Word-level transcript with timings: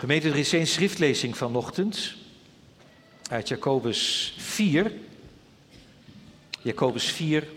Gemeente, 0.00 0.28
er 0.28 0.36
is 0.36 0.52
één 0.52 0.66
schriftlezing 0.66 1.36
vanochtend 1.36 2.14
uit 3.30 3.48
Jacobus 3.48 4.34
4. 4.38 4.92
Jacobus 6.62 7.04
4. 7.04 7.48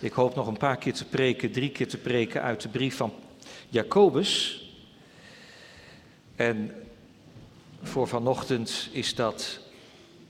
Ik 0.00 0.12
hoop 0.12 0.34
nog 0.34 0.46
een 0.46 0.56
paar 0.56 0.76
keer 0.76 0.92
te 0.92 1.04
preken, 1.04 1.52
drie 1.52 1.70
keer 1.70 1.88
te 1.88 1.96
preken 1.96 2.42
uit 2.42 2.62
de 2.62 2.68
brief 2.68 2.96
van 2.96 3.12
Jacobus. 3.68 4.64
En 6.36 6.74
voor 7.82 8.08
vanochtend 8.08 8.88
is 8.92 9.14
dat 9.14 9.60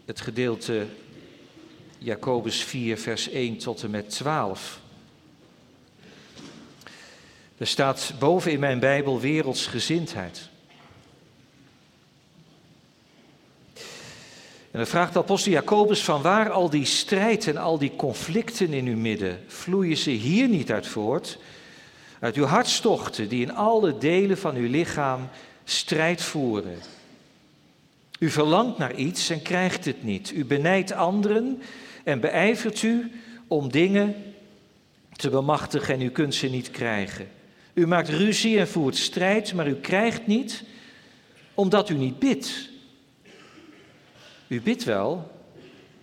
het 0.04 0.20
gedeelte 0.20 0.86
Jacobus 1.98 2.62
4, 2.62 2.98
vers 2.98 3.28
1 3.28 3.56
tot 3.56 3.82
en 3.82 3.90
met 3.90 4.10
12. 4.10 4.80
Er 7.56 7.66
staat 7.66 8.14
boven 8.18 8.52
in 8.52 8.60
mijn 8.60 8.78
Bijbel 8.78 9.20
wereldsgezindheid. 9.20 10.50
En 14.70 14.78
dan 14.78 14.86
vraagt 14.86 15.12
de 15.12 15.18
apostel 15.18 15.52
Jacobus 15.52 16.04
van 16.04 16.22
waar 16.22 16.50
al 16.50 16.70
die 16.70 16.84
strijd 16.84 17.46
en 17.46 17.56
al 17.56 17.78
die 17.78 17.96
conflicten 17.96 18.72
in 18.72 18.86
uw 18.86 18.96
midden, 18.96 19.40
vloeien 19.46 19.96
ze 19.96 20.10
hier 20.10 20.48
niet 20.48 20.72
uit 20.72 20.86
voort? 20.86 21.38
Uit 22.20 22.36
uw 22.36 22.44
hartstochten 22.44 23.28
die 23.28 23.42
in 23.42 23.54
alle 23.54 23.98
delen 23.98 24.38
van 24.38 24.54
uw 24.54 24.68
lichaam 24.68 25.28
strijd 25.64 26.22
voeren. 26.22 26.78
U 28.18 28.30
verlangt 28.30 28.78
naar 28.78 28.94
iets 28.94 29.30
en 29.30 29.42
krijgt 29.42 29.84
het 29.84 30.02
niet. 30.02 30.32
U 30.34 30.44
benijdt 30.44 30.92
anderen 30.92 31.62
en 32.04 32.20
beijvert 32.20 32.82
u 32.82 33.12
om 33.46 33.70
dingen 33.70 34.14
te 35.12 35.30
bemachtigen 35.30 35.94
en 35.94 36.02
u 36.02 36.10
kunt 36.10 36.34
ze 36.34 36.46
niet 36.46 36.70
krijgen. 36.70 37.28
U 37.72 37.86
maakt 37.86 38.08
ruzie 38.08 38.58
en 38.58 38.68
voert 38.68 38.96
strijd, 38.96 39.54
maar 39.54 39.68
u 39.68 39.74
krijgt 39.74 40.26
niet 40.26 40.64
omdat 41.54 41.88
u 41.88 41.94
niet 41.94 42.18
bidt. 42.18 42.69
U 44.50 44.60
bidt 44.60 44.84
wel, 44.84 45.30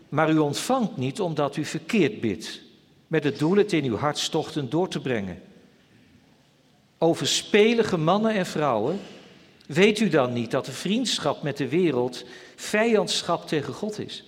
maar 0.09 0.31
u 0.31 0.37
ontvangt 0.37 0.97
niet 0.97 1.21
omdat 1.21 1.55
u 1.55 1.65
verkeerd 1.65 2.21
bidt, 2.21 2.61
met 3.07 3.23
het 3.23 3.39
doel 3.39 3.55
het 3.55 3.73
in 3.73 3.83
uw 3.83 3.95
hartstochten 3.95 4.69
door 4.69 4.87
te 4.87 5.01
brengen. 5.01 5.41
Overspelige 6.97 7.97
mannen 7.97 8.33
en 8.33 8.45
vrouwen, 8.45 8.99
weet 9.65 9.99
u 9.99 10.09
dan 10.09 10.33
niet 10.33 10.51
dat 10.51 10.65
de 10.65 10.71
vriendschap 10.71 11.41
met 11.41 11.57
de 11.57 11.67
wereld 11.67 12.25
vijandschap 12.55 13.47
tegen 13.47 13.73
God 13.73 13.99
is? 13.99 14.23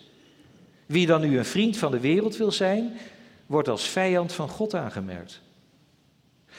Wie 0.85 1.05
dan 1.05 1.21
nu 1.21 1.37
een 1.37 1.45
vriend 1.45 1.77
van 1.77 1.91
de 1.91 1.99
wereld 1.99 2.37
wil 2.37 2.51
zijn, 2.51 2.97
wordt 3.45 3.67
als 3.67 3.87
vijand 3.87 4.33
van 4.33 4.49
God 4.49 4.73
aangemerkt. 4.73 5.41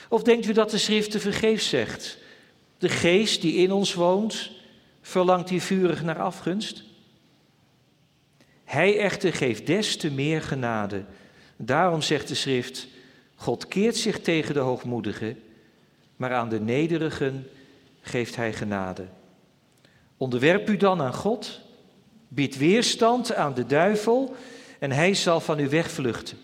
Of 0.09 0.23
denkt 0.23 0.47
u 0.47 0.53
dat 0.53 0.71
de 0.71 0.79
schrift 0.79 1.11
te 1.11 1.21
vergeefs 1.21 1.69
zegt? 1.69 2.19
De 2.79 2.89
geest 2.89 3.41
die 3.41 3.55
in 3.55 3.73
ons 3.73 3.95
woont, 3.95 4.51
verlangt 5.01 5.49
hier 5.49 5.61
vurig 5.61 6.03
naar 6.03 6.21
afgunst? 6.21 6.89
Hij 8.71 8.99
echter 8.99 9.33
geeft 9.33 9.67
des 9.67 9.97
te 9.97 10.11
meer 10.11 10.43
genade. 10.43 11.05
Daarom 11.57 12.03
zegt 12.03 12.29
de 12.29 12.35
schrift, 12.35 12.87
God 13.35 13.69
keert 13.69 13.97
zich 13.97 14.21
tegen 14.21 14.55
de 14.55 14.61
hoogmoedigen, 14.61 15.43
maar 16.17 16.35
aan 16.35 16.49
de 16.49 16.61
nederigen 16.61 17.49
geeft 18.01 18.37
hij 18.37 18.53
genade. 18.53 19.07
Onderwerp 20.17 20.69
u 20.69 20.77
dan 20.77 21.03
aan 21.03 21.15
God, 21.15 21.61
bied 22.29 22.57
weerstand 22.57 23.35
aan 23.35 23.55
de 23.55 23.67
duivel 23.67 24.35
en 24.79 24.91
hij 24.91 25.15
zal 25.15 25.41
van 25.41 25.59
u 25.59 25.69
wegvluchten. 25.69 26.39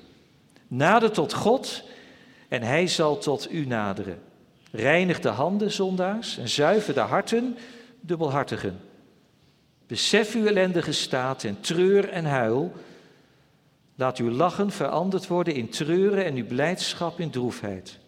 Nader 0.68 1.10
tot 1.10 1.32
God 1.32 1.82
en 2.48 2.62
hij 2.62 2.86
zal 2.86 3.18
tot 3.18 3.52
u 3.52 3.66
naderen. 3.66 4.22
Reinig 4.70 5.20
de 5.20 5.28
handen, 5.28 5.72
zondaars, 5.72 6.38
en 6.38 6.48
zuiver 6.48 6.94
de 6.94 7.00
harten, 7.00 7.56
dubbelhartigen. 8.00 8.80
Besef 9.86 10.34
uw 10.34 10.46
ellendige 10.46 10.92
staat 10.92 11.44
en 11.44 11.60
treur 11.60 12.08
en 12.08 12.24
huil. 12.24 12.72
Laat 13.94 14.18
uw 14.18 14.30
lachen 14.30 14.70
veranderd 14.70 15.26
worden 15.26 15.54
in 15.54 15.68
treuren 15.68 16.24
en 16.24 16.36
uw 16.36 16.46
blijdschap 16.46 17.20
in 17.20 17.30
droefheid. 17.30 17.98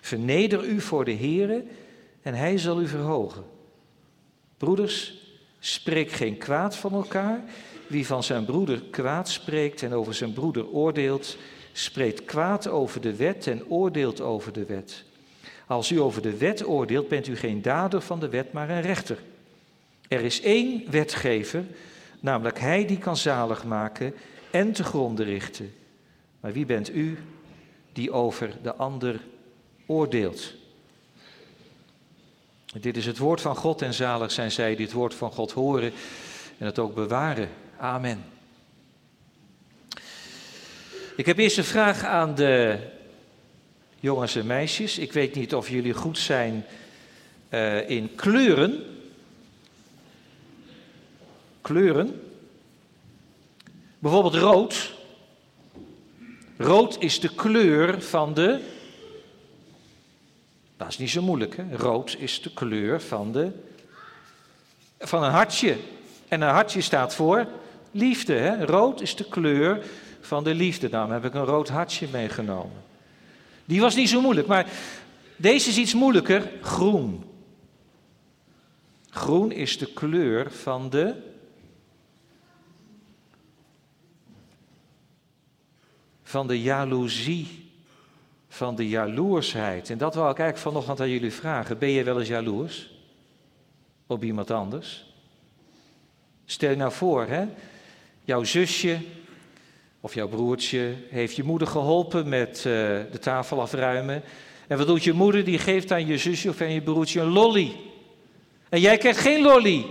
Verneder 0.00 0.64
u 0.64 0.80
voor 0.80 1.04
de 1.04 1.14
Heere 1.14 1.64
en 2.22 2.34
hij 2.34 2.58
zal 2.58 2.80
u 2.80 2.88
verhogen. 2.88 3.44
Broeders, 4.56 5.14
spreek 5.58 6.10
geen 6.10 6.38
kwaad 6.38 6.76
van 6.76 6.92
elkaar. 6.92 7.40
Wie 7.86 8.06
van 8.06 8.22
zijn 8.22 8.44
broeder 8.44 8.82
kwaad 8.90 9.28
spreekt 9.28 9.82
en 9.82 9.92
over 9.92 10.14
zijn 10.14 10.32
broeder 10.32 10.68
oordeelt, 10.68 11.36
spreekt 11.72 12.24
kwaad 12.24 12.68
over 12.68 13.00
de 13.00 13.16
wet 13.16 13.46
en 13.46 13.68
oordeelt 13.68 14.20
over 14.20 14.52
de 14.52 14.64
wet. 14.64 15.04
Als 15.66 15.90
u 15.90 16.00
over 16.00 16.22
de 16.22 16.36
wet 16.36 16.66
oordeelt, 16.66 17.08
bent 17.08 17.26
u 17.26 17.36
geen 17.36 17.62
dader 17.62 18.00
van 18.00 18.20
de 18.20 18.28
wet, 18.28 18.52
maar 18.52 18.70
een 18.70 18.82
rechter. 18.82 19.18
Er 20.08 20.20
is 20.20 20.40
één 20.40 20.90
wetgever, 20.90 21.64
namelijk 22.20 22.58
Hij 22.58 22.86
die 22.86 22.98
kan 22.98 23.16
zalig 23.16 23.64
maken 23.64 24.14
en 24.50 24.72
te 24.72 24.84
gronden 24.84 25.26
richten. 25.26 25.74
Maar 26.40 26.52
wie 26.52 26.66
bent 26.66 26.94
u 26.94 27.18
die 27.92 28.12
over 28.12 28.54
de 28.62 28.74
ander 28.74 29.20
oordeelt? 29.86 30.54
Dit 32.80 32.96
is 32.96 33.06
het 33.06 33.18
woord 33.18 33.40
van 33.40 33.56
God 33.56 33.82
en 33.82 33.94
zalig 33.94 34.32
zijn 34.32 34.50
zij 34.50 34.76
die 34.76 34.84
het 34.84 34.94
woord 34.94 35.14
van 35.14 35.32
God 35.32 35.52
horen 35.52 35.92
en 36.58 36.66
het 36.66 36.78
ook 36.78 36.94
bewaren. 36.94 37.48
Amen. 37.78 38.24
Ik 41.16 41.26
heb 41.26 41.38
eerst 41.38 41.58
een 41.58 41.64
vraag 41.64 42.04
aan 42.04 42.34
de 42.34 42.78
jongens 44.00 44.36
en 44.36 44.46
meisjes. 44.46 44.98
Ik 44.98 45.12
weet 45.12 45.34
niet 45.34 45.54
of 45.54 45.68
jullie 45.68 45.94
goed 45.94 46.18
zijn 46.18 46.64
uh, 47.50 47.90
in 47.90 48.14
kleuren 48.14 48.95
kleuren. 51.66 52.20
Bijvoorbeeld 53.98 54.34
rood. 54.34 54.94
Rood 56.56 56.96
is 57.00 57.20
de 57.20 57.34
kleur 57.34 58.02
van 58.02 58.34
de. 58.34 58.60
Dat 60.76 60.88
is 60.88 60.98
niet 60.98 61.10
zo 61.10 61.22
moeilijk, 61.22 61.56
hè? 61.56 61.76
Rood 61.76 62.16
is 62.18 62.42
de 62.42 62.52
kleur 62.52 63.00
van 63.00 63.32
de. 63.32 63.50
van 64.98 65.22
een 65.22 65.30
hartje. 65.30 65.76
En 66.28 66.40
een 66.40 66.48
hartje 66.48 66.80
staat 66.80 67.14
voor 67.14 67.46
liefde. 67.90 68.32
Hè? 68.32 68.64
Rood 68.64 69.00
is 69.00 69.16
de 69.16 69.28
kleur 69.28 69.84
van 70.20 70.44
de 70.44 70.54
liefde. 70.54 70.88
Daarom 70.88 71.10
heb 71.10 71.24
ik 71.24 71.34
een 71.34 71.44
rood 71.44 71.68
hartje 71.68 72.08
meegenomen. 72.12 72.82
Die 73.64 73.80
was 73.80 73.94
niet 73.94 74.08
zo 74.08 74.20
moeilijk, 74.20 74.46
maar 74.46 74.66
deze 75.36 75.68
is 75.68 75.78
iets 75.78 75.94
moeilijker. 75.94 76.50
Groen. 76.60 77.24
Groen 79.10 79.52
is 79.52 79.78
de 79.78 79.92
kleur 79.92 80.50
van 80.50 80.90
de 80.90 81.34
van 86.36 86.46
de 86.46 86.62
jaloezie, 86.62 87.70
van 88.48 88.74
de 88.74 88.88
jaloersheid. 88.88 89.90
En 89.90 89.98
dat 89.98 90.14
wil 90.14 90.22
ik 90.22 90.38
eigenlijk 90.38 90.58
vanochtend 90.58 91.00
aan 91.00 91.10
jullie 91.10 91.32
vragen. 91.32 91.78
Ben 91.78 91.88
je 91.88 92.02
wel 92.02 92.18
eens 92.18 92.28
jaloers 92.28 92.90
op 94.06 94.24
iemand 94.24 94.50
anders? 94.50 95.06
Stel 96.44 96.70
je 96.70 96.76
nou 96.76 96.92
voor, 96.92 97.26
hè? 97.26 97.44
jouw 98.24 98.44
zusje 98.44 98.98
of 100.00 100.14
jouw 100.14 100.28
broertje 100.28 100.94
heeft 101.08 101.36
je 101.36 101.42
moeder 101.42 101.68
geholpen 101.68 102.28
met 102.28 102.56
uh, 102.56 102.62
de 103.12 103.18
tafel 103.20 103.60
afruimen. 103.60 104.22
En 104.68 104.78
wat 104.78 104.86
doet 104.86 105.04
je 105.04 105.12
moeder? 105.12 105.44
Die 105.44 105.58
geeft 105.58 105.92
aan 105.92 106.06
je 106.06 106.18
zusje 106.18 106.48
of 106.48 106.60
aan 106.60 106.72
je 106.72 106.82
broertje 106.82 107.20
een 107.20 107.32
lolly. 107.32 107.76
En 108.68 108.80
jij 108.80 108.98
krijgt 108.98 109.20
geen 109.20 109.42
lolly. 109.42 109.86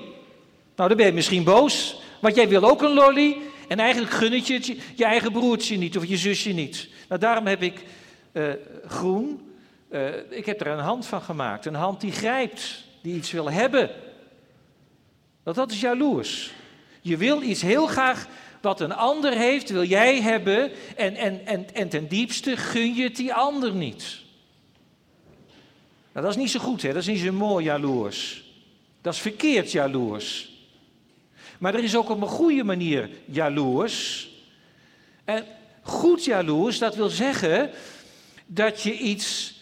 Nou, 0.75 0.89
dan 0.89 0.97
ben 0.97 1.05
je 1.05 1.13
misschien 1.13 1.43
boos, 1.43 2.01
want 2.21 2.35
jij 2.35 2.49
wil 2.49 2.69
ook 2.69 2.81
een 2.81 2.93
lolly. 2.93 3.37
En 3.67 3.79
eigenlijk 3.79 4.13
gun 4.13 4.31
het 4.31 4.47
je 4.47 4.77
je 4.95 5.05
eigen 5.05 5.31
broertje 5.31 5.77
niet 5.77 5.97
of 5.97 6.05
je 6.05 6.17
zusje 6.17 6.51
niet. 6.51 6.89
Nou, 7.07 7.21
daarom 7.21 7.47
heb 7.47 7.61
ik 7.61 7.83
uh, 8.33 8.53
groen, 8.85 9.53
uh, 9.91 10.07
ik 10.29 10.45
heb 10.45 10.61
er 10.61 10.67
een 10.67 10.79
hand 10.79 11.05
van 11.05 11.21
gemaakt. 11.21 11.65
Een 11.65 11.75
hand 11.75 12.01
die 12.01 12.11
grijpt, 12.11 12.83
die 13.01 13.15
iets 13.15 13.31
wil 13.31 13.51
hebben. 13.51 13.89
Want 15.43 15.55
dat 15.55 15.71
is 15.71 15.79
jaloers. 15.79 16.51
Je 17.01 17.17
wil 17.17 17.41
iets 17.41 17.61
heel 17.61 17.87
graag 17.87 18.27
wat 18.61 18.81
een 18.81 18.93
ander 18.93 19.33
heeft, 19.33 19.69
wil 19.69 19.83
jij 19.83 20.21
hebben. 20.21 20.71
En, 20.95 21.15
en, 21.15 21.45
en, 21.45 21.73
en 21.73 21.89
ten 21.89 22.07
diepste 22.07 22.57
gun 22.57 22.93
je 22.93 23.03
het 23.03 23.15
die 23.15 23.33
ander 23.33 23.73
niet. 23.73 24.23
Nou, 26.11 26.25
dat 26.25 26.35
is 26.35 26.41
niet 26.41 26.51
zo 26.51 26.59
goed, 26.59 26.81
hè? 26.81 26.87
dat 26.87 27.01
is 27.01 27.07
niet 27.07 27.19
zo 27.19 27.31
mooi 27.31 27.65
jaloers. 27.65 28.43
Dat 29.01 29.13
is 29.13 29.19
verkeerd 29.19 29.71
jaloers. 29.71 30.54
Maar 31.65 31.73
er 31.73 31.83
is 31.83 31.95
ook 31.95 32.09
op 32.09 32.21
een 32.21 32.27
goede 32.27 32.63
manier 32.63 33.09
jaloers. 33.25 34.29
En 35.23 35.45
goed 35.81 36.25
jaloers, 36.25 36.79
dat 36.79 36.95
wil 36.95 37.09
zeggen 37.09 37.71
dat 38.45 38.81
je 38.81 38.97
iets 38.97 39.59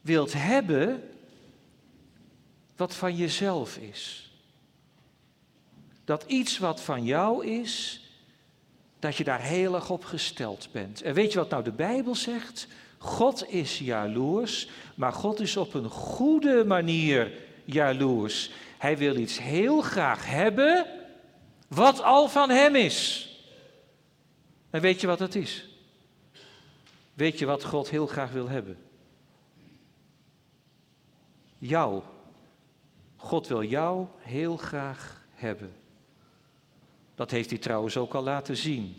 wilt 0.00 0.32
hebben 0.32 1.02
wat 2.76 2.94
van 2.94 3.16
jezelf 3.16 3.76
is. 3.76 4.30
Dat 6.04 6.24
iets 6.26 6.58
wat 6.58 6.80
van 6.80 7.04
jou 7.04 7.46
is, 7.46 8.00
dat 8.98 9.16
je 9.16 9.24
daar 9.24 9.42
heel 9.42 9.74
erg 9.74 9.90
op 9.90 10.04
gesteld 10.04 10.68
bent. 10.72 11.02
En 11.02 11.14
weet 11.14 11.32
je 11.32 11.38
wat 11.38 11.50
nou 11.50 11.64
de 11.64 11.72
Bijbel 11.72 12.14
zegt? 12.14 12.66
God 12.98 13.48
is 13.48 13.78
jaloers, 13.78 14.68
maar 14.94 15.12
God 15.12 15.40
is 15.40 15.56
op 15.56 15.74
een 15.74 15.90
goede 15.90 16.64
manier 16.64 17.32
jaloers. 17.64 18.50
Hij 18.78 18.98
wil 18.98 19.16
iets 19.16 19.38
heel 19.38 19.80
graag 19.80 20.26
hebben 20.26 20.95
wat 21.68 22.02
al 22.02 22.28
van 22.28 22.50
hem 22.50 22.74
is. 22.74 23.30
En 24.70 24.80
weet 24.80 25.00
je 25.00 25.06
wat 25.06 25.18
het 25.18 25.34
is? 25.34 25.68
Weet 27.14 27.38
je 27.38 27.46
wat 27.46 27.64
God 27.64 27.90
heel 27.90 28.06
graag 28.06 28.30
wil 28.30 28.48
hebben? 28.48 28.78
Jou. 31.58 32.02
God 33.16 33.46
wil 33.46 33.62
jou 33.62 34.06
heel 34.18 34.56
graag 34.56 35.26
hebben. 35.34 35.72
Dat 37.14 37.30
heeft 37.30 37.50
hij 37.50 37.58
trouwens 37.58 37.96
ook 37.96 38.14
al 38.14 38.22
laten 38.22 38.56
zien. 38.56 38.96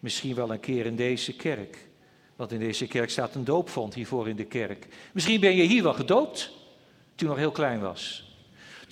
Misschien 0.00 0.34
wel 0.34 0.52
een 0.52 0.60
keer 0.60 0.86
in 0.86 0.96
deze 0.96 1.36
kerk. 1.36 1.88
Want 2.36 2.52
in 2.52 2.58
deze 2.58 2.86
kerk 2.86 3.10
staat 3.10 3.34
een 3.34 3.44
doopvond 3.44 3.94
hiervoor 3.94 4.28
in 4.28 4.36
de 4.36 4.44
kerk. 4.44 4.86
Misschien 5.12 5.40
ben 5.40 5.56
je 5.56 5.62
hier 5.62 5.82
wel 5.82 5.94
gedoopt 5.94 6.52
toen 7.14 7.28
nog 7.28 7.36
heel 7.36 7.50
klein 7.50 7.80
was. 7.80 8.31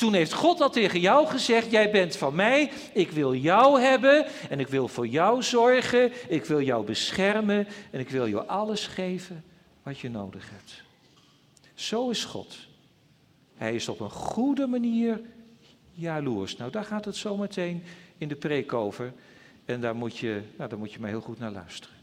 Toen 0.01 0.15
heeft 0.15 0.33
God 0.33 0.61
al 0.61 0.71
tegen 0.71 1.01
jou 1.01 1.27
gezegd: 1.27 1.71
Jij 1.71 1.91
bent 1.91 2.17
van 2.17 2.35
mij, 2.35 2.71
ik 2.93 3.11
wil 3.11 3.35
jou 3.35 3.81
hebben 3.81 4.27
en 4.49 4.61
ik 4.61 4.69
wil 4.69 4.89
voor 4.89 5.07
jou 5.07 5.43
zorgen, 5.43 6.13
ik 6.29 6.45
wil 6.45 6.61
jou 6.61 6.85
beschermen 6.85 7.69
en 7.91 8.01
ik 8.01 8.09
wil 8.09 8.29
jou 8.29 8.47
alles 8.47 8.87
geven 8.87 9.45
wat 9.83 9.99
je 9.99 10.11
nodig 10.11 10.51
hebt. 10.51 10.83
Zo 11.75 12.11
is 12.11 12.25
God. 12.25 12.57
Hij 13.57 13.75
is 13.75 13.89
op 13.89 14.01
een 14.01 14.11
goede 14.11 14.67
manier 14.67 15.21
jaloers. 15.93 16.57
Nou, 16.57 16.71
daar 16.71 16.85
gaat 16.85 17.05
het 17.05 17.17
zo 17.17 17.37
meteen 17.37 17.83
in 18.19 18.29
de 18.29 18.37
preek 18.37 18.73
over. 18.73 19.13
En 19.65 19.81
daar 19.81 19.97
moet 19.97 20.17
je, 20.17 20.43
nou, 20.57 20.71
daar 20.71 20.79
moet 20.79 20.93
je 20.93 21.01
maar 21.01 21.11
heel 21.11 21.21
goed 21.21 21.39
naar 21.39 21.53
luisteren. 21.53 21.97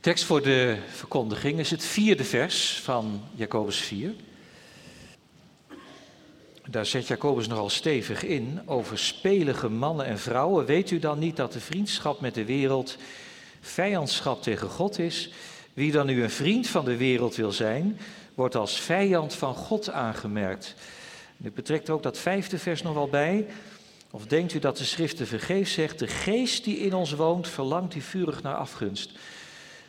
Tekst 0.00 0.24
voor 0.24 0.42
de 0.42 0.78
verkondiging 0.88 1.58
is 1.58 1.70
het 1.70 1.84
vierde 1.84 2.24
vers 2.24 2.80
van 2.80 3.20
Jacobus 3.34 3.78
4. 3.78 4.14
Daar 6.70 6.86
zet 6.86 7.06
Jacobus 7.06 7.46
nogal 7.46 7.68
stevig 7.68 8.24
in 8.24 8.60
over 8.66 8.98
spelige 8.98 9.68
mannen 9.68 10.06
en 10.06 10.18
vrouwen. 10.18 10.66
Weet 10.66 10.90
u 10.90 10.98
dan 10.98 11.18
niet 11.18 11.36
dat 11.36 11.52
de 11.52 11.60
vriendschap 11.60 12.20
met 12.20 12.34
de 12.34 12.44
wereld 12.44 12.96
vijandschap 13.60 14.42
tegen 14.42 14.68
God 14.68 14.98
is? 14.98 15.32
Wie 15.74 15.92
dan 15.92 16.06
nu 16.06 16.22
een 16.22 16.30
vriend 16.30 16.66
van 16.66 16.84
de 16.84 16.96
wereld 16.96 17.36
wil 17.36 17.52
zijn, 17.52 17.98
wordt 18.34 18.54
als 18.54 18.80
vijand 18.80 19.34
van 19.34 19.54
God 19.54 19.90
aangemerkt. 19.90 20.74
Dit 21.36 21.54
betrekt 21.54 21.90
ook 21.90 22.02
dat 22.02 22.18
vijfde 22.18 22.58
vers 22.58 22.82
nog 22.82 22.94
wel 22.94 23.08
bij. 23.08 23.46
Of 24.10 24.26
denkt 24.26 24.54
u 24.54 24.58
dat 24.58 24.76
de 24.76 24.84
schrift 24.84 25.16
te 25.16 25.26
vergeefs 25.26 25.72
zegt, 25.72 25.98
de 25.98 26.08
geest 26.08 26.64
die 26.64 26.78
in 26.78 26.94
ons 26.94 27.12
woont 27.12 27.48
verlangt 27.48 27.92
die 27.92 28.02
vurig 28.02 28.42
naar 28.42 28.56
afgunst. 28.56 29.10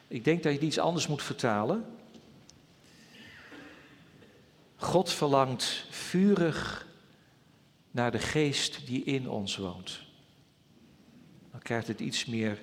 Ik 0.07 0.23
denk 0.23 0.43
dat 0.43 0.53
je 0.53 0.59
iets 0.59 0.79
anders 0.79 1.07
moet 1.07 1.23
vertalen. 1.23 1.85
God 4.81 5.11
verlangt 5.11 5.85
vurig 5.89 6.87
naar 7.91 8.11
de 8.11 8.19
geest 8.19 8.85
die 8.85 9.03
in 9.03 9.29
ons 9.29 9.57
woont. 9.57 9.99
Dan 11.51 11.61
krijgt 11.61 11.87
het 11.87 11.99
iets 11.99 12.25
meer 12.25 12.61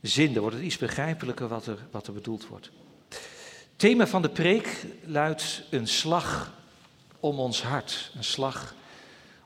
zin, 0.00 0.32
dan 0.32 0.42
wordt 0.42 0.56
het 0.56 0.64
iets 0.64 0.78
begrijpelijker 0.78 1.48
wat 1.48 1.66
er, 1.66 1.78
wat 1.90 2.06
er 2.06 2.12
bedoeld 2.12 2.46
wordt. 2.46 2.70
thema 3.76 4.06
van 4.06 4.22
de 4.22 4.28
preek 4.28 4.86
luidt 5.04 5.62
een 5.70 5.88
slag 5.88 6.52
om 7.20 7.38
ons 7.38 7.62
hart. 7.62 8.10
Een 8.16 8.24
slag 8.24 8.74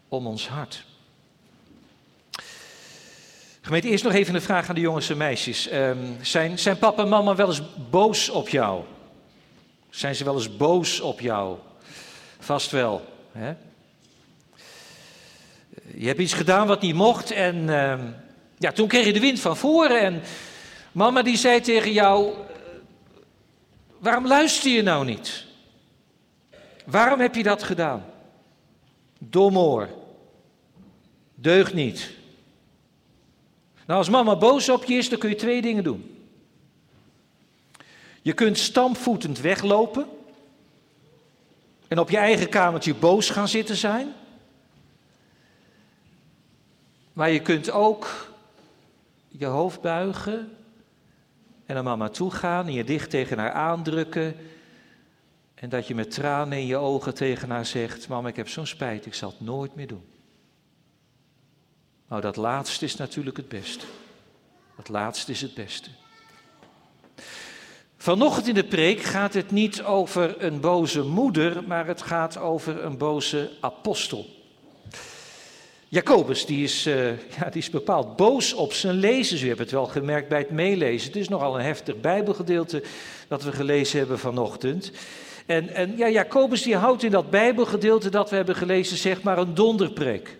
om 0.08 0.26
ons 0.26 0.48
hart. 0.48 0.84
Gemeente, 3.60 3.88
eerst 3.88 4.04
nog 4.04 4.12
even 4.12 4.34
een 4.34 4.42
vraag 4.42 4.68
aan 4.68 4.74
de 4.74 4.80
jongens 4.80 5.10
en 5.10 5.16
meisjes. 5.16 5.72
Um, 5.72 6.16
zijn, 6.24 6.58
zijn 6.58 6.78
papa 6.78 7.02
en 7.02 7.08
mama 7.08 7.34
wel 7.34 7.48
eens 7.48 7.62
boos 7.90 8.28
op 8.28 8.48
jou? 8.48 8.84
Zijn 9.92 10.14
ze 10.14 10.24
wel 10.24 10.34
eens 10.34 10.56
boos 10.56 11.00
op 11.00 11.20
jou? 11.20 11.58
Vast 12.38 12.70
wel. 12.70 13.04
Hè? 13.32 13.54
Je 15.94 16.06
hebt 16.06 16.20
iets 16.20 16.32
gedaan 16.32 16.66
wat 16.66 16.80
niet 16.80 16.94
mocht 16.94 17.30
en 17.30 17.56
uh, 17.56 17.94
ja, 18.58 18.72
toen 18.72 18.88
kreeg 18.88 19.06
je 19.06 19.12
de 19.12 19.20
wind 19.20 19.40
van 19.40 19.56
voren 19.56 20.00
en 20.00 20.22
mama 20.92 21.22
die 21.22 21.36
zei 21.36 21.60
tegen 21.60 21.92
jou, 21.92 22.34
waarom 23.98 24.26
luister 24.26 24.70
je 24.70 24.82
nou 24.82 25.04
niet? 25.04 25.44
Waarom 26.84 27.20
heb 27.20 27.34
je 27.34 27.42
dat 27.42 27.62
gedaan? 27.62 28.04
Domoor. 29.18 29.88
Deugt 31.34 31.74
niet. 31.74 32.10
Nou, 33.86 33.98
als 33.98 34.08
mama 34.08 34.36
boos 34.36 34.68
op 34.68 34.84
je 34.84 34.94
is, 34.94 35.08
dan 35.08 35.18
kun 35.18 35.28
je 35.28 35.34
twee 35.34 35.62
dingen 35.62 35.84
doen. 35.84 36.11
Je 38.22 38.32
kunt 38.32 38.58
stampvoetend 38.58 39.40
weglopen 39.40 40.06
en 41.88 41.98
op 41.98 42.10
je 42.10 42.16
eigen 42.16 42.48
kamertje 42.48 42.94
boos 42.94 43.30
gaan 43.30 43.48
zitten 43.48 43.76
zijn. 43.76 44.12
Maar 47.12 47.30
je 47.30 47.40
kunt 47.40 47.70
ook 47.70 48.30
je 49.28 49.46
hoofd 49.46 49.80
buigen 49.80 50.56
en 51.66 51.74
naar 51.74 51.82
mama 51.84 52.08
toe 52.08 52.30
gaan 52.30 52.66
en 52.66 52.72
je 52.72 52.84
dicht 52.84 53.10
tegen 53.10 53.38
haar 53.38 53.52
aandrukken. 53.52 54.36
En 55.54 55.68
dat 55.68 55.86
je 55.86 55.94
met 55.94 56.10
tranen 56.10 56.58
in 56.58 56.66
je 56.66 56.76
ogen 56.76 57.14
tegen 57.14 57.50
haar 57.50 57.66
zegt: 57.66 58.08
Mama, 58.08 58.28
ik 58.28 58.36
heb 58.36 58.48
zo'n 58.48 58.66
spijt, 58.66 59.06
ik 59.06 59.14
zal 59.14 59.30
het 59.30 59.40
nooit 59.40 59.74
meer 59.74 59.86
doen. 59.86 60.04
Nou, 62.08 62.20
dat 62.20 62.36
laatste 62.36 62.84
is 62.84 62.96
natuurlijk 62.96 63.36
het 63.36 63.48
beste. 63.48 63.86
Dat 64.76 64.88
laatste 64.88 65.32
is 65.32 65.40
het 65.40 65.54
beste. 65.54 65.90
Vanochtend 68.02 68.48
in 68.48 68.54
de 68.54 68.64
preek 68.64 69.00
gaat 69.00 69.34
het 69.34 69.50
niet 69.50 69.82
over 69.82 70.34
een 70.42 70.60
boze 70.60 71.02
moeder, 71.02 71.62
maar 71.66 71.86
het 71.86 72.02
gaat 72.02 72.38
over 72.38 72.84
een 72.84 72.98
boze 72.98 73.50
apostel. 73.60 74.26
Jacobus, 75.88 76.46
die 76.46 76.64
is, 76.64 76.86
uh, 76.86 77.06
ja, 77.06 77.50
die 77.50 77.62
is 77.62 77.70
bepaald 77.70 78.16
boos 78.16 78.54
op 78.54 78.72
zijn 78.72 78.94
lezers. 78.94 79.42
U 79.42 79.46
hebt 79.46 79.58
het 79.58 79.70
wel 79.70 79.86
gemerkt 79.86 80.28
bij 80.28 80.38
het 80.38 80.50
meelezen. 80.50 81.06
Het 81.06 81.16
is 81.16 81.28
nogal 81.28 81.58
een 81.58 81.64
heftig 81.64 82.00
Bijbelgedeelte 82.00 82.82
dat 83.28 83.42
we 83.42 83.52
gelezen 83.52 83.98
hebben 83.98 84.18
vanochtend. 84.18 84.92
En, 85.46 85.68
en 85.68 85.96
ja, 85.96 86.08
Jacobus 86.08 86.62
die 86.62 86.76
houdt 86.76 87.02
in 87.02 87.10
dat 87.10 87.30
Bijbelgedeelte 87.30 88.10
dat 88.10 88.30
we 88.30 88.36
hebben 88.36 88.56
gelezen, 88.56 88.96
zeg 88.96 89.22
maar, 89.22 89.38
een 89.38 89.54
donderpreek. 89.54 90.36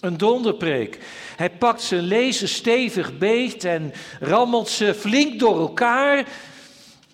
Een 0.00 0.16
donderpreek. 0.16 0.98
Hij 1.36 1.50
pakt 1.50 1.82
zijn 1.82 2.02
lezers 2.02 2.54
stevig 2.54 3.18
beet 3.18 3.64
en 3.64 3.92
rammelt 4.20 4.68
ze 4.68 4.94
flink 4.94 5.38
door 5.38 5.58
elkaar. 5.58 6.26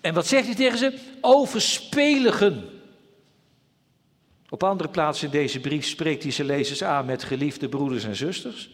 En 0.07 0.13
wat 0.13 0.27
zegt 0.27 0.45
hij 0.45 0.55
tegen 0.55 0.77
ze? 0.77 0.93
Overspeligen. 1.21 2.69
Op 4.49 4.63
andere 4.63 4.89
plaatsen 4.89 5.25
in 5.25 5.31
deze 5.31 5.59
brief 5.59 5.85
spreekt 5.85 6.23
hij 6.23 6.31
zijn 6.31 6.47
lezers 6.47 6.83
aan 6.83 7.05
met 7.05 7.23
geliefde 7.23 7.69
broeders 7.69 8.03
en 8.03 8.15
zusters. 8.15 8.69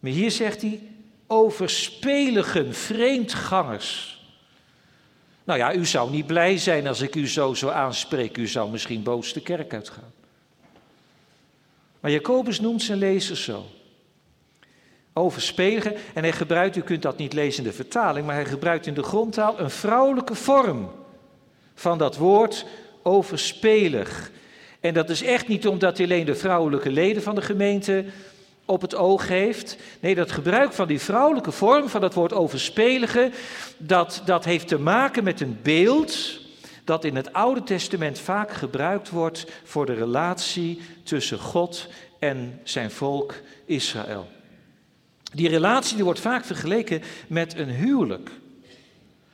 Maar 0.00 0.10
hier 0.10 0.30
zegt 0.30 0.62
hij 0.62 0.80
overspeligen, 1.26 2.74
vreemdgangers. 2.74 4.22
Nou 5.44 5.58
ja, 5.58 5.74
u 5.74 5.86
zou 5.86 6.10
niet 6.10 6.26
blij 6.26 6.58
zijn 6.58 6.86
als 6.86 7.00
ik 7.00 7.14
u 7.14 7.28
zo 7.28 7.54
zou 7.54 7.72
aanspreken. 7.72 8.42
U 8.42 8.46
zou 8.46 8.70
misschien 8.70 9.02
boos 9.02 9.32
de 9.32 9.40
kerk 9.40 9.74
uitgaan. 9.74 10.12
Maar 12.00 12.10
Jacobus 12.10 12.60
noemt 12.60 12.82
zijn 12.82 12.98
lezers 12.98 13.44
zo. 13.44 13.66
Overspeligen. 15.18 15.94
En 16.14 16.22
hij 16.22 16.32
gebruikt, 16.32 16.76
u 16.76 16.80
kunt 16.80 17.02
dat 17.02 17.16
niet 17.16 17.32
lezen 17.32 17.64
in 17.64 17.70
de 17.70 17.76
vertaling, 17.76 18.26
maar 18.26 18.34
hij 18.34 18.44
gebruikt 18.44 18.86
in 18.86 18.94
de 18.94 19.02
grondtaal 19.02 19.60
een 19.60 19.70
vrouwelijke 19.70 20.34
vorm 20.34 20.90
van 21.74 21.98
dat 21.98 22.16
woord 22.16 22.66
overspelig. 23.02 24.30
En 24.80 24.94
dat 24.94 25.10
is 25.10 25.22
echt 25.22 25.48
niet 25.48 25.66
omdat 25.66 25.96
hij 25.96 26.06
alleen 26.06 26.26
de 26.26 26.34
vrouwelijke 26.34 26.90
leden 26.90 27.22
van 27.22 27.34
de 27.34 27.42
gemeente 27.42 28.04
op 28.64 28.80
het 28.80 28.94
oog 28.94 29.28
heeft. 29.28 29.76
Nee, 30.00 30.14
dat 30.14 30.32
gebruik 30.32 30.72
van 30.72 30.88
die 30.88 31.00
vrouwelijke 31.00 31.52
vorm 31.52 31.88
van 31.88 32.00
dat 32.00 32.14
woord 32.14 32.32
overspeligen, 32.32 33.32
dat, 33.76 34.22
dat 34.24 34.44
heeft 34.44 34.68
te 34.68 34.78
maken 34.78 35.24
met 35.24 35.40
een 35.40 35.58
beeld 35.62 36.40
dat 36.84 37.04
in 37.04 37.16
het 37.16 37.32
Oude 37.32 37.62
Testament 37.62 38.18
vaak 38.18 38.52
gebruikt 38.52 39.10
wordt 39.10 39.46
voor 39.64 39.86
de 39.86 39.94
relatie 39.94 40.80
tussen 41.02 41.38
God 41.38 41.88
en 42.18 42.60
zijn 42.62 42.90
volk 42.90 43.34
Israël. 43.64 44.28
Die 45.32 45.48
relatie 45.48 45.94
die 45.94 46.04
wordt 46.04 46.20
vaak 46.20 46.44
vergeleken 46.44 47.02
met 47.26 47.58
een 47.58 47.70
huwelijk. 47.70 48.30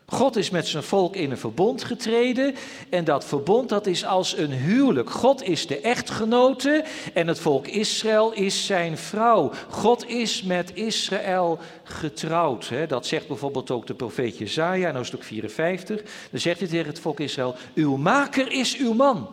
God 0.07 0.37
is 0.37 0.51
met 0.51 0.67
zijn 0.67 0.83
volk 0.83 1.17
in 1.17 1.31
een 1.31 1.39
verbond 1.39 1.85
getreden 1.85 2.55
en 2.91 3.05
dat 3.05 3.25
verbond 3.25 3.69
dat 3.69 3.87
is 3.87 4.05
als 4.05 4.37
een 4.37 4.53
huwelijk. 4.53 5.11
God 5.11 5.43
is 5.43 5.67
de 5.67 5.81
echtgenote 5.81 6.85
en 7.15 7.27
het 7.27 7.41
volk 7.41 7.67
Israël 7.67 8.33
is 8.33 8.67
zijn 8.67 8.99
vrouw. 8.99 9.51
God 9.69 10.09
is 10.09 10.43
met 10.43 10.75
Israël 10.75 11.59
getrouwd. 11.85 12.71
Dat 12.89 13.07
zegt 13.07 13.29
bijvoorbeeld 13.29 13.71
ook 13.71 13.87
de 13.87 13.95
profeet 13.95 14.39
Jezaja 14.39 14.89
in 14.89 14.95
hoofdstuk 14.95 15.23
54. 15.23 16.03
Dan 16.31 16.41
zegt 16.41 16.59
hij 16.59 16.69
tegen 16.69 16.87
het 16.87 17.01
volk 17.01 17.21
Israël, 17.21 17.57
uw 17.75 17.97
maker 17.97 18.53
is 18.53 18.77
uw 18.77 18.93
man. 18.93 19.29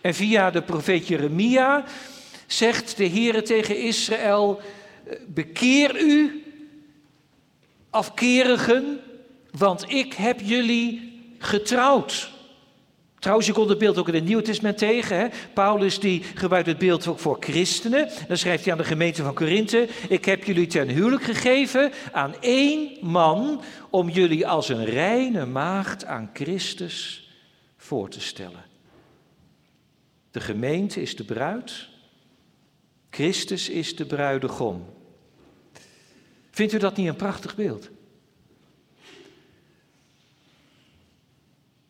En 0.00 0.14
via 0.14 0.50
de 0.50 0.62
profeet 0.62 1.08
Jeremia 1.08 1.84
zegt 2.46 2.96
de 2.96 3.08
Heere 3.08 3.42
tegen 3.42 3.78
Israël, 3.82 4.60
bekeer 5.26 6.00
u 6.00 6.44
afkerigen, 7.90 9.00
want 9.50 9.90
ik 9.90 10.12
heb 10.12 10.40
jullie 10.40 11.12
getrouwd. 11.38 12.32
Trouwens, 13.18 13.48
je 13.48 13.54
komt 13.54 13.68
het 13.68 13.78
beeld 13.78 13.98
ook 13.98 14.08
in 14.08 14.14
het 14.14 14.24
Nieuwe 14.24 14.42
Testament 14.42 14.78
tegen. 14.78 15.18
Hè? 15.18 15.26
Paulus 15.54 16.00
die 16.00 16.22
gebruikt 16.34 16.66
het 16.66 16.78
beeld 16.78 17.06
ook 17.06 17.18
voor 17.18 17.36
christenen. 17.40 18.08
Dan 18.28 18.36
schrijft 18.36 18.64
hij 18.64 18.72
aan 18.72 18.78
de 18.78 18.84
gemeente 18.84 19.22
van 19.22 19.34
Korinthe: 19.34 19.88
Ik 20.08 20.24
heb 20.24 20.44
jullie 20.44 20.66
ten 20.66 20.88
huwelijk 20.88 21.22
gegeven 21.22 21.92
aan 22.12 22.34
één 22.40 22.90
man 23.00 23.62
om 23.90 24.08
jullie 24.08 24.46
als 24.46 24.68
een 24.68 24.84
reine 24.84 25.46
maagd 25.46 26.04
aan 26.04 26.30
Christus 26.32 27.28
voor 27.76 28.08
te 28.08 28.20
stellen. 28.20 28.64
De 30.30 30.40
gemeente 30.40 31.02
is 31.02 31.16
de 31.16 31.24
bruid, 31.24 31.88
Christus 33.10 33.68
is 33.68 33.96
de 33.96 34.04
bruidegom. 34.04 34.93
Vindt 36.54 36.72
u 36.72 36.78
dat 36.78 36.96
niet 36.96 37.08
een 37.08 37.16
prachtig 37.16 37.54
beeld? 37.56 37.90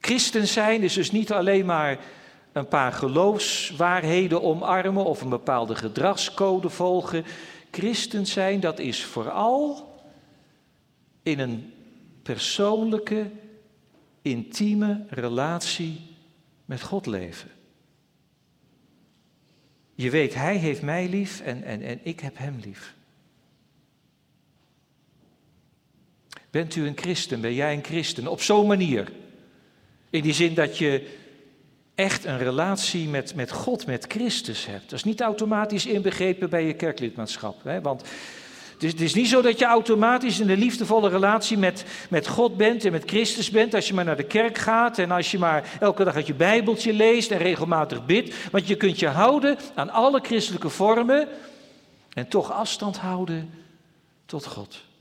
Christen 0.01 0.47
zijn 0.49 0.83
is 0.83 0.95
dus 0.95 1.11
niet 1.11 1.33
alleen 1.33 1.67
maar 1.67 1.99
een 2.53 2.69
paar 2.69 2.93
geloofswaarheden 2.93 4.43
omarmen 4.43 5.05
of 5.05 5.21
een 5.21 5.29
bepaalde 5.29 5.75
gedragscode 5.75 6.69
volgen. 6.69 7.25
Christen 7.71 8.27
zijn, 8.27 8.61
dat 8.61 8.79
is 8.79 9.05
vooral 9.05 9.93
in 11.23 11.39
een 11.39 11.73
persoonlijke, 12.23 13.31
intieme 14.23 15.05
relatie 15.09 16.01
met 16.65 16.83
God 16.83 17.07
leven. 17.07 17.51
Je 19.95 20.11
weet, 20.11 20.35
Hij 20.35 20.57
heeft 20.57 20.83
mij 20.83 21.09
lief 21.09 21.41
en, 21.41 21.63
en, 21.63 21.83
en 21.83 22.01
ik 22.03 22.21
heb 22.21 22.39
Hem 22.39 22.59
lief. 22.65 22.95
Bent 26.55 26.75
u 26.75 26.87
een 26.87 26.97
christen? 26.97 27.41
Ben 27.41 27.55
jij 27.55 27.73
een 27.73 27.85
christen? 27.85 28.27
Op 28.27 28.43
zo'n 28.43 28.67
manier. 28.67 29.09
In 30.11 30.23
die 30.23 30.33
zin 30.33 30.55
dat 30.55 30.79
je 30.79 31.17
echt 31.95 32.25
een 32.25 32.39
relatie 32.39 33.09
met, 33.09 33.35
met 33.35 33.51
God, 33.51 33.87
met 33.87 34.05
Christus 34.09 34.67
hebt. 34.67 34.83
Dat 34.83 34.99
is 34.99 35.05
niet 35.05 35.21
automatisch 35.21 35.87
inbegrepen 35.87 36.51
bij 36.51 36.67
je 36.67 36.75
kerklidmaatschap. 36.75 37.65
Hè? 37.65 37.81
Want 37.81 38.01
het 38.73 38.83
is, 38.83 38.93
het 38.93 39.01
is, 39.01 39.15
niet 39.15 39.29
zo 39.29 39.43
dat 39.43 39.59
je 39.59 39.65
automatisch 39.65 40.41
in 40.41 40.51
een 40.51 40.59
liefdevolle 40.59 41.09
relatie 41.09 41.59
met, 41.59 41.85
met 42.11 42.29
God 42.29 42.57
bent 42.57 42.85
en 42.85 42.93
met 42.93 43.05
Christus 43.07 43.51
bent. 43.51 43.75
Als 43.75 43.89
je 43.89 43.95
maar 43.95 44.05
naar 44.05 44.17
de 44.17 44.27
kerk 44.27 44.59
gaat 44.59 44.99
en 44.99 45.11
als 45.11 45.31
je 45.31 45.39
maar 45.39 45.77
elke 45.81 46.05
dag 46.05 46.15
uit 46.15 46.27
je 46.27 46.35
Bijbeltje 46.35 46.93
leest 46.93 47.31
en 47.31 47.39
regelmatig 47.39 48.07
bidt. 48.07 48.51
Want 48.51 48.69
je 48.69 48.77
kunt 48.77 48.99
je 48.99 49.09
houden 49.09 49.57
aan 49.75 49.91
alle 49.91 50.21
christelijke 50.21 50.69
vormen 50.69 51.29
en 52.13 52.29
toch 52.29 52.53
afstand 52.53 52.99
houden 52.99 53.51
tot 54.27 54.47
God. 54.47 54.93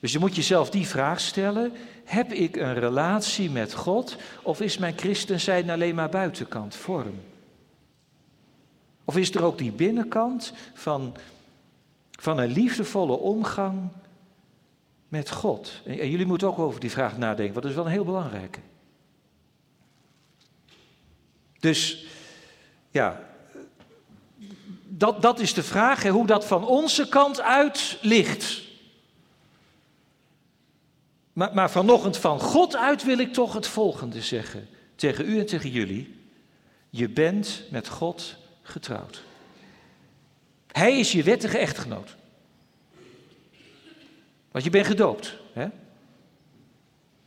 Dus 0.00 0.12
je 0.12 0.18
moet 0.18 0.36
jezelf 0.36 0.70
die 0.70 0.86
vraag 0.86 1.20
stellen: 1.20 1.72
heb 2.04 2.32
ik 2.32 2.56
een 2.56 2.74
relatie 2.74 3.50
met 3.50 3.74
God 3.74 4.16
of 4.42 4.60
is 4.60 4.78
mijn 4.78 4.98
christen 4.98 5.40
zijn 5.40 5.70
alleen 5.70 5.94
maar 5.94 6.08
buitenkant, 6.08 6.74
vorm? 6.74 7.20
Of 9.04 9.16
is 9.16 9.34
er 9.34 9.42
ook 9.42 9.58
die 9.58 9.72
binnenkant 9.72 10.52
van, 10.74 11.16
van 12.10 12.38
een 12.38 12.52
liefdevolle 12.52 13.16
omgang 13.16 13.88
met 15.08 15.30
God? 15.30 15.80
En, 15.84 16.10
jullie 16.10 16.26
moeten 16.26 16.48
ook 16.48 16.58
over 16.58 16.80
die 16.80 16.90
vraag 16.90 17.18
nadenken, 17.18 17.52
want 17.52 17.62
dat 17.62 17.70
is 17.70 17.76
wel 17.76 17.86
een 17.86 17.92
heel 17.92 18.04
belangrijke. 18.04 18.60
Dus 21.58 22.06
ja, 22.90 23.28
dat, 24.84 25.22
dat 25.22 25.38
is 25.40 25.54
de 25.54 25.62
vraag, 25.62 26.02
hè, 26.02 26.10
hoe 26.10 26.26
dat 26.26 26.46
van 26.46 26.66
onze 26.66 27.08
kant 27.08 27.40
uit 27.40 27.98
ligt. 28.00 28.67
Maar, 31.38 31.70
vanochtend 31.70 32.16
van 32.16 32.40
God 32.40 32.76
uit 32.76 33.04
wil 33.04 33.18
ik 33.18 33.32
toch 33.32 33.52
het 33.52 33.66
volgende 33.66 34.22
zeggen. 34.22 34.68
Tegen 34.94 35.28
u 35.28 35.38
en 35.38 35.46
tegen 35.46 35.70
jullie. 35.70 36.14
Je 36.90 37.08
bent 37.08 37.62
met 37.70 37.88
God 37.88 38.36
getrouwd. 38.62 39.22
Hij 40.72 40.98
is 40.98 41.12
je 41.12 41.22
wettige 41.22 41.58
echtgenoot. 41.58 42.16
Want 44.50 44.64
je 44.64 44.70
bent 44.70 44.86
gedoopt. 44.86 45.36
Hè? 45.52 45.62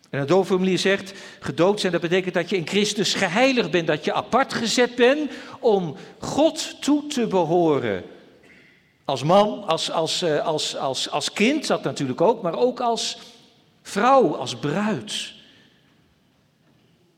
En 0.09 0.19
het 0.19 0.27
doopformulier 0.27 0.79
zegt, 0.79 1.13
gedoopt 1.39 1.79
zijn, 1.79 1.91
dat 1.91 2.01
betekent 2.01 2.33
dat 2.33 2.49
je 2.49 2.57
in 2.57 2.67
Christus 2.67 3.13
geheiligd 3.13 3.71
bent, 3.71 3.87
dat 3.87 4.05
je 4.05 4.13
apart 4.13 4.53
gezet 4.53 4.95
bent 4.95 5.31
om 5.59 5.95
God 6.19 6.81
toe 6.81 7.07
te 7.07 7.27
behoren. 7.27 8.03
Als 9.05 9.23
man, 9.23 9.63
als, 9.67 9.91
als, 9.91 10.21
eh, 10.21 10.45
als, 10.45 10.77
als, 10.77 11.09
als 11.09 11.33
kind, 11.33 11.67
dat 11.67 11.83
natuurlijk 11.83 12.21
ook, 12.21 12.41
maar 12.41 12.55
ook 12.55 12.79
als 12.79 13.17
Vrouw 13.81 14.35
als 14.35 14.55
bruid. 14.55 15.33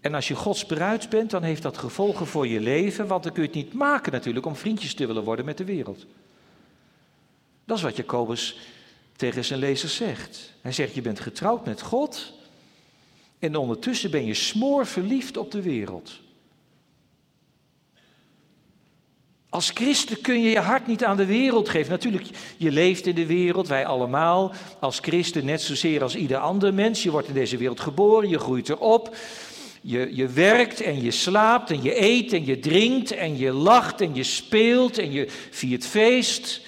En 0.01 0.13
als 0.13 0.27
je 0.27 0.35
Gods 0.35 0.65
bruid 0.65 1.09
bent, 1.09 1.29
dan 1.29 1.43
heeft 1.43 1.61
dat 1.61 1.77
gevolgen 1.77 2.27
voor 2.27 2.47
je 2.47 2.59
leven, 2.59 3.07
want 3.07 3.23
dan 3.23 3.31
kun 3.33 3.41
je 3.41 3.47
het 3.47 3.57
niet 3.57 3.73
maken 3.73 4.11
natuurlijk 4.11 4.45
om 4.45 4.55
vriendjes 4.55 4.93
te 4.93 5.07
willen 5.07 5.23
worden 5.23 5.45
met 5.45 5.57
de 5.57 5.65
wereld. 5.65 6.05
Dat 7.65 7.77
is 7.77 7.83
wat 7.83 7.95
Jacobus 7.95 8.59
tegen 9.15 9.45
zijn 9.45 9.59
lezers 9.59 9.95
zegt. 9.95 10.53
Hij 10.61 10.71
zegt, 10.71 10.93
je 10.93 11.01
bent 11.01 11.19
getrouwd 11.19 11.65
met 11.65 11.81
God 11.81 12.33
en 13.39 13.55
ondertussen 13.55 14.11
ben 14.11 14.25
je 14.25 14.33
smoor 14.33 14.85
verliefd 14.85 15.37
op 15.37 15.51
de 15.51 15.61
wereld. 15.61 16.19
Als 19.53 19.71
christen 19.73 20.21
kun 20.21 20.41
je 20.41 20.49
je 20.49 20.59
hart 20.59 20.87
niet 20.87 21.03
aan 21.03 21.17
de 21.17 21.25
wereld 21.25 21.69
geven. 21.69 21.91
Natuurlijk, 21.91 22.27
je 22.57 22.71
leeft 22.71 23.05
in 23.05 23.15
de 23.15 23.25
wereld, 23.25 23.67
wij 23.67 23.85
allemaal. 23.85 24.51
Als 24.79 24.99
christen 24.99 25.45
net 25.45 25.61
zozeer 25.61 26.01
als 26.01 26.15
ieder 26.15 26.37
ander 26.37 26.73
mens. 26.73 27.03
Je 27.03 27.11
wordt 27.11 27.27
in 27.27 27.33
deze 27.33 27.57
wereld 27.57 27.79
geboren, 27.79 28.29
je 28.29 28.39
groeit 28.39 28.69
erop. 28.69 29.15
Je, 29.81 30.15
je 30.15 30.27
werkt 30.27 30.81
en 30.81 31.01
je 31.01 31.11
slaapt 31.11 31.71
en 31.71 31.81
je 31.81 32.01
eet 32.01 32.33
en 32.33 32.45
je 32.45 32.59
drinkt 32.59 33.11
en 33.11 33.37
je 33.37 33.51
lacht 33.51 34.01
en 34.01 34.15
je 34.15 34.23
speelt 34.23 34.97
en 34.97 35.11
je 35.11 35.27
viert 35.49 35.85
feest. 35.85 36.61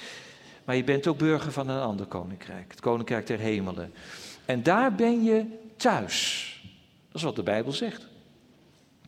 Maar 0.66 0.76
je 0.76 0.84
bent 0.84 1.08
ook 1.08 1.18
burger 1.18 1.52
van 1.52 1.70
een 1.70 1.82
ander 1.82 2.06
koninkrijk, 2.06 2.66
het 2.68 2.80
koninkrijk 2.80 3.28
der 3.28 3.40
hemelen. 3.40 3.94
En 4.46 4.64
daar 4.64 4.96
ben 4.96 5.24
je 5.24 5.46
thuis. 5.78 6.50
Dat 7.08 7.16
is 7.16 7.24
wat 7.24 7.36
de 7.36 7.44
Bijbel 7.44 7.72
zegt. 7.72 8.08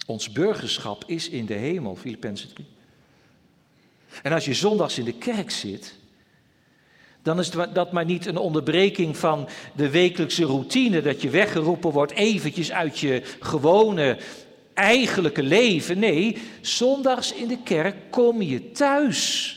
Ons 0.06 0.32
burgerschap 0.32 1.04
is 1.08 1.30
in 1.30 1.46
de 1.46 1.54
hemel, 1.54 1.96
Filippenzen 1.96 2.54
3. 2.54 2.76
En 4.24 4.32
als 4.34 4.46
je 4.46 4.54
zondags 4.54 4.98
in 4.98 5.06
de 5.06 5.14
kerk 5.14 5.52
zit, 5.52 5.96
dan 7.22 7.40
is 7.40 7.50
dat 7.74 7.92
maar 7.92 8.06
niet 8.06 8.26
een 8.26 8.38
onderbreking 8.38 9.18
van 9.18 9.48
de 9.76 9.90
wekelijkse 9.90 10.46
routine, 10.46 11.02
dat 11.02 11.22
je 11.22 11.30
weggeroepen 11.30 11.92
wordt 11.92 12.12
eventjes 12.12 12.72
uit 12.72 13.00
je 13.00 13.22
gewone 13.40 14.18
eigenlijke 14.74 15.44
leven. 15.44 16.00
Nee, 16.00 16.38
zondags 16.62 17.34
in 17.34 17.48
de 17.48 17.58
kerk 17.64 17.96
kom 18.10 18.42
je 18.42 18.72
thuis. 18.72 19.52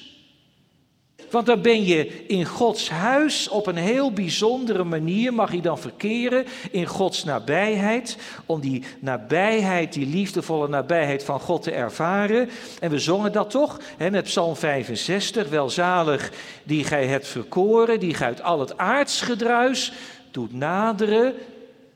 Want 1.31 1.47
dan 1.47 1.63
ben 1.63 1.85
je 1.85 2.27
in 2.27 2.45
Gods 2.45 2.91
huis 2.91 3.49
op 3.49 3.67
een 3.67 3.77
heel 3.77 4.13
bijzondere 4.13 4.85
manier, 4.85 5.35
mag 5.35 5.53
je 5.53 5.61
dan 5.61 5.79
verkeren 5.79 6.45
in 6.71 6.87
Gods 6.87 7.25
nabijheid, 7.25 8.17
om 8.47 8.61
die 8.61 8.85
nabijheid, 8.99 9.93
die 9.93 10.07
liefdevolle 10.07 10.69
nabijheid 10.69 11.25
van 11.25 11.41
God 11.41 11.63
te 11.63 11.71
ervaren. 11.71 12.51
En 12.81 12.91
we 12.91 12.99
zongen 12.99 13.33
dat 13.33 13.51
toch, 13.51 13.81
hè, 13.97 14.11
met 14.11 14.25
Psalm 14.25 14.57
65, 14.57 15.49
welzalig 15.49 16.33
die 16.63 16.85
gij 16.85 17.07
hebt 17.07 17.27
verkoren, 17.27 18.01
die 18.01 18.15
gij 18.15 18.27
uit 18.27 18.43
al 18.43 18.61
het 18.61 18.79
aardsgedruis 18.79 19.93
doet 20.31 20.53
naderen 20.53 21.35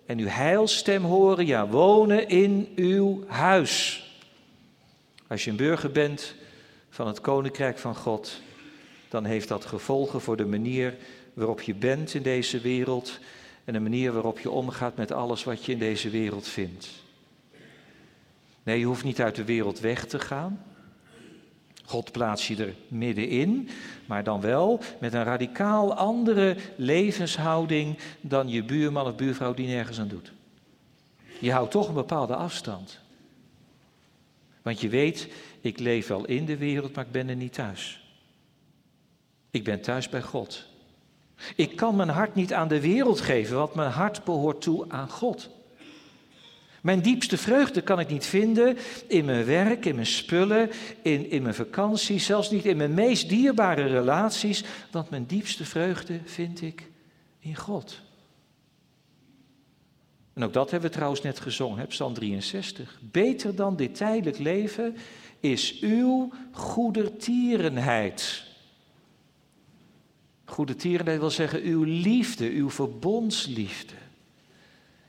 en 0.06 0.18
uw 0.18 0.28
heilstem 0.28 1.04
horen, 1.04 1.46
ja, 1.46 1.68
wonen 1.68 2.28
in 2.28 2.68
uw 2.76 3.24
huis. 3.26 4.02
Als 5.28 5.44
je 5.44 5.50
een 5.50 5.56
burger 5.56 5.90
bent 5.90 6.34
van 6.90 7.06
het 7.06 7.20
koninkrijk 7.20 7.78
van 7.78 7.94
God, 7.94 8.40
dan 9.14 9.24
heeft 9.24 9.48
dat 9.48 9.64
gevolgen 9.64 10.20
voor 10.20 10.36
de 10.36 10.46
manier 10.46 10.96
waarop 11.34 11.60
je 11.60 11.74
bent 11.74 12.14
in 12.14 12.22
deze 12.22 12.60
wereld 12.60 13.18
en 13.64 13.72
de 13.72 13.80
manier 13.80 14.12
waarop 14.12 14.38
je 14.38 14.50
omgaat 14.50 14.96
met 14.96 15.12
alles 15.12 15.44
wat 15.44 15.64
je 15.64 15.72
in 15.72 15.78
deze 15.78 16.10
wereld 16.10 16.48
vindt. 16.48 16.88
Nee, 18.62 18.78
je 18.78 18.84
hoeft 18.84 19.04
niet 19.04 19.20
uit 19.20 19.34
de 19.34 19.44
wereld 19.44 19.80
weg 19.80 20.06
te 20.06 20.18
gaan. 20.18 20.64
God 21.84 22.12
plaatst 22.12 22.46
je 22.46 22.56
er 22.56 22.74
middenin, 22.88 23.68
maar 24.06 24.24
dan 24.24 24.40
wel 24.40 24.80
met 25.00 25.14
een 25.14 25.24
radicaal 25.24 25.94
andere 25.94 26.56
levenshouding 26.76 27.98
dan 28.20 28.48
je 28.48 28.64
buurman 28.64 29.06
of 29.06 29.16
buurvrouw 29.16 29.54
die 29.54 29.66
nergens 29.66 30.00
aan 30.00 30.08
doet. 30.08 30.32
Je 31.40 31.52
houdt 31.52 31.70
toch 31.70 31.88
een 31.88 31.94
bepaalde 31.94 32.34
afstand. 32.34 32.98
Want 34.62 34.80
je 34.80 34.88
weet, 34.88 35.28
ik 35.60 35.78
leef 35.78 36.06
wel 36.06 36.24
in 36.24 36.44
de 36.44 36.56
wereld, 36.56 36.94
maar 36.94 37.04
ik 37.04 37.12
ben 37.12 37.28
er 37.28 37.36
niet 37.36 37.52
thuis. 37.52 38.03
Ik 39.54 39.64
ben 39.64 39.80
thuis 39.80 40.08
bij 40.08 40.22
God. 40.22 40.66
Ik 41.56 41.76
kan 41.76 41.96
mijn 41.96 42.08
hart 42.08 42.34
niet 42.34 42.52
aan 42.52 42.68
de 42.68 42.80
wereld 42.80 43.20
geven, 43.20 43.56
want 43.56 43.74
mijn 43.74 43.90
hart 43.90 44.24
behoort 44.24 44.60
toe 44.60 44.84
aan 44.88 45.08
God. 45.08 45.50
Mijn 46.80 47.00
diepste 47.00 47.38
vreugde 47.38 47.80
kan 47.80 48.00
ik 48.00 48.08
niet 48.08 48.26
vinden 48.26 48.76
in 49.06 49.24
mijn 49.24 49.44
werk, 49.44 49.84
in 49.84 49.94
mijn 49.94 50.06
spullen, 50.06 50.70
in, 51.02 51.30
in 51.30 51.42
mijn 51.42 51.54
vakantie, 51.54 52.18
zelfs 52.18 52.50
niet 52.50 52.64
in 52.64 52.76
mijn 52.76 52.94
meest 52.94 53.28
dierbare 53.28 53.86
relaties, 53.86 54.64
want 54.90 55.10
mijn 55.10 55.26
diepste 55.26 55.64
vreugde 55.64 56.20
vind 56.24 56.62
ik 56.62 56.90
in 57.38 57.56
God. 57.56 58.00
En 60.32 60.44
ook 60.44 60.52
dat 60.52 60.70
hebben 60.70 60.88
we 60.88 60.94
trouwens 60.94 61.22
net 61.22 61.40
gezongen, 61.40 61.78
hè, 61.78 61.86
Psalm 61.86 62.14
63. 62.14 62.98
Beter 63.00 63.54
dan 63.54 63.76
dit 63.76 63.94
tijdelijk 63.94 64.38
leven 64.38 64.96
is 65.40 65.80
uw 65.80 66.32
goedertierenheid. 66.52 68.52
Goedertierenheid 70.44 71.18
wil 71.18 71.30
zeggen 71.30 71.62
uw 71.62 71.82
liefde, 71.82 72.50
uw 72.50 72.70
verbondsliefde. 72.70 73.94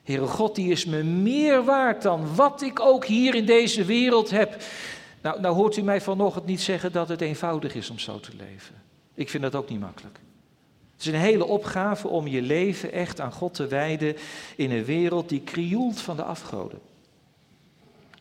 Heere 0.02 0.26
God, 0.26 0.54
die 0.54 0.70
is 0.70 0.84
me 0.84 1.02
meer 1.02 1.64
waard 1.64 2.02
dan 2.02 2.34
wat 2.34 2.62
ik 2.62 2.80
ook 2.80 3.04
hier 3.04 3.34
in 3.34 3.46
deze 3.46 3.84
wereld 3.84 4.30
heb. 4.30 4.62
Nou, 5.22 5.40
nou 5.40 5.54
hoort 5.54 5.76
u 5.76 5.82
mij 5.82 6.00
vanochtend 6.00 6.46
niet 6.46 6.60
zeggen 6.60 6.92
dat 6.92 7.08
het 7.08 7.20
eenvoudig 7.20 7.74
is 7.74 7.90
om 7.90 7.98
zo 7.98 8.20
te 8.20 8.30
leven. 8.36 8.74
Ik 9.14 9.30
vind 9.30 9.42
dat 9.42 9.54
ook 9.54 9.68
niet 9.68 9.80
makkelijk. 9.80 10.18
Het 10.92 11.06
is 11.06 11.12
een 11.12 11.20
hele 11.20 11.44
opgave 11.44 12.08
om 12.08 12.26
je 12.26 12.42
leven 12.42 12.92
echt 12.92 13.20
aan 13.20 13.32
God 13.32 13.54
te 13.54 13.66
wijden 13.66 14.16
in 14.56 14.70
een 14.70 14.84
wereld 14.84 15.28
die 15.28 15.40
krioelt 15.40 16.00
van 16.00 16.16
de 16.16 16.22
afgoden. 16.22 16.80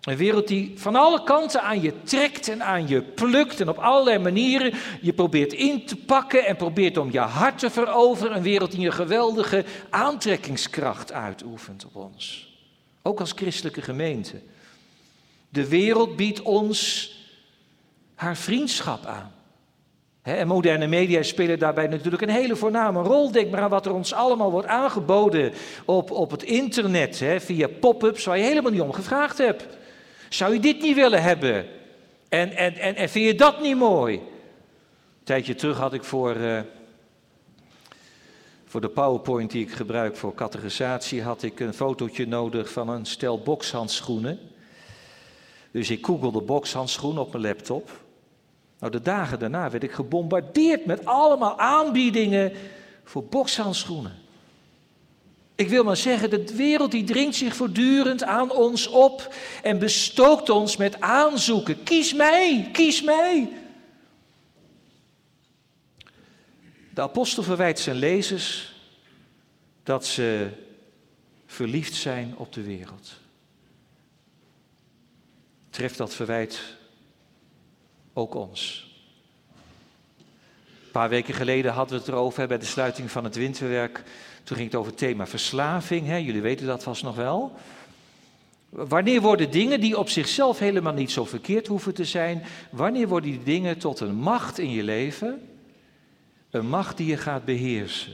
Een 0.06 0.18
wereld 0.18 0.48
die 0.48 0.74
van 0.76 0.96
alle 0.96 1.24
kanten 1.24 1.62
aan 1.62 1.82
je 1.82 2.04
trekt 2.04 2.48
en 2.48 2.64
aan 2.64 2.88
je 2.88 3.02
plukt 3.02 3.62
en 3.62 3.70
op 3.70 3.78
allerlei 3.78 4.18
manieren 4.18 4.74
je 5.02 5.14
probeert 5.14 5.54
in 5.54 5.86
te 5.86 5.96
pakken 5.96 6.46
en 6.46 6.56
probeert 6.56 6.98
om 6.98 7.12
je 7.12 7.20
hart 7.20 7.60
te 7.60 7.70
veroveren. 7.70 8.36
Een 8.36 8.44
wereld 8.44 8.72
die 8.72 8.86
een 8.86 8.94
geweldige 8.94 9.66
aantrekkingskracht 9.90 11.12
uitoefent 11.12 11.86
op 11.86 11.96
ons. 11.96 12.54
Ook 13.02 13.20
als 13.20 13.32
christelijke 13.32 13.82
gemeente. 13.82 14.42
De 15.50 15.68
wereld 15.68 16.16
biedt 16.16 16.42
ons 16.42 17.12
haar 18.16 18.38
vriendschap 18.38 19.06
aan. 19.06 19.34
En 20.22 20.48
moderne 20.48 20.88
media 20.88 21.24
spelen 21.24 21.60
daarbij 21.60 21.88
natuurlijk 21.88 22.22
een 22.22 22.30
hele 22.30 22.56
voorname 22.56 23.02
rol. 23.02 23.32
Denk 23.32 23.52
maar 23.52 23.62
aan 23.62 23.70
wat 23.70 23.86
er 23.86 23.94
ons 23.94 24.14
allemaal 24.14 24.52
wordt 24.52 24.68
aangeboden 24.68 25.54
op, 25.86 26.12
op 26.12 26.32
het 26.32 26.44
internet, 26.44 27.24
via 27.38 27.68
pop-ups 27.80 28.26
waar 28.26 28.38
je 28.38 28.44
helemaal 28.44 28.72
niet 28.72 28.82
om 28.82 28.94
gevraagd 28.94 29.38
hebt. 29.38 29.68
Zou 30.30 30.54
je 30.54 30.60
dit 30.60 30.82
niet 30.82 30.96
willen 30.96 31.22
hebben? 31.22 31.66
En, 32.30 32.56
en, 32.56 32.96
en, 32.96 33.10
vind 33.10 33.26
je 33.26 33.36
dat 33.36 33.62
niet 33.62 33.78
mooi? 33.78 34.16
Een 34.16 35.24
tijdje 35.24 35.56
terug 35.56 35.78
had 35.78 35.94
ik 35.94 36.04
voor, 36.04 36.36
uh, 36.36 36.60
voor 38.66 38.82
de 38.82 38.90
PowerPoint 38.90 39.52
die 39.52 39.66
ik 39.66 39.72
gebruik 39.72 40.16
voor 40.16 40.34
categorisatie, 40.34 41.22
had 41.22 41.44
ik 41.44 41.60
een 41.60 41.74
fotootje 41.74 42.28
nodig 42.28 42.72
van 42.72 42.90
een 42.90 43.06
stel 43.06 43.40
bokshandschoenen. 43.40 44.40
Dus 45.72 45.90
ik 45.90 46.06
googelde 46.06 46.42
bokshandschoenen 46.42 47.22
op 47.22 47.32
mijn 47.32 47.44
laptop. 47.44 48.04
Nou, 48.80 48.92
de 48.92 49.02
dagen 49.02 49.40
daarna 49.40 49.70
werd 49.70 49.84
ik 49.84 49.92
gebombardeerd 49.92 50.86
met 50.86 51.06
allemaal 51.06 51.60
aanbiedingen 51.60 52.52
voor 53.04 53.24
bokshandschoenen. 53.24 54.25
Ik 55.56 55.70
wil 55.70 55.84
maar 55.84 55.98
zeggen, 55.98 56.30
de 56.30 56.56
wereld 56.56 56.92
die 56.92 57.04
dringt 57.04 57.36
zich 57.36 57.56
voortdurend 57.56 58.24
aan 58.24 58.52
ons 58.52 58.88
op 58.88 59.36
en 59.64 59.80
bestookt 59.80 60.50
ons 60.50 60.78
met 60.78 61.02
aanzoeken. 61.02 61.84
Kies 61.84 62.14
mij, 62.14 62.70
kies 62.72 63.02
mij. 63.02 63.50
De 66.94 67.02
apostel 67.02 67.44
verwijt 67.44 67.80
zijn 67.80 67.96
lezers 67.96 68.74
dat 69.84 70.06
ze 70.06 70.50
verliefd 71.46 71.94
zijn 71.94 72.34
op 72.38 72.54
de 72.54 72.62
wereld. 72.62 73.14
Treft 75.70 75.98
dat 75.98 76.14
verwijt 76.14 76.78
ook 78.14 78.36
ons. 78.36 78.85
Een 80.96 81.02
paar 81.02 81.10
weken 81.10 81.34
geleden 81.34 81.74
hadden 81.74 81.98
we 81.98 82.04
het 82.04 82.14
erover 82.14 82.48
bij 82.48 82.58
de 82.58 82.66
sluiting 82.66 83.12
van 83.12 83.24
het 83.24 83.36
winterwerk 83.36 84.04
toen 84.44 84.58
ging 84.58 84.70
het 84.70 84.80
over 84.80 84.92
het 84.92 85.00
thema 85.00 85.28
verslaving. 85.28 86.08
Hè? 86.08 86.16
Jullie 86.16 86.42
weten 86.42 86.68
dat 86.68 86.84
vast 86.84 87.04
nog 87.04 87.16
wel. 87.16 87.56
Wanneer 88.70 89.22
worden 89.22 89.52
dingen 89.52 89.80
die 89.80 89.98
op 89.98 90.10
zichzelf 90.10 90.60
helemaal 90.60 90.94
niet 90.94 91.12
zo 91.12 91.26
verkeerd 91.26 91.68
hoeven 91.68 91.94
te 91.94 92.06
zijn, 92.06 92.44
wanneer 92.70 93.08
worden 93.08 93.32
die 93.32 93.44
dingen 93.44 93.78
tot 93.78 94.00
een 94.00 94.16
macht 94.16 94.60
in 94.60 94.70
je 94.70 94.84
leven? 94.84 95.48
Een 96.50 96.68
macht 96.68 96.98
die 96.98 97.08
je 97.08 97.18
gaat 97.18 97.46
beheersen. 97.46 98.14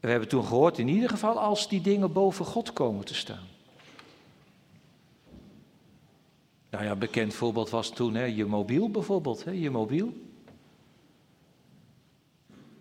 We 0.00 0.10
hebben 0.10 0.28
toen 0.28 0.44
gehoord, 0.44 0.78
in 0.78 0.88
ieder 0.88 1.08
geval 1.08 1.38
als 1.40 1.68
die 1.68 1.80
dingen 1.80 2.12
boven 2.12 2.44
God 2.44 2.72
komen 2.72 3.04
te 3.04 3.14
staan. 3.14 3.53
Nou 6.74 6.86
ja, 6.86 6.96
bekend 6.96 7.34
voorbeeld 7.34 7.70
was 7.70 7.90
toen 7.90 8.14
hè, 8.14 8.24
je 8.24 8.44
mobiel 8.44 8.90
bijvoorbeeld, 8.90 9.44
hè, 9.44 9.50
je 9.50 9.70
mobiel. 9.70 10.12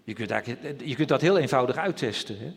Je 0.03 0.13
kunt, 0.13 0.45
je 0.83 0.95
kunt 0.95 1.07
dat 1.07 1.21
heel 1.21 1.37
eenvoudig 1.37 1.75
uittesten. 1.75 2.39
Hè? 2.39 2.53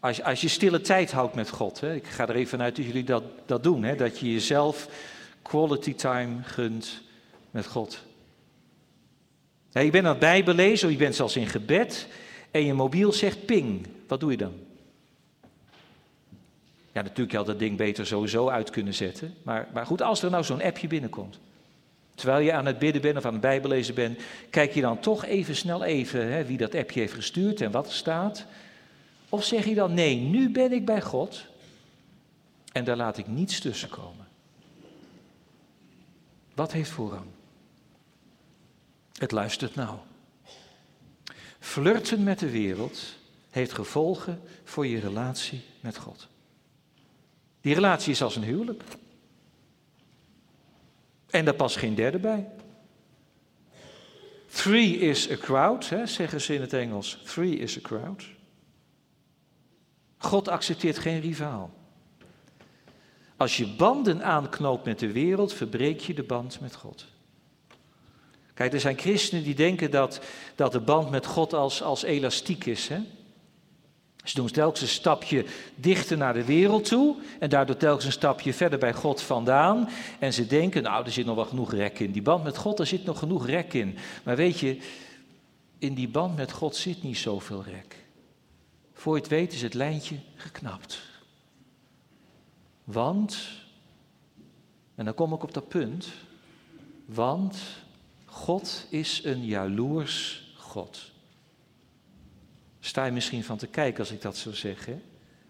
Als, 0.00 0.22
als 0.22 0.40
je 0.40 0.48
stille 0.48 0.80
tijd 0.80 1.12
houdt 1.12 1.34
met 1.34 1.50
God. 1.50 1.80
Hè? 1.80 1.94
Ik 1.94 2.06
ga 2.06 2.28
er 2.28 2.34
even 2.34 2.48
vanuit 2.50 2.76
dat 2.76 2.84
jullie 2.84 3.04
dat, 3.04 3.22
dat 3.46 3.62
doen. 3.62 3.82
Hè? 3.82 3.96
Dat 3.96 4.18
je 4.18 4.32
jezelf 4.32 4.88
quality 5.42 5.94
time 5.94 6.42
gunt 6.42 7.02
met 7.50 7.66
God. 7.66 8.02
je 9.70 9.90
bent 9.90 10.04
aan 10.04 10.10
het 10.10 10.18
Bijbel 10.18 10.54
lezen 10.54 10.86
of 10.86 10.92
je 10.92 11.00
bent 11.00 11.14
zelfs 11.14 11.36
in 11.36 11.46
gebed. 11.46 12.08
En 12.50 12.64
je 12.64 12.74
mobiel 12.74 13.12
zegt 13.12 13.46
ping. 13.46 13.86
Wat 14.06 14.20
doe 14.20 14.30
je 14.30 14.36
dan? 14.36 14.54
Ja, 16.94 17.02
natuurlijk 17.02 17.36
had 17.36 17.46
dat 17.46 17.58
ding 17.58 17.76
beter 17.76 18.06
sowieso 18.06 18.48
uit 18.48 18.70
kunnen 18.70 18.94
zetten. 18.94 19.34
Maar, 19.42 19.68
maar 19.72 19.86
goed, 19.86 20.02
als 20.02 20.22
er 20.22 20.30
nou 20.30 20.44
zo'n 20.44 20.62
appje 20.62 20.86
binnenkomt. 20.86 21.38
Terwijl 22.14 22.44
je 22.44 22.52
aan 22.52 22.66
het 22.66 22.78
bidden 22.78 23.02
bent 23.02 23.16
of 23.16 23.24
aan 23.24 23.32
het 23.32 23.40
bijbelezen 23.40 23.94
bent, 23.94 24.20
kijk 24.50 24.74
je 24.74 24.80
dan 24.80 25.00
toch 25.00 25.24
even 25.24 25.56
snel 25.56 25.84
even 25.84 26.32
hè, 26.32 26.44
wie 26.44 26.56
dat 26.56 26.74
appje 26.74 27.00
heeft 27.00 27.12
gestuurd 27.12 27.60
en 27.60 27.70
wat 27.70 27.86
er 27.86 27.92
staat. 27.92 28.46
Of 29.28 29.44
zeg 29.44 29.64
je 29.64 29.74
dan 29.74 29.94
nee, 29.94 30.16
nu 30.16 30.50
ben 30.50 30.72
ik 30.72 30.84
bij 30.84 31.02
God 31.02 31.46
en 32.72 32.84
daar 32.84 32.96
laat 32.96 33.18
ik 33.18 33.26
niets 33.26 33.60
tussen 33.60 33.88
komen. 33.88 34.26
Wat 36.54 36.72
heeft 36.72 36.90
voorrang? 36.90 37.26
Het 39.18 39.32
luistert 39.32 39.74
nou. 39.74 39.98
Flirten 41.58 42.22
met 42.22 42.38
de 42.38 42.50
wereld 42.50 43.16
heeft 43.50 43.72
gevolgen 43.72 44.40
voor 44.64 44.86
je 44.86 45.00
relatie 45.00 45.62
met 45.80 45.96
God. 45.96 46.28
Die 47.64 47.74
relatie 47.74 48.12
is 48.12 48.22
als 48.22 48.36
een 48.36 48.42
huwelijk. 48.42 48.82
En 51.30 51.44
daar 51.44 51.54
past 51.54 51.76
geen 51.76 51.94
derde 51.94 52.18
bij. 52.18 52.48
Three 54.46 54.98
is 54.98 55.30
a 55.30 55.36
crowd, 55.36 55.88
hè, 55.88 56.06
zeggen 56.06 56.40
ze 56.40 56.54
in 56.54 56.60
het 56.60 56.72
Engels. 56.72 57.20
Three 57.24 57.56
is 57.56 57.76
a 57.76 57.80
crowd. 57.80 58.24
God 60.16 60.48
accepteert 60.48 60.98
geen 60.98 61.20
rivaal. 61.20 61.74
Als 63.36 63.56
je 63.56 63.74
banden 63.74 64.24
aanknoopt 64.24 64.84
met 64.84 64.98
de 64.98 65.12
wereld, 65.12 65.52
verbreek 65.52 66.00
je 66.00 66.14
de 66.14 66.22
band 66.22 66.60
met 66.60 66.74
God. 66.74 67.06
Kijk, 68.54 68.72
er 68.72 68.80
zijn 68.80 68.98
christenen 68.98 69.44
die 69.44 69.54
denken 69.54 69.90
dat, 69.90 70.20
dat 70.54 70.72
de 70.72 70.80
band 70.80 71.10
met 71.10 71.26
God 71.26 71.52
als, 71.52 71.82
als 71.82 72.02
elastiek 72.02 72.64
is. 72.64 72.88
Hè? 72.88 73.00
Ze 74.24 74.34
doen 74.34 74.50
telkens 74.50 74.80
een 74.80 74.88
stapje 74.88 75.44
dichter 75.74 76.16
naar 76.16 76.34
de 76.34 76.44
wereld 76.44 76.84
toe 76.84 77.16
en 77.38 77.48
daardoor 77.48 77.76
telkens 77.76 78.04
een 78.04 78.12
stapje 78.12 78.54
verder 78.54 78.78
bij 78.78 78.94
God 78.94 79.22
vandaan. 79.22 79.88
En 80.18 80.32
ze 80.32 80.46
denken, 80.46 80.82
nou, 80.82 81.04
er 81.04 81.12
zit 81.12 81.26
nog 81.26 81.34
wel 81.34 81.44
genoeg 81.44 81.72
rek 81.72 81.98
in. 81.98 82.12
Die 82.12 82.22
band 82.22 82.44
met 82.44 82.56
God, 82.56 82.78
er 82.78 82.86
zit 82.86 83.04
nog 83.04 83.18
genoeg 83.18 83.46
rek 83.46 83.72
in. 83.72 83.96
Maar 84.22 84.36
weet 84.36 84.58
je, 84.58 84.78
in 85.78 85.94
die 85.94 86.08
band 86.08 86.36
met 86.36 86.52
God 86.52 86.76
zit 86.76 87.02
niet 87.02 87.18
zoveel 87.18 87.64
rek. 87.64 88.04
Voor 88.92 89.14
je 89.14 89.20
het 89.20 89.30
weet 89.30 89.52
is 89.52 89.62
het 89.62 89.74
lijntje 89.74 90.16
geknapt. 90.34 91.02
Want, 92.84 93.48
en 94.94 95.04
dan 95.04 95.14
kom 95.14 95.32
ik 95.32 95.42
op 95.42 95.54
dat 95.54 95.68
punt, 95.68 96.08
want 97.04 97.58
God 98.24 98.86
is 98.90 99.24
een 99.24 99.44
jaloers 99.44 100.44
God. 100.56 101.12
Sta 102.86 103.04
je 103.04 103.12
misschien 103.12 103.44
van 103.44 103.56
te 103.56 103.66
kijken 103.66 103.98
als 103.98 104.10
ik 104.10 104.22
dat 104.22 104.36
zo 104.36 104.52
zeg. 104.52 104.86
Maar 104.86 104.96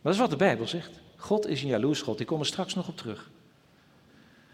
dat 0.03 0.13
is 0.13 0.19
wat 0.19 0.31
de 0.31 0.37
Bijbel 0.37 0.67
zegt. 0.67 0.91
God 1.17 1.49
is 1.49 1.63
een 1.63 1.69
jaloers 1.69 2.03
God. 2.03 2.21
Ik 2.21 2.27
kom 2.27 2.41
er 2.41 2.47
straks 2.47 2.75
nog 2.75 2.89
op 2.89 2.97
terug. 2.97 3.31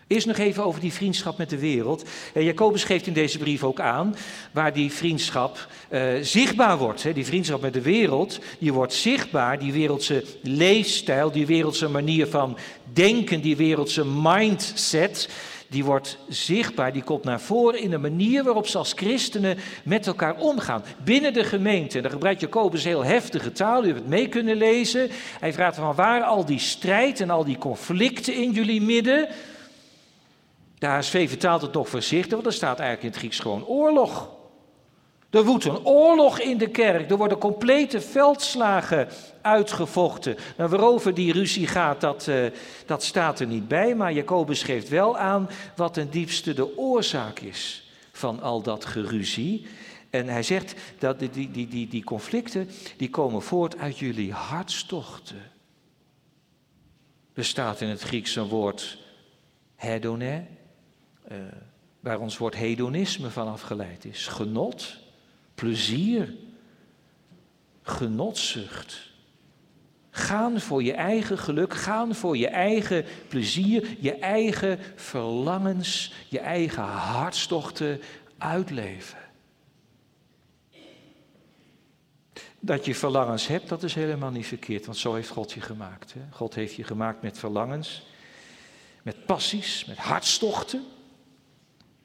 Eerst 0.07 0.27
nog 0.27 0.37
even 0.37 0.65
over 0.65 0.81
die 0.81 0.93
vriendschap 0.93 1.39
met 1.39 1.51
de 1.51 1.59
wereld. 1.59 2.05
Eh, 2.35 2.43
Jacobus 2.43 2.85
geeft 2.85 3.07
in 3.07 3.13
deze 3.13 3.39
brief 3.39 3.65
ook 3.65 3.81
aan 3.81 4.17
waar 4.53 4.73
die 4.73 4.93
vriendschap 4.93 5.69
eh, 5.89 6.03
zichtbaar 6.21 6.79
wordt. 6.79 7.03
Hè. 7.03 7.13
Die 7.13 7.27
vriendschap 7.27 7.61
met 7.61 7.73
de 7.73 7.83
wereld, 7.83 8.39
die 8.59 8.73
wordt 8.73 8.93
zichtbaar. 8.93 9.59
Die 9.59 9.73
wereldse 9.73 10.25
leefstijl, 10.43 11.31
die 11.31 11.47
wereldse 11.47 11.89
manier 11.89 12.27
van 12.27 12.59
denken, 12.93 13.41
die 13.41 13.57
wereldse 13.57 14.05
mindset 14.05 15.29
die 15.71 15.85
wordt 15.85 16.19
zichtbaar, 16.29 16.93
die 16.93 17.03
komt 17.03 17.25
naar 17.25 17.41
voren 17.41 17.81
in 17.81 17.91
de 17.91 17.99
manier 17.99 18.45
waarop 18.45 18.67
ze 18.67 18.79
als 18.79 18.93
christenen 18.93 19.59
met 19.85 20.07
elkaar 20.07 20.37
omgaan. 20.37 20.85
Binnen 21.05 21.33
de 21.33 21.45
gemeente, 21.45 21.97
en 21.97 22.03
daar 22.03 22.13
gebruikt 22.13 22.41
Jacobus 22.41 22.85
heel 22.85 23.05
heftige 23.05 23.53
taal, 23.53 23.85
u 23.85 23.87
hebt 23.87 23.99
het 23.99 24.09
mee 24.09 24.29
kunnen 24.29 24.57
lezen. 24.57 25.09
Hij 25.41 25.53
vraagt 25.53 25.77
van 25.77 25.95
waar 25.95 26.23
al 26.23 26.45
die 26.45 26.59
strijd 26.59 27.21
en 27.21 27.31
al 27.31 27.45
die 27.45 27.59
conflicten 27.59 28.35
in 28.35 28.51
jullie 28.51 28.83
midden. 28.83 29.29
De 30.79 30.87
HSV 30.87 31.29
vertaalt 31.29 31.63
het 31.63 31.73
nog 31.73 31.89
voorzichtig, 31.89 32.33
want 32.33 32.47
er 32.47 32.53
staat 32.53 32.79
eigenlijk 32.79 33.03
in 33.03 33.09
het 33.09 33.19
Grieks 33.19 33.39
gewoon 33.39 33.67
oorlog. 33.67 34.40
Er 35.31 35.45
woedt 35.45 35.65
een 35.65 35.85
oorlog 35.85 36.41
in 36.41 36.59
de 36.59 36.69
kerk. 36.69 37.11
Er 37.11 37.17
worden 37.17 37.39
complete 37.39 38.01
veldslagen 38.01 39.09
uitgevochten. 39.41 40.37
Nou, 40.57 40.71
waarover 40.71 41.15
die 41.15 41.33
ruzie 41.33 41.67
gaat, 41.67 42.01
dat, 42.01 42.27
uh, 42.27 42.47
dat 42.87 43.03
staat 43.03 43.41
er 43.41 43.47
niet 43.47 43.69
bij. 43.69 43.95
Maar 43.95 44.13
Jacobus 44.13 44.63
geeft 44.63 44.89
wel 44.89 45.19
aan 45.19 45.51
wat 45.77 45.95
ten 45.95 46.11
diepste 46.11 46.55
de 46.55 46.79
oorzaak 46.79 47.39
is 47.39 47.91
van 48.13 48.43
al 48.43 48.63
dat 48.63 48.85
geruzie. 48.85 49.67
En 50.11 50.29
hij 50.29 50.43
zegt 50.43 50.75
dat 50.99 51.19
die, 51.19 51.51
die, 51.51 51.69
die, 51.69 51.89
die 51.89 52.05
conflicten 52.05 52.71
die 52.97 53.11
komen 53.11 53.43
voort 53.43 53.79
uit 53.79 53.99
jullie 53.99 54.33
hartstochten. 54.33 55.51
Er 57.35 57.45
staat 57.45 57.81
in 57.81 57.89
het 57.89 58.01
Grieks 58.01 58.37
een 58.37 58.49
woord 58.49 58.99
hedone, 59.77 60.45
uh, 61.33 61.37
waar 62.01 62.21
ons 62.21 62.39
woord 62.39 62.55
hedonisme 62.57 63.31
van 63.31 63.49
afgeleid 63.49 64.05
is. 64.05 64.27
Genot, 64.27 65.00
plezier, 65.61 66.35
genotzucht. 67.83 69.09
Gaan 70.11 70.61
voor 70.61 70.83
je 70.83 70.93
eigen 70.93 71.39
geluk, 71.39 71.75
gaan 71.75 72.15
voor 72.15 72.37
je 72.37 72.49
eigen 72.49 73.05
plezier, 73.29 73.97
je 73.99 74.15
eigen 74.15 74.79
verlangens, 74.95 76.13
je 76.29 76.39
eigen 76.39 76.83
hartstochten 76.83 78.01
uitleven. 78.39 79.19
Dat 82.61 82.85
je 82.85 82.95
verlangens 82.95 83.47
hebt, 83.47 83.69
dat 83.69 83.83
is 83.83 83.95
helemaal 83.95 84.31
niet 84.31 84.47
verkeerd, 84.47 84.87
want 84.87 84.99
zo 84.99 85.15
heeft 85.15 85.29
God 85.29 85.53
je 85.53 85.61
gemaakt. 85.61 86.13
Hè? 86.13 86.21
God 86.31 86.55
heeft 86.55 86.75
je 86.75 86.85
gemaakt 86.85 87.23
met 87.23 87.39
verlangens, 87.39 88.07
met 89.03 89.27
passies, 89.27 89.85
met 89.85 89.97
hartstochten. 89.97 90.85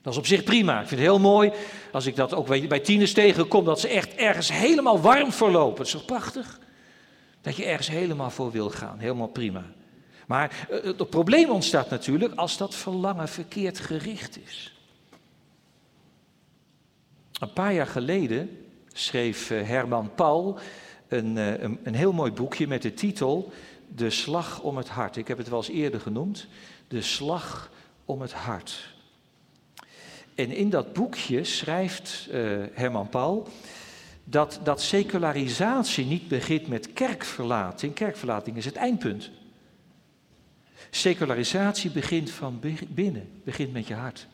Dat 0.05 0.13
is 0.13 0.19
op 0.19 0.25
zich 0.25 0.43
prima. 0.43 0.73
Ik 0.81 0.87
vind 0.87 0.99
het 0.99 1.09
heel 1.09 1.19
mooi 1.19 1.51
als 1.91 2.05
ik 2.05 2.15
dat 2.15 2.33
ook 2.33 2.67
bij 2.67 2.79
tieners 2.79 3.13
tegenkom, 3.13 3.65
dat 3.65 3.79
ze 3.79 3.87
echt 3.87 4.15
ergens 4.15 4.51
helemaal 4.51 5.01
warm 5.01 5.31
verlopen. 5.31 5.77
Dat 5.77 5.85
is 5.85 5.91
toch 5.91 6.05
prachtig? 6.05 6.59
Dat 7.41 7.55
je 7.55 7.65
ergens 7.65 7.87
helemaal 7.87 8.29
voor 8.29 8.51
wil 8.51 8.69
gaan. 8.69 8.99
Helemaal 8.99 9.27
prima. 9.27 9.63
Maar 10.27 10.67
eh, 10.69 10.83
het 10.83 11.09
probleem 11.09 11.49
ontstaat 11.49 11.89
natuurlijk 11.89 12.35
als 12.35 12.57
dat 12.57 12.75
verlangen 12.75 13.27
verkeerd 13.27 13.79
gericht 13.79 14.39
is. 14.45 14.73
Een 17.39 17.53
paar 17.53 17.73
jaar 17.73 17.87
geleden 17.87 18.65
schreef 18.93 19.51
eh, 19.51 19.67
Herman 19.67 20.11
Paul 20.15 20.59
een, 21.07 21.37
eh, 21.37 21.61
een, 21.61 21.79
een, 21.83 21.95
heel 21.95 22.13
mooi 22.13 22.31
boekje 22.31 22.67
met 22.67 22.81
de 22.81 22.93
titel 22.93 23.51
De 23.87 24.09
Slag 24.09 24.61
om 24.61 24.77
het 24.77 24.89
Hart. 24.89 25.15
Ik 25.15 25.27
heb 25.27 25.37
het 25.37 25.49
wel 25.49 25.57
eens 25.57 25.69
eerder 25.69 25.99
genoemd. 25.99 26.47
De 26.87 27.01
Slag 27.01 27.71
om 28.05 28.21
het 28.21 28.33
Hart. 28.33 28.94
En 30.35 30.51
in 30.51 30.69
dat 30.69 30.93
boekje 30.93 31.43
schrijft 31.43 32.27
uh, 32.31 32.63
Herman 32.73 33.09
Paul 33.09 33.47
dat, 34.23 34.59
dat 34.63 34.81
secularisatie 34.81 36.05
niet 36.05 36.27
begint 36.27 36.67
met 36.67 36.93
kerkverlating. 36.93 37.93
Kerkverlating 37.93 38.57
is 38.57 38.65
het 38.65 38.75
eindpunt. 38.75 39.31
Secularisatie 40.89 41.91
begint 41.91 42.29
van 42.31 42.61
binnen, 42.89 43.29
begint 43.43 43.73
met 43.73 43.87
je 43.87 43.93
hart. 43.93 44.27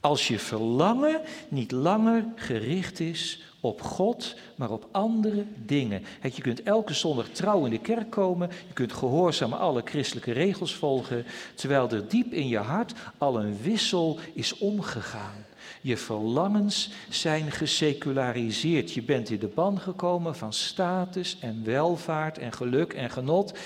Als 0.00 0.28
je 0.28 0.38
verlangen 0.38 1.20
niet 1.48 1.72
langer 1.72 2.24
gericht 2.34 3.00
is 3.00 3.42
op 3.66 3.82
God, 3.82 4.34
maar 4.56 4.70
op 4.70 4.88
andere 4.90 5.44
dingen. 5.64 6.02
Je 6.22 6.42
kunt 6.42 6.62
elke 6.62 6.94
zondag 6.94 7.28
trouw 7.28 7.64
in 7.64 7.70
de 7.70 7.78
kerk 7.78 8.10
komen, 8.10 8.50
je 8.66 8.72
kunt 8.72 8.92
gehoorzaam 8.92 9.52
alle 9.52 9.82
christelijke 9.84 10.32
regels 10.32 10.74
volgen, 10.74 11.24
terwijl 11.54 11.90
er 11.90 12.08
diep 12.08 12.32
in 12.32 12.48
je 12.48 12.58
hart 12.58 12.92
al 13.18 13.40
een 13.40 13.56
wissel 13.62 14.18
is 14.32 14.58
omgegaan. 14.58 15.44
Je 15.80 15.96
verlangens 15.96 16.90
zijn 17.08 17.50
geseculariseerd. 17.50 18.92
Je 18.92 19.02
bent 19.02 19.30
in 19.30 19.38
de 19.38 19.48
ban 19.48 19.80
gekomen 19.80 20.36
van 20.36 20.52
status 20.52 21.36
en 21.40 21.64
welvaart 21.64 22.38
en 22.38 22.52
geluk 22.52 22.92
en 22.92 23.10
genot. 23.10 23.58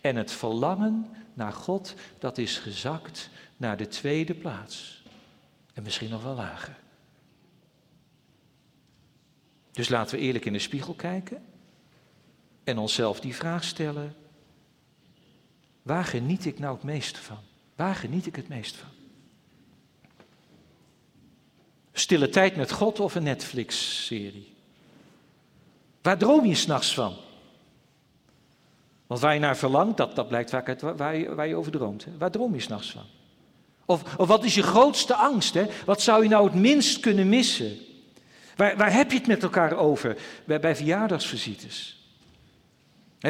En 0.00 0.16
het 0.16 0.32
verlangen 0.32 1.06
naar 1.34 1.52
God, 1.52 1.94
dat 2.18 2.38
is 2.38 2.58
gezakt 2.58 3.28
naar 3.56 3.76
de 3.76 3.88
tweede 3.88 4.34
plaats. 4.34 5.02
En 5.74 5.82
misschien 5.82 6.10
nog 6.10 6.22
wel 6.22 6.34
lager. 6.34 6.76
Dus 9.74 9.88
laten 9.88 10.18
we 10.18 10.24
eerlijk 10.24 10.44
in 10.44 10.52
de 10.52 10.58
spiegel 10.58 10.94
kijken 10.94 11.44
en 12.64 12.78
onszelf 12.78 13.20
die 13.20 13.34
vraag 13.34 13.64
stellen: 13.64 14.14
waar 15.82 16.04
geniet 16.04 16.46
ik 16.46 16.58
nou 16.58 16.74
het 16.74 16.84
meest 16.84 17.18
van? 17.18 17.38
Waar 17.76 17.94
geniet 17.94 18.26
ik 18.26 18.36
het 18.36 18.48
meest 18.48 18.76
van? 18.76 18.88
Stille 21.92 22.28
tijd 22.28 22.56
met 22.56 22.72
God 22.72 23.00
of 23.00 23.14
een 23.14 23.22
Netflix-serie? 23.22 24.54
Waar 26.02 26.18
droom 26.18 26.46
je 26.46 26.54
s'nachts 26.54 26.94
van? 26.94 27.16
Want 29.06 29.20
waar 29.20 29.34
je 29.34 29.40
naar 29.40 29.56
verlangt, 29.56 29.96
dat, 29.96 30.16
dat 30.16 30.28
blijkt 30.28 30.50
vaak 30.50 30.68
uit 30.68 30.80
waar 30.80 31.16
je, 31.16 31.34
waar 31.34 31.48
je 31.48 31.56
over 31.56 31.72
droomt. 31.72 32.06
Waar 32.18 32.30
droom 32.30 32.54
je 32.54 32.60
s'nachts 32.60 32.90
van? 32.90 33.04
Of, 33.84 34.16
of 34.16 34.28
wat 34.28 34.44
is 34.44 34.54
je 34.54 34.62
grootste 34.62 35.14
angst? 35.14 35.54
Hè? 35.54 35.66
Wat 35.84 36.02
zou 36.02 36.22
je 36.22 36.28
nou 36.28 36.44
het 36.44 36.54
minst 36.54 37.00
kunnen 37.00 37.28
missen? 37.28 37.78
Waar, 38.56 38.76
waar 38.76 38.92
heb 38.92 39.10
je 39.10 39.18
het 39.18 39.26
met 39.26 39.42
elkaar 39.42 39.76
over 39.76 40.16
bij, 40.44 40.60
bij 40.60 40.76
verjaardagsvisites? 40.76 41.98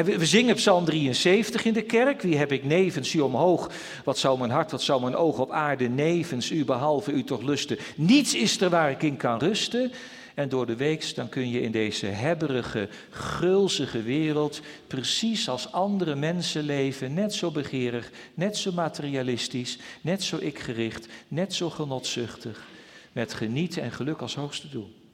We 0.03 0.25
zingen 0.25 0.55
Psalm 0.55 0.85
73 0.85 1.65
in 1.65 1.73
de 1.73 1.81
kerk. 1.81 2.21
Wie 2.21 2.37
heb 2.37 2.51
ik 2.51 2.63
nevens 2.63 3.13
u 3.13 3.19
omhoog? 3.19 3.71
Wat 4.03 4.17
zou 4.17 4.39
mijn 4.39 4.51
hart, 4.51 4.71
wat 4.71 4.81
zou 4.81 5.01
mijn 5.01 5.15
oog 5.15 5.39
op 5.39 5.51
aarde 5.51 5.89
nevens 5.89 6.51
u, 6.51 6.65
behalve 6.65 7.11
u 7.11 7.23
toch 7.23 7.41
lusten? 7.41 7.77
Niets 7.95 8.35
is 8.35 8.61
er 8.61 8.69
waar 8.69 8.91
ik 8.91 9.03
in 9.03 9.17
kan 9.17 9.39
rusten. 9.39 9.91
En 10.33 10.49
door 10.49 10.65
de 10.65 10.75
week 10.75 11.15
dan 11.15 11.29
kun 11.29 11.49
je 11.49 11.61
in 11.61 11.71
deze 11.71 12.05
hebberige, 12.05 12.89
gulzige 13.09 14.01
wereld, 14.01 14.61
precies 14.87 15.49
als 15.49 15.71
andere 15.71 16.15
mensen 16.15 16.63
leven, 16.63 17.13
net 17.13 17.33
zo 17.33 17.51
begeerig, 17.51 18.11
net 18.33 18.57
zo 18.57 18.71
materialistisch, 18.71 19.77
net 20.01 20.23
zo 20.23 20.37
ikgericht, 20.37 21.07
net 21.27 21.53
zo 21.53 21.69
genotzuchtig, 21.69 22.67
met 23.11 23.33
genieten 23.33 23.81
en 23.81 23.91
geluk 23.91 24.21
als 24.21 24.35
hoogste 24.35 24.69
doel. 24.69 25.04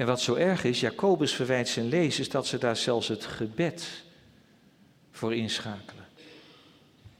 En 0.00 0.06
wat 0.06 0.20
zo 0.20 0.34
erg 0.34 0.64
is, 0.64 0.80
Jacobus 0.80 1.32
verwijt 1.32 1.68
zijn 1.68 1.88
lezers 1.88 2.28
dat 2.28 2.46
ze 2.46 2.58
daar 2.58 2.76
zelfs 2.76 3.08
het 3.08 3.24
gebed 3.24 4.04
voor 5.10 5.34
inschakelen. 5.34 6.06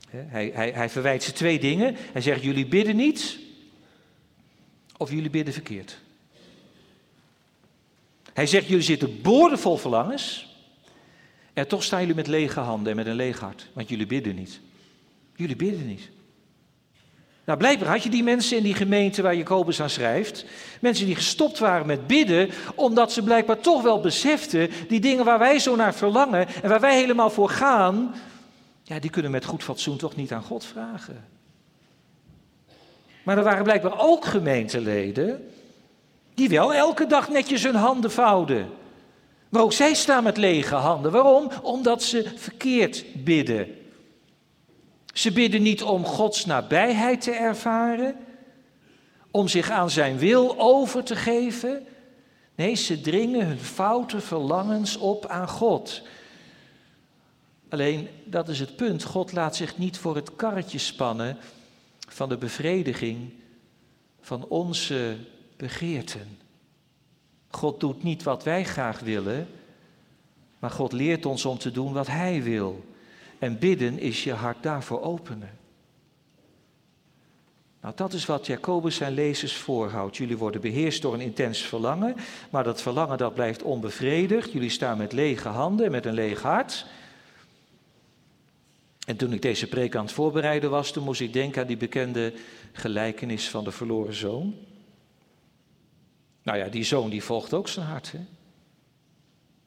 Hij, 0.09 0.51
hij, 0.55 0.71
hij 0.71 0.89
verwijt 0.89 1.23
ze 1.23 1.33
twee 1.33 1.59
dingen. 1.59 1.97
Hij 2.13 2.21
zegt, 2.21 2.43
jullie 2.43 2.67
bidden 2.67 2.97
niet 2.97 3.39
of 4.97 5.11
jullie 5.11 5.31
bidden 5.31 5.55
verkeerd. 5.55 5.99
Hij 8.33 8.47
zegt, 8.47 8.67
jullie 8.67 8.85
zitten 8.85 9.23
boordevol 9.23 9.77
verlangens 9.77 10.57
en 11.53 11.69
toch 11.69 11.83
staan 11.83 12.01
jullie 12.01 12.15
met 12.15 12.27
lege 12.27 12.61
handen 12.61 12.91
en 12.91 12.97
met 12.97 13.07
een 13.07 13.15
leeg 13.15 13.41
hart, 13.41 13.69
want 13.73 13.89
jullie 13.89 14.07
bidden 14.07 14.35
niet. 14.35 14.61
Jullie 15.37 15.57
bidden 15.57 15.87
niet. 15.87 16.11
Nou, 17.51 17.63
blijkbaar 17.63 17.89
had 17.89 18.03
je 18.03 18.11
die 18.11 18.23
mensen 18.23 18.57
in 18.57 18.63
die 18.63 18.75
gemeente 18.75 19.23
waar 19.23 19.35
Jacobus 19.35 19.83
aan 19.83 19.91
schrijft. 19.91 20.45
Mensen 20.81 21.07
die 21.07 21.15
gestopt 21.15 21.59
waren 21.59 21.87
met 21.87 22.07
bidden, 22.07 22.51
omdat 22.75 23.13
ze 23.13 23.23
blijkbaar 23.23 23.61
toch 23.61 23.83
wel 23.83 24.01
beseften, 24.01 24.71
die 24.89 25.01
dingen 25.01 25.25
waar 25.25 25.39
wij 25.39 25.59
zo 25.59 25.77
naar 25.77 25.95
verlangen 25.95 26.47
en 26.63 26.69
waar 26.69 26.81
wij 26.81 26.97
helemaal 26.97 27.31
voor 27.31 27.49
gaan, 27.49 28.15
ja, 28.83 28.99
die 28.99 29.11
kunnen 29.11 29.31
met 29.31 29.45
goed 29.45 29.63
fatsoen 29.63 29.97
toch 29.97 30.17
niet 30.17 30.33
aan 30.33 30.43
God 30.43 30.65
vragen. 30.65 31.25
Maar 33.23 33.39
er 33.39 33.45
waren 33.45 33.65
blijkbaar 33.65 33.99
ook 33.99 34.25
gemeenteleden 34.25 35.51
die 36.35 36.49
wel 36.49 36.75
elke 36.75 37.07
dag 37.07 37.29
netjes 37.29 37.63
hun 37.63 37.75
handen 37.75 38.11
vouwden. 38.11 38.71
Maar 39.49 39.63
ook 39.63 39.73
zij 39.73 39.95
staan 39.95 40.23
met 40.23 40.37
lege 40.37 40.75
handen. 40.75 41.13
Waarom? 41.13 41.51
Omdat 41.63 42.03
ze 42.03 42.33
verkeerd 42.37 43.05
bidden. 43.25 43.80
Ze 45.13 45.33
bidden 45.33 45.63
niet 45.63 45.83
om 45.83 46.05
Gods 46.05 46.45
nabijheid 46.45 47.21
te 47.21 47.31
ervaren, 47.31 48.17
om 49.31 49.49
zich 49.49 49.71
aan 49.71 49.91
zijn 49.91 50.19
wil 50.19 50.59
over 50.59 51.05
te 51.05 51.17
geven. 51.17 51.87
Nee, 52.55 52.75
ze 52.75 53.01
dringen 53.01 53.47
hun 53.47 53.59
foute 53.59 54.21
verlangens 54.21 54.97
op 54.97 55.27
aan 55.27 55.49
God. 55.49 56.03
Alleen, 57.69 58.09
dat 58.25 58.49
is 58.49 58.61
het 58.61 58.77
punt, 58.77 59.03
God 59.03 59.33
laat 59.33 59.57
zich 59.57 59.79
niet 59.79 59.99
voor 59.99 60.15
het 60.15 60.37
karretje 60.37 60.79
spannen 60.79 61.37
van 62.09 62.29
de 62.29 62.37
bevrediging 62.37 63.33
van 64.21 64.47
onze 64.49 65.17
begeerten. 65.57 66.39
God 67.51 67.81
doet 67.81 68.03
niet 68.03 68.23
wat 68.23 68.45
wij 68.45 68.65
graag 68.65 69.01
willen, 69.01 69.49
maar 70.59 70.71
God 70.71 70.93
leert 70.93 71.27
ons 71.27 71.45
om 71.45 71.59
te 71.59 71.71
doen 71.71 71.93
wat 71.93 72.07
Hij 72.07 72.43
wil. 72.43 72.85
En 73.41 73.59
bidden 73.59 73.99
is 73.99 74.25
je 74.25 74.33
hart 74.33 74.63
daarvoor 74.63 75.03
openen. 75.03 75.59
Nou, 77.81 77.95
dat 77.97 78.13
is 78.13 78.27
wat 78.27 78.47
Jacobus 78.47 78.97
zijn 78.97 79.13
lezers 79.13 79.57
voorhoudt. 79.57 80.17
Jullie 80.17 80.37
worden 80.37 80.61
beheerst 80.61 81.03
door 81.03 81.15
een 81.15 81.21
intens 81.21 81.61
verlangen, 81.61 82.17
maar 82.51 82.65
dat 82.65 82.83
verlangen 82.83 83.19
dat 83.19 83.35
blijft 83.35 83.63
onbevredigd. 83.63 84.53
Jullie 84.53 84.71
staan 84.71 84.99
met 84.99 85.13
lege 85.13 85.49
handen 85.49 85.87
en 85.87 85.93
met 85.93 86.07
een 86.07 86.15
leeg 86.15 86.43
hart. 86.43 86.87
En 89.07 89.17
toen 89.17 89.33
ik 89.33 89.43
deze 89.43 89.69
preek 89.69 89.97
aan 89.97 90.05
het 90.05 90.13
voorbereiden 90.13 90.71
was, 90.71 90.93
toen 90.93 91.05
moest 91.05 91.21
ik 91.21 91.33
denken 91.33 91.61
aan 91.61 91.67
die 91.67 91.77
bekende 91.77 92.33
gelijkenis 92.73 93.49
van 93.49 93.65
de 93.65 93.73
verloren 93.73 94.15
zoon. 94.15 94.55
Nou 96.43 96.59
ja, 96.59 96.69
die 96.69 96.85
zoon 96.85 97.11
die 97.11 97.23
volgt 97.23 97.55
ook 97.55 97.69
zijn 97.69 97.87
hart. 97.87 98.13
Hè? 98.13 98.19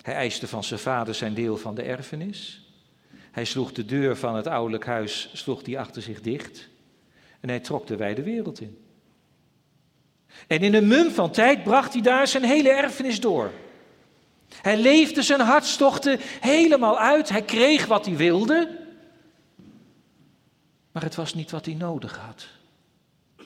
Hij 0.02 0.14
eiste 0.14 0.48
van 0.48 0.64
zijn 0.64 0.80
vader 0.80 1.16
zijn 1.16 1.34
deel 1.34 1.58
van 1.58 1.76
de 1.76 1.82
erfenis. 1.82 2.63
Hij 3.34 3.46
sloeg 3.46 3.72
de 3.72 3.86
deur 3.86 4.18
van 4.18 4.36
het 4.36 4.48
ouderlijk 4.48 4.86
huis 4.86 5.30
sloeg 5.34 5.64
die 5.64 5.80
achter 5.80 6.02
zich 6.02 6.22
dicht. 6.22 6.70
En 7.40 7.50
hij 7.50 7.60
trok 7.60 7.88
de 7.88 7.96
wijde 7.96 8.24
wereld 8.24 8.62
in. 8.62 8.78
En 10.48 10.60
in 10.60 10.74
een 10.74 10.88
mum 10.88 11.12
van 11.12 11.32
tijd 11.32 11.64
bracht 11.64 11.94
hij 11.94 12.02
daar 12.02 12.28
zijn 12.28 12.44
hele 12.44 12.70
erfenis 12.70 13.20
door. 13.20 13.52
Hij 14.62 14.78
leefde 14.78 15.22
zijn 15.22 15.40
hartstochten 15.40 16.20
helemaal 16.40 17.00
uit. 17.00 17.30
Hij 17.30 17.42
kreeg 17.42 17.86
wat 17.86 18.06
hij 18.06 18.16
wilde. 18.16 18.80
Maar 20.92 21.04
het 21.04 21.16
was 21.16 21.34
niet 21.34 21.52
wat 21.52 21.66
hij 21.66 21.76
nodig 21.76 22.18
had. 22.18 22.48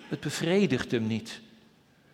Het 0.07 0.19
bevredigde 0.19 0.95
hem 0.95 1.07
niet. 1.07 1.41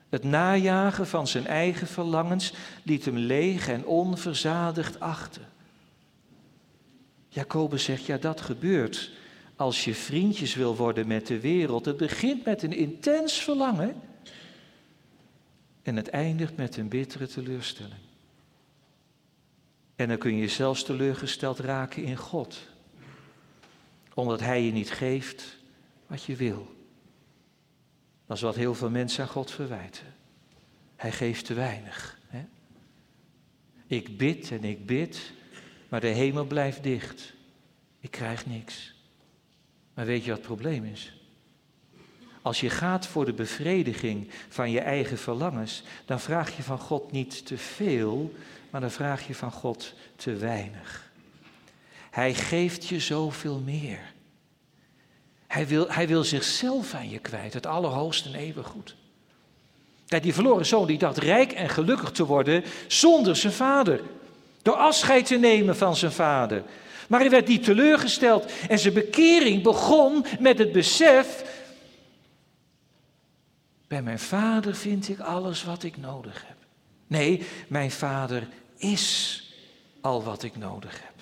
Het 0.09 0.23
najagen 0.23 1.07
van 1.07 1.27
zijn 1.27 1.47
eigen 1.47 1.87
verlangens 1.87 2.53
liet 2.83 3.05
hem 3.05 3.17
leeg 3.17 3.67
en 3.67 3.85
onverzadigd 3.85 4.99
achter. 4.99 5.41
Jacobus 7.33 7.83
zegt, 7.83 8.05
ja 8.05 8.17
dat 8.17 8.41
gebeurt 8.41 9.11
als 9.55 9.83
je 9.83 9.95
vriendjes 9.95 10.55
wil 10.55 10.75
worden 10.75 11.07
met 11.07 11.27
de 11.27 11.39
wereld. 11.39 11.85
Het 11.85 11.97
begint 11.97 12.45
met 12.45 12.63
een 12.63 12.73
intens 12.73 13.33
verlangen 13.33 14.01
en 15.81 15.95
het 15.95 16.09
eindigt 16.09 16.55
met 16.55 16.77
een 16.77 16.87
bittere 16.87 17.27
teleurstelling. 17.27 18.01
En 19.95 20.07
dan 20.07 20.17
kun 20.17 20.35
je 20.35 20.47
zelfs 20.47 20.83
teleurgesteld 20.83 21.59
raken 21.59 22.03
in 22.03 22.17
God, 22.17 22.59
omdat 24.13 24.39
Hij 24.39 24.63
je 24.63 24.71
niet 24.71 24.91
geeft 24.91 25.57
wat 26.07 26.23
je 26.23 26.35
wil. 26.35 26.75
Dat 28.25 28.37
is 28.37 28.43
wat 28.43 28.55
heel 28.55 28.75
veel 28.75 28.89
mensen 28.89 29.23
aan 29.23 29.29
God 29.29 29.51
verwijten. 29.51 30.13
Hij 30.95 31.11
geeft 31.11 31.45
te 31.45 31.53
weinig. 31.53 32.19
Hè? 32.27 32.45
Ik 33.87 34.17
bid 34.17 34.51
en 34.51 34.63
ik 34.63 34.85
bid, 34.85 35.31
maar 35.93 36.01
de 36.01 36.07
hemel 36.07 36.45
blijft 36.45 36.83
dicht. 36.83 37.33
Ik 37.99 38.11
krijg 38.11 38.45
niks. 38.45 38.93
Maar 39.93 40.05
weet 40.05 40.23
je 40.23 40.29
wat 40.29 40.37
het 40.37 40.47
probleem 40.47 40.85
is? 40.85 41.13
Als 42.41 42.59
je 42.59 42.69
gaat 42.69 43.07
voor 43.07 43.25
de 43.25 43.33
bevrediging 43.33 44.29
van 44.49 44.71
je 44.71 44.79
eigen 44.79 45.17
verlangens, 45.17 45.83
dan 46.05 46.19
vraag 46.19 46.55
je 46.55 46.63
van 46.63 46.79
God 46.79 47.11
niet 47.11 47.45
te 47.45 47.57
veel, 47.57 48.33
maar 48.69 48.81
dan 48.81 48.91
vraag 48.91 49.27
je 49.27 49.35
van 49.35 49.51
God 49.51 49.93
te 50.15 50.35
weinig. 50.35 51.11
Hij 52.09 52.33
geeft 52.33 52.87
je 52.87 52.99
zoveel 52.99 53.59
meer. 53.59 54.13
Hij 55.47 55.67
wil, 55.67 55.91
hij 55.91 56.07
wil 56.07 56.23
zichzelf 56.23 56.93
aan 56.93 57.09
je 57.09 57.19
kwijt, 57.19 57.53
het 57.53 57.65
allerhoogste 57.65 58.29
en 60.07 60.21
die 60.21 60.33
verloren 60.33 60.65
zoon 60.65 60.87
die 60.87 60.97
dacht 60.97 61.17
rijk 61.17 61.51
en 61.51 61.69
gelukkig 61.69 62.11
te 62.11 62.25
worden 62.25 62.63
zonder 62.87 63.35
zijn 63.35 63.53
vader. 63.53 64.01
Door 64.63 64.75
afscheid 64.75 65.25
te 65.25 65.35
nemen 65.35 65.75
van 65.75 65.95
zijn 65.95 66.11
vader. 66.11 66.63
Maar 67.07 67.19
hij 67.19 67.29
werd 67.29 67.47
niet 67.47 67.63
teleurgesteld 67.63 68.51
en 68.69 68.79
zijn 68.79 68.93
bekering 68.93 69.63
begon 69.63 70.25
met 70.39 70.57
het 70.57 70.71
besef. 70.71 71.43
Bij 73.87 74.01
mijn 74.01 74.19
vader 74.19 74.75
vind 74.75 75.09
ik 75.09 75.19
alles 75.19 75.63
wat 75.63 75.83
ik 75.83 75.97
nodig 75.97 76.43
heb. 76.47 76.57
Nee, 77.07 77.45
mijn 77.67 77.91
vader 77.91 78.47
is 78.77 79.39
al 80.01 80.23
wat 80.23 80.43
ik 80.43 80.57
nodig 80.57 81.01
heb. 81.01 81.13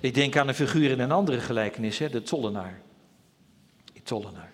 Ik 0.00 0.14
denk 0.14 0.36
aan 0.36 0.48
een 0.48 0.54
figuur 0.54 0.90
in 0.90 1.00
een 1.00 1.12
andere 1.12 1.40
gelijkenis, 1.40 1.98
hè, 1.98 2.08
de 2.08 2.22
tollenaar. 2.22 2.80
Die 3.92 4.02
tollenaar. 4.02 4.52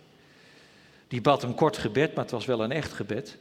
Die 1.09 1.21
bad 1.21 1.43
een 1.43 1.55
kort 1.55 1.77
gebed, 1.77 2.15
maar 2.15 2.25
het 2.25 2.33
was 2.33 2.47
wel 2.47 2.63
een 2.63 2.73
echt 2.73 2.93
gebed. 2.93 3.39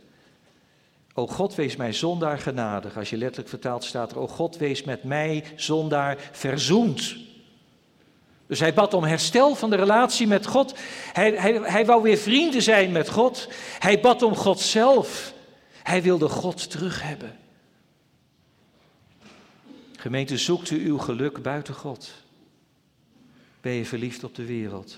O 1.20 1.28
God, 1.28 1.56
wees 1.56 1.76
mij 1.76 1.94
zondaar 1.94 2.40
genadig. 2.40 2.98
Als 2.98 3.10
je 3.10 3.18
letterlijk 3.18 3.50
vertaalt 3.50 3.84
staat 3.84 4.12
er, 4.12 4.20
O 4.20 4.28
God, 4.28 4.58
wees 4.58 4.84
met 4.84 5.04
mij 5.04 5.44
zondaar 5.56 6.18
verzoend. 6.32 7.16
Dus 8.48 8.60
hij 8.60 8.74
bad 8.74 8.94
om 8.94 9.04
herstel 9.04 9.56
van 9.56 9.70
de 9.70 9.76
relatie 9.76 10.28
met 10.28 10.46
God. 10.46 10.74
Hij, 11.14 11.32
hij, 11.32 11.54
hij 11.54 11.86
wou 11.86 12.02
weer 12.02 12.18
vrienden 12.18 12.62
zijn 12.62 12.92
met 12.92 13.10
God. 13.10 13.50
Hij 13.80 14.00
bad 14.00 14.22
om 14.22 14.36
God 14.36 14.60
zelf. 14.60 15.34
Hij 15.84 16.02
wilde 16.02 16.30
God 16.30 16.70
terug 16.70 17.02
hebben. 17.04 17.40
Gemeente, 19.98 20.38
zoekt 20.38 20.70
u 20.70 20.86
uw 20.86 20.98
geluk 20.98 21.42
buiten 21.42 21.74
God? 21.74 22.12
Ben 23.62 23.74
je 23.74 23.86
verliefd 23.86 24.24
op 24.24 24.36
de 24.36 24.46
wereld? 24.46 24.98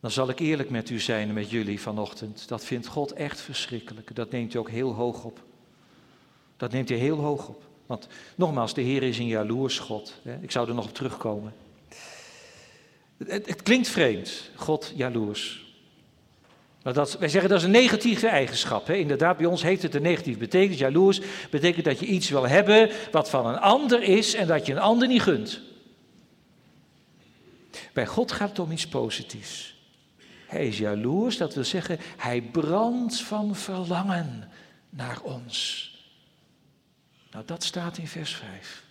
Dan 0.00 0.10
zal 0.10 0.28
ik 0.28 0.38
eerlijk 0.38 0.70
met 0.70 0.90
u 0.90 1.00
zijn 1.00 1.28
en 1.28 1.34
met 1.34 1.50
jullie 1.50 1.80
vanochtend. 1.80 2.48
Dat 2.48 2.64
vindt 2.64 2.86
God 2.86 3.12
echt 3.12 3.40
verschrikkelijk. 3.40 4.14
Dat 4.14 4.30
neemt 4.30 4.54
u 4.54 4.58
ook 4.58 4.70
heel 4.70 4.92
hoog 4.92 5.24
op. 5.24 5.42
Dat 6.56 6.72
neemt 6.72 6.88
hij 6.88 6.98
heel 6.98 7.16
hoog 7.16 7.48
op. 7.48 7.62
Want 7.86 8.08
nogmaals, 8.34 8.74
de 8.74 8.80
Heer 8.80 9.02
is 9.02 9.18
een 9.18 9.26
jaloers 9.26 9.78
God. 9.78 10.14
Ik 10.40 10.50
zou 10.50 10.68
er 10.68 10.74
nog 10.74 10.84
op 10.84 10.94
terugkomen. 10.94 11.54
Het, 13.24 13.46
het 13.46 13.62
klinkt 13.62 13.88
vreemd, 13.88 14.50
God 14.54 14.92
jaloers. 14.96 15.66
Nou, 16.82 16.94
dat, 16.94 17.18
wij 17.18 17.28
zeggen 17.28 17.50
dat 17.50 17.58
is 17.58 17.64
een 17.64 17.70
negatieve 17.70 18.26
eigenschap. 18.26 18.86
Hè? 18.86 18.94
Inderdaad, 18.94 19.36
bij 19.36 19.46
ons 19.46 19.62
heeft 19.62 19.82
het 19.82 19.94
een 19.94 20.02
negatief 20.02 20.38
betekenis. 20.38 20.78
Jaloers 20.78 21.20
betekent 21.50 21.84
dat 21.84 21.98
je 21.98 22.06
iets 22.06 22.30
wil 22.30 22.48
hebben 22.48 22.90
wat 23.10 23.30
van 23.30 23.46
een 23.46 23.58
ander 23.58 24.02
is 24.02 24.34
en 24.34 24.46
dat 24.46 24.66
je 24.66 24.72
een 24.72 24.78
ander 24.78 25.08
niet 25.08 25.22
gunt. 25.22 25.60
Bij 27.92 28.06
God 28.06 28.32
gaat 28.32 28.48
het 28.48 28.58
om 28.58 28.72
iets 28.72 28.88
positiefs. 28.88 29.77
Hij 30.48 30.66
is 30.66 30.78
jaloers, 30.78 31.36
dat 31.36 31.54
wil 31.54 31.64
zeggen, 31.64 31.98
hij 32.16 32.42
brandt 32.42 33.20
van 33.20 33.54
verlangen 33.54 34.48
naar 34.90 35.20
ons. 35.22 35.86
Nou, 37.30 37.44
dat 37.44 37.64
staat 37.64 37.98
in 37.98 38.06
vers 38.06 38.34
5. 38.34 38.84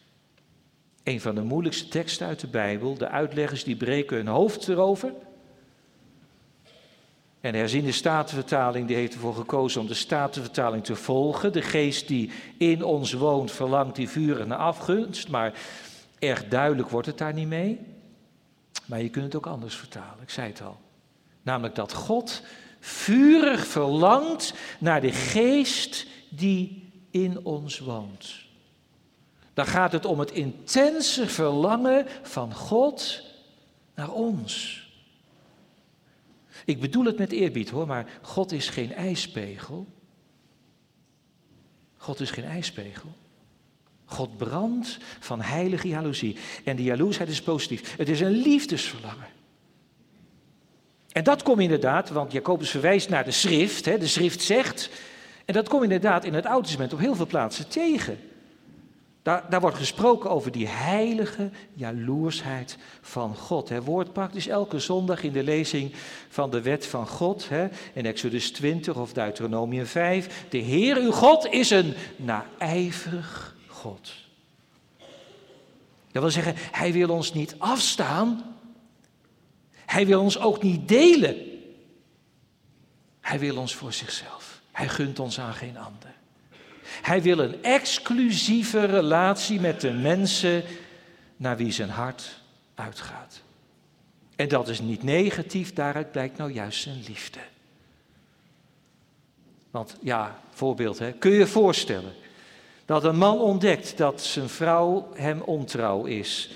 Een 1.04 1.22
van 1.22 1.36
de 1.36 1.42
moeilijkste 1.42 1.88
teksten 1.88 2.28
uit 2.28 2.40
de 2.40 2.48
Bijbel. 2.48 2.98
De 2.98 3.08
uitleggers 3.08 3.64
die 3.64 3.76
breken 3.76 4.18
hun 4.18 4.28
hoofd 4.28 4.68
erover. 4.68 5.14
En 7.42 7.52
de 7.52 7.58
herziende 7.58 7.92
statenvertaling 7.92 8.88
die 8.88 8.96
heeft 8.96 9.14
ervoor 9.14 9.36
gekozen 9.36 9.82
om 9.82 9.88
de 9.88 9.94
statenvertaling 9.94 10.84
te 10.84 10.96
volgen. 10.96 11.54
De 11.54 11.62
geest 11.62 12.08
die 12.08 12.32
in 12.58 12.84
ons 12.84 13.14
woont 13.14 13.52
verlangt 13.52 13.96
die 13.96 14.10
vurig 14.10 14.46
naar 14.46 14.58
afgunst, 14.58 15.30
maar 15.30 15.60
erg 16.20 16.48
duidelijk 16.48 16.90
wordt 16.90 17.08
het 17.08 17.18
daar 17.18 17.34
niet 17.34 17.48
mee. 17.48 17.80
Maar 18.86 19.02
je 19.02 19.10
kunt 19.10 19.26
het 19.26 19.36
ook 19.36 19.48
anders 19.48 19.76
vertalen, 19.76 20.22
ik 20.22 20.30
zei 20.30 20.48
het 20.48 20.62
al. 20.62 20.86
Namelijk 21.48 21.76
dat 21.76 21.94
God 21.94 22.42
vurig 22.80 23.68
verlangt 23.68 24.54
naar 24.80 25.02
de 25.02 25.12
geest 25.12 26.06
die 26.30 26.92
in 27.12 27.46
ons 27.46 27.80
woont. 27.80 28.36
Dan 29.54 29.66
gaat 29.66 29.92
het 29.92 30.06
om 30.06 30.20
het 30.20 30.32
intense 30.32 31.28
verlangen 31.28 32.06
van 32.22 32.54
God 32.54 33.24
naar 33.96 34.12
ons. 34.12 34.86
Ik 36.66 36.80
bedoel 36.80 37.06
het 37.06 37.18
met 37.18 37.32
eerbied 37.32 37.70
hoor, 37.70 37.88
maar 37.88 38.20
God 38.22 38.52
is 38.52 38.70
geen 38.70 38.94
ijspegel. 38.94 39.88
God 41.98 42.20
is 42.20 42.32
geen 42.32 42.46
ijspegel. 42.46 43.10
God 44.06 44.38
brandt 44.38 44.98
van 45.20 45.42
heilige 45.42 45.88
jaloezie. 45.88 46.38
En 46.64 46.76
die 46.76 46.86
jaloersheid 46.86 47.30
is 47.30 47.42
positief. 47.42 47.98
Het 47.98 48.10
is 48.10 48.20
een 48.20 48.42
liefdesverlangen. 48.42 49.36
En 51.18 51.24
dat 51.24 51.44
komt 51.44 51.60
inderdaad, 51.60 52.10
want 52.10 52.32
Jacobus 52.32 52.70
verwijst 52.70 53.10
naar 53.10 53.24
de 53.24 53.32
schrift. 53.32 53.86
Hè, 53.86 53.98
de 53.98 54.08
schrift 54.08 54.42
zegt, 54.42 54.90
en 55.46 55.54
dat 55.54 55.70
komt 55.70 55.84
inderdaad 55.84 56.24
in 56.26 56.34
het 56.34 56.46
Oude 56.46 56.64
Testament 56.64 56.94
op 56.94 57.00
heel 57.00 57.16
veel 57.16 57.26
plaatsen 57.26 57.68
tegen. 57.68 58.20
Daar, 59.22 59.44
daar, 59.50 59.62
wordt 59.62 59.78
gesproken 59.78 60.30
over 60.30 60.52
die 60.52 60.68
heilige 60.68 61.50
jaloersheid 61.74 62.78
van 63.02 63.36
God. 63.36 63.70
Het 63.70 63.84
woord 63.84 64.14
praktisch 64.14 64.48
elke 64.48 64.80
zondag 64.80 65.24
in 65.24 65.32
de 65.32 65.44
lezing 65.44 65.94
van 66.30 66.50
de 66.50 66.62
wet 66.62 66.86
van 66.86 67.08
God. 67.08 67.50
Hè, 67.50 67.68
in 67.94 68.06
Exodus 68.06 68.52
20 68.52 68.96
of 68.96 69.14
Deuteronomium 69.14 69.86
5. 69.86 70.46
De 70.50 70.58
Heer 70.58 70.98
uw 70.98 71.12
God 71.12 71.48
is 71.48 71.70
een 71.70 71.94
naijverig 72.16 73.56
God. 73.68 74.14
Dat 76.12 76.22
wil 76.22 76.32
zeggen, 76.32 76.54
hij 76.72 76.94
wil 76.94 77.10
ons 77.10 77.34
niet 77.34 77.56
afstaan. 77.58 78.57
Hij 79.88 80.06
wil 80.06 80.22
ons 80.22 80.40
ook 80.40 80.64
niet 80.64 80.88
delen. 80.88 81.36
Hij 83.22 83.40
wil 83.40 83.58
ons 83.58 83.76
voor 83.76 83.94
zichzelf. 83.94 84.62
Hij 84.72 84.90
gunt 84.90 85.20
ons 85.20 85.40
aan 85.40 85.54
geen 85.54 85.78
ander. 85.78 86.16
Hij 87.02 87.22
wil 87.22 87.40
een 87.40 87.64
exclusieve 87.64 88.86
relatie 88.86 89.60
met 89.60 89.82
de 89.82 89.92
mensen 89.92 90.64
naar 91.38 91.58
wie 91.58 91.72
zijn 91.72 91.90
hart 91.90 92.40
uitgaat. 92.76 93.42
En 94.36 94.48
dat 94.48 94.68
is 94.68 94.80
niet 94.80 95.04
negatief, 95.04 95.74
daaruit 95.74 96.12
blijkt 96.12 96.38
nou 96.38 96.52
juist 96.52 96.82
zijn 96.82 97.04
liefde. 97.08 97.40
Want 99.72 99.98
ja, 100.02 100.40
voorbeeld, 100.50 101.00
hè, 101.00 101.12
kun 101.12 101.32
je 101.32 101.38
je 101.38 101.48
voorstellen 101.48 102.14
dat 102.86 103.04
een 103.04 103.18
man 103.18 103.40
ontdekt 103.40 103.98
dat 103.98 104.22
zijn 104.22 104.50
vrouw 104.50 105.12
hem 105.14 105.42
ontrouw 105.42 106.06
is. 106.06 106.50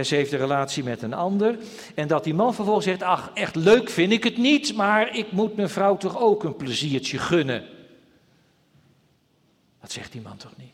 Ze 0.00 0.14
heeft 0.14 0.32
een 0.32 0.38
relatie 0.38 0.84
met 0.84 1.02
een 1.02 1.12
ander. 1.12 1.58
En 1.94 2.08
dat 2.08 2.24
die 2.24 2.34
man 2.34 2.54
vervolgens 2.54 2.86
zegt, 2.86 3.02
ach, 3.02 3.30
echt 3.34 3.54
leuk 3.54 3.90
vind 3.90 4.12
ik 4.12 4.24
het 4.24 4.36
niet, 4.36 4.74
maar 4.74 5.16
ik 5.16 5.32
moet 5.32 5.56
mijn 5.56 5.68
vrouw 5.68 5.96
toch 5.96 6.18
ook 6.18 6.44
een 6.44 6.56
pleziertje 6.56 7.18
gunnen. 7.18 7.64
Dat 9.80 9.92
zegt 9.92 10.12
die 10.12 10.20
man 10.20 10.36
toch 10.36 10.56
niet? 10.56 10.72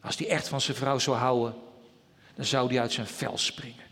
Als 0.00 0.16
die 0.16 0.28
echt 0.28 0.48
van 0.48 0.60
zijn 0.60 0.76
vrouw 0.76 0.98
zou 0.98 1.16
houden, 1.16 1.54
dan 2.34 2.44
zou 2.44 2.68
die 2.68 2.80
uit 2.80 2.92
zijn 2.92 3.06
vel 3.06 3.38
springen. 3.38 3.84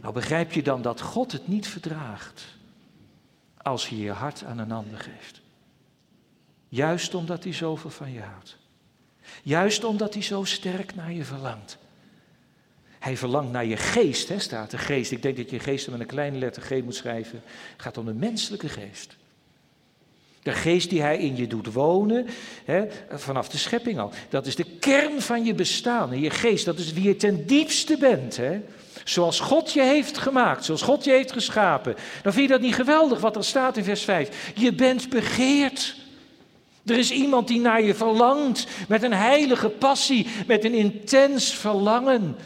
Nou 0.00 0.14
begrijp 0.14 0.52
je 0.52 0.62
dan 0.62 0.82
dat 0.82 1.00
God 1.00 1.32
het 1.32 1.48
niet 1.48 1.68
verdraagt 1.68 2.44
als 3.56 3.88
je 3.88 3.98
je 3.98 4.10
hart 4.10 4.44
aan 4.44 4.58
een 4.58 4.72
ander 4.72 4.98
geeft. 4.98 5.40
Juist 6.68 7.14
omdat 7.14 7.44
hij 7.44 7.52
zoveel 7.52 7.90
van 7.90 8.12
je 8.12 8.20
houdt. 8.20 8.58
Juist 9.42 9.84
omdat 9.84 10.14
hij 10.14 10.22
zo 10.22 10.44
sterk 10.44 10.94
naar 10.94 11.12
je 11.12 11.24
verlangt. 11.24 11.78
Hij 12.98 13.16
verlangt 13.16 13.52
naar 13.52 13.64
je 13.64 13.76
geest, 13.76 14.28
hè, 14.28 14.38
staat 14.38 14.70
de 14.70 14.78
geest. 14.78 15.10
Ik 15.10 15.22
denk 15.22 15.36
dat 15.36 15.50
je 15.50 15.58
geest 15.58 15.90
met 15.90 16.00
een 16.00 16.06
kleine 16.06 16.38
letter 16.38 16.62
G 16.62 16.82
moet 16.82 16.94
schrijven. 16.94 17.42
Het 17.72 17.82
gaat 17.82 17.98
om 17.98 18.04
de 18.04 18.14
menselijke 18.14 18.68
geest. 18.68 19.16
De 20.42 20.52
geest 20.52 20.90
die 20.90 21.00
hij 21.00 21.18
in 21.18 21.36
je 21.36 21.46
doet 21.46 21.72
wonen, 21.72 22.26
hè, 22.64 22.86
vanaf 23.10 23.48
de 23.48 23.58
schepping 23.58 23.98
al. 23.98 24.10
Dat 24.28 24.46
is 24.46 24.56
de 24.56 24.64
kern 24.80 25.20
van 25.22 25.44
je 25.44 25.54
bestaan. 25.54 26.12
En 26.12 26.20
je 26.20 26.30
geest, 26.30 26.64
dat 26.64 26.78
is 26.78 26.92
wie 26.92 27.02
je 27.02 27.16
ten 27.16 27.46
diepste 27.46 27.96
bent. 27.96 28.36
Hè. 28.36 28.60
Zoals 29.04 29.40
God 29.40 29.72
je 29.72 29.82
heeft 29.82 30.18
gemaakt, 30.18 30.64
zoals 30.64 30.82
God 30.82 31.04
je 31.04 31.10
heeft 31.10 31.32
geschapen. 31.32 31.94
Dan 32.22 32.32
vind 32.32 32.46
je 32.46 32.52
dat 32.52 32.60
niet 32.60 32.74
geweldig 32.74 33.20
wat 33.20 33.36
er 33.36 33.44
staat 33.44 33.76
in 33.76 33.84
vers 33.84 34.02
5. 34.02 34.52
Je 34.54 34.72
bent 34.72 35.08
begeerd. 35.08 35.96
Er 36.84 36.98
is 36.98 37.10
iemand 37.10 37.48
die 37.48 37.60
naar 37.60 37.82
je 37.82 37.94
verlangt 37.94 38.66
met 38.88 39.02
een 39.02 39.12
heilige 39.12 39.68
passie, 39.68 40.26
met 40.46 40.64
een 40.64 40.74
intens 40.74 41.54
verlangen. 41.54 42.36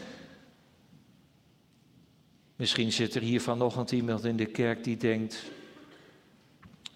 Misschien 2.55 2.91
zit 2.91 3.15
er 3.15 3.21
hier 3.21 3.41
vanochtend 3.41 3.91
iemand 3.91 4.25
in 4.25 4.37
de 4.37 4.45
kerk 4.45 4.83
die 4.83 4.97
denkt: 4.97 5.43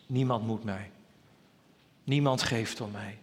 niemand 0.06 0.46
moet 0.46 0.64
mij. 0.64 0.92
Niemand 2.04 2.42
geeft 2.42 2.82
om 2.82 2.92
mij. 2.92 3.18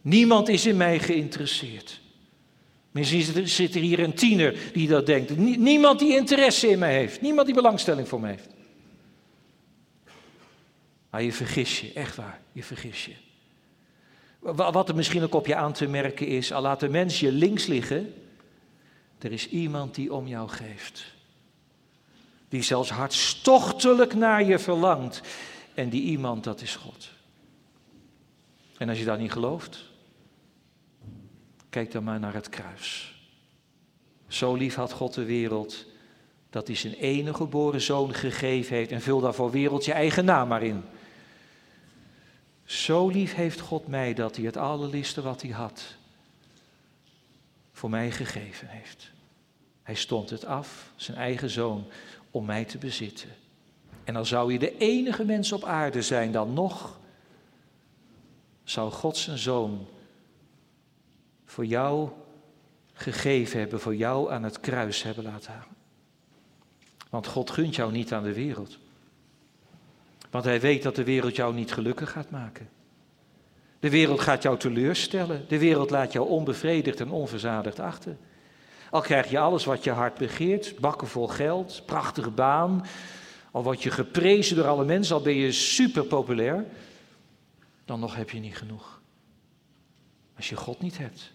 Niemand 0.00 0.48
is 0.48 0.66
in 0.66 0.76
mij 0.76 0.98
geïnteresseerd. 0.98 2.00
Misschien 2.90 3.48
zit 3.48 3.74
er 3.74 3.80
hier 3.80 3.98
een 3.98 4.14
tiener 4.14 4.58
die 4.72 4.88
dat 4.88 5.06
denkt. 5.06 5.36
Niemand 5.38 5.98
die 5.98 6.16
interesse 6.16 6.68
in 6.68 6.78
mij 6.78 6.94
heeft. 6.94 7.20
Niemand 7.20 7.46
die 7.46 7.54
belangstelling 7.54 8.08
voor 8.08 8.20
mij 8.20 8.30
heeft. 8.30 8.53
Maar 11.14 11.22
je 11.22 11.32
vergis 11.32 11.80
je, 11.80 11.92
echt 11.92 12.16
waar, 12.16 12.40
je 12.52 12.62
vergis 12.62 13.04
je. 13.04 13.14
Wat 14.38 14.88
er 14.88 14.94
misschien 14.94 15.22
ook 15.22 15.34
op 15.34 15.46
je 15.46 15.54
aan 15.54 15.72
te 15.72 15.86
merken 15.86 16.26
is, 16.26 16.52
al 16.52 16.62
laat 16.62 16.80
de 16.80 16.88
mens 16.88 17.20
je 17.20 17.32
links 17.32 17.66
liggen, 17.66 18.14
er 19.18 19.32
is 19.32 19.48
iemand 19.48 19.94
die 19.94 20.12
om 20.12 20.26
jou 20.26 20.48
geeft. 20.48 21.04
Die 22.48 22.62
zelfs 22.62 22.90
hartstochtelijk 22.90 24.14
naar 24.14 24.44
je 24.44 24.58
verlangt. 24.58 25.20
En 25.74 25.88
die 25.88 26.02
iemand, 26.02 26.44
dat 26.44 26.60
is 26.60 26.76
God. 26.76 27.10
En 28.78 28.88
als 28.88 28.98
je 28.98 29.04
dat 29.04 29.18
niet 29.18 29.32
gelooft, 29.32 29.84
kijk 31.70 31.92
dan 31.92 32.04
maar 32.04 32.20
naar 32.20 32.34
het 32.34 32.48
kruis. 32.48 33.14
Zo 34.28 34.54
lief 34.54 34.74
had 34.74 34.92
God 34.92 35.14
de 35.14 35.24
wereld 35.24 35.86
dat 36.50 36.66
hij 36.66 36.76
zijn 36.76 36.94
enige 36.94 37.36
geboren 37.36 37.80
zoon 37.80 38.14
gegeven 38.14 38.76
heeft 38.76 38.90
en 38.90 39.02
vul 39.02 39.20
daarvoor 39.20 39.50
wereld 39.50 39.84
je 39.84 39.92
eigen 39.92 40.24
naam 40.24 40.48
maar 40.48 40.62
in. 40.62 40.84
Zo 42.64 43.08
lief 43.08 43.34
heeft 43.34 43.60
God 43.60 43.86
mij 43.86 44.14
dat 44.14 44.36
hij 44.36 44.44
het 44.44 44.56
allerliefste 44.56 45.22
wat 45.22 45.42
hij 45.42 45.50
had 45.50 45.96
voor 47.72 47.90
mij 47.90 48.10
gegeven 48.10 48.68
heeft. 48.68 49.10
Hij 49.82 49.94
stond 49.94 50.30
het 50.30 50.44
af, 50.44 50.92
zijn 50.96 51.16
eigen 51.16 51.50
zoon, 51.50 51.86
om 52.30 52.44
mij 52.44 52.64
te 52.64 52.78
bezitten. 52.78 53.28
En 54.04 54.14
dan 54.14 54.26
zou 54.26 54.52
je 54.52 54.58
de 54.58 54.76
enige 54.76 55.24
mens 55.24 55.52
op 55.52 55.64
aarde 55.64 56.02
zijn, 56.02 56.32
dan 56.32 56.52
nog 56.52 56.98
zou 58.64 58.92
God 58.92 59.16
zijn 59.16 59.38
zoon 59.38 59.86
voor 61.44 61.66
jou 61.66 62.10
gegeven 62.92 63.58
hebben, 63.58 63.80
voor 63.80 63.96
jou 63.96 64.32
aan 64.32 64.42
het 64.42 64.60
kruis 64.60 65.02
hebben 65.02 65.24
laten 65.24 65.52
hangen. 65.52 65.76
Want 67.10 67.26
God 67.26 67.50
gunt 67.50 67.74
jou 67.74 67.92
niet 67.92 68.12
aan 68.12 68.22
de 68.22 68.32
wereld. 68.32 68.78
Want 70.34 70.46
hij 70.46 70.60
weet 70.60 70.82
dat 70.82 70.94
de 70.94 71.04
wereld 71.04 71.36
jou 71.36 71.54
niet 71.54 71.72
gelukkig 71.72 72.10
gaat 72.10 72.30
maken. 72.30 72.68
De 73.78 73.90
wereld 73.90 74.20
gaat 74.20 74.42
jou 74.42 74.58
teleurstellen. 74.58 75.44
De 75.48 75.58
wereld 75.58 75.90
laat 75.90 76.12
jou 76.12 76.28
onbevredigd 76.28 77.00
en 77.00 77.10
onverzadigd 77.10 77.80
achter. 77.80 78.16
Al 78.90 79.00
krijg 79.00 79.30
je 79.30 79.38
alles 79.38 79.64
wat 79.64 79.84
je 79.84 79.90
hart 79.90 80.18
begeert, 80.18 80.80
bakken 80.80 81.08
vol 81.08 81.28
geld, 81.28 81.82
prachtige 81.86 82.30
baan, 82.30 82.86
al 83.50 83.62
word 83.62 83.82
je 83.82 83.90
geprezen 83.90 84.56
door 84.56 84.66
alle 84.66 84.84
mensen, 84.84 85.16
al 85.16 85.22
ben 85.22 85.34
je 85.34 85.52
super 85.52 86.04
populair, 86.04 86.64
dan 87.84 88.00
nog 88.00 88.16
heb 88.16 88.30
je 88.30 88.38
niet 88.38 88.56
genoeg. 88.56 89.00
Als 90.36 90.48
je 90.48 90.56
God 90.56 90.80
niet 90.80 90.98
hebt. 90.98 91.32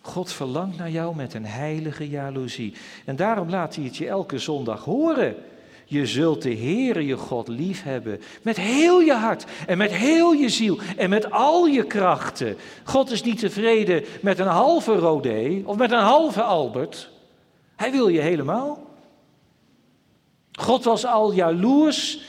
God 0.00 0.32
verlangt 0.32 0.76
naar 0.76 0.90
jou 0.90 1.16
met 1.16 1.34
een 1.34 1.46
heilige 1.46 2.08
jaloezie. 2.08 2.74
En 3.04 3.16
daarom 3.16 3.50
laat 3.50 3.74
hij 3.74 3.84
het 3.84 3.96
je 3.96 4.08
elke 4.08 4.38
zondag 4.38 4.84
horen. 4.84 5.36
Je 5.84 6.06
zult 6.06 6.42
de 6.42 6.56
Heere 6.56 7.06
je 7.06 7.16
God 7.16 7.48
lief 7.48 7.82
hebben 7.82 8.20
met 8.42 8.56
heel 8.56 9.00
je 9.00 9.12
hart 9.12 9.44
en 9.66 9.78
met 9.78 9.92
heel 9.92 10.32
je 10.32 10.48
ziel 10.48 10.78
en 10.96 11.10
met 11.10 11.30
al 11.30 11.66
je 11.66 11.84
krachten. 11.86 12.56
God 12.84 13.10
is 13.10 13.22
niet 13.22 13.38
tevreden 13.38 14.04
met 14.20 14.38
een 14.38 14.46
halve 14.46 14.94
Rodé 14.94 15.62
of 15.64 15.76
met 15.76 15.90
een 15.90 15.98
halve 15.98 16.42
Albert. 16.42 17.10
Hij 17.76 17.90
wil 17.90 18.08
je 18.08 18.20
helemaal. 18.20 18.82
God 20.52 20.84
was 20.84 21.06
al 21.06 21.32
jaloers 21.32 22.20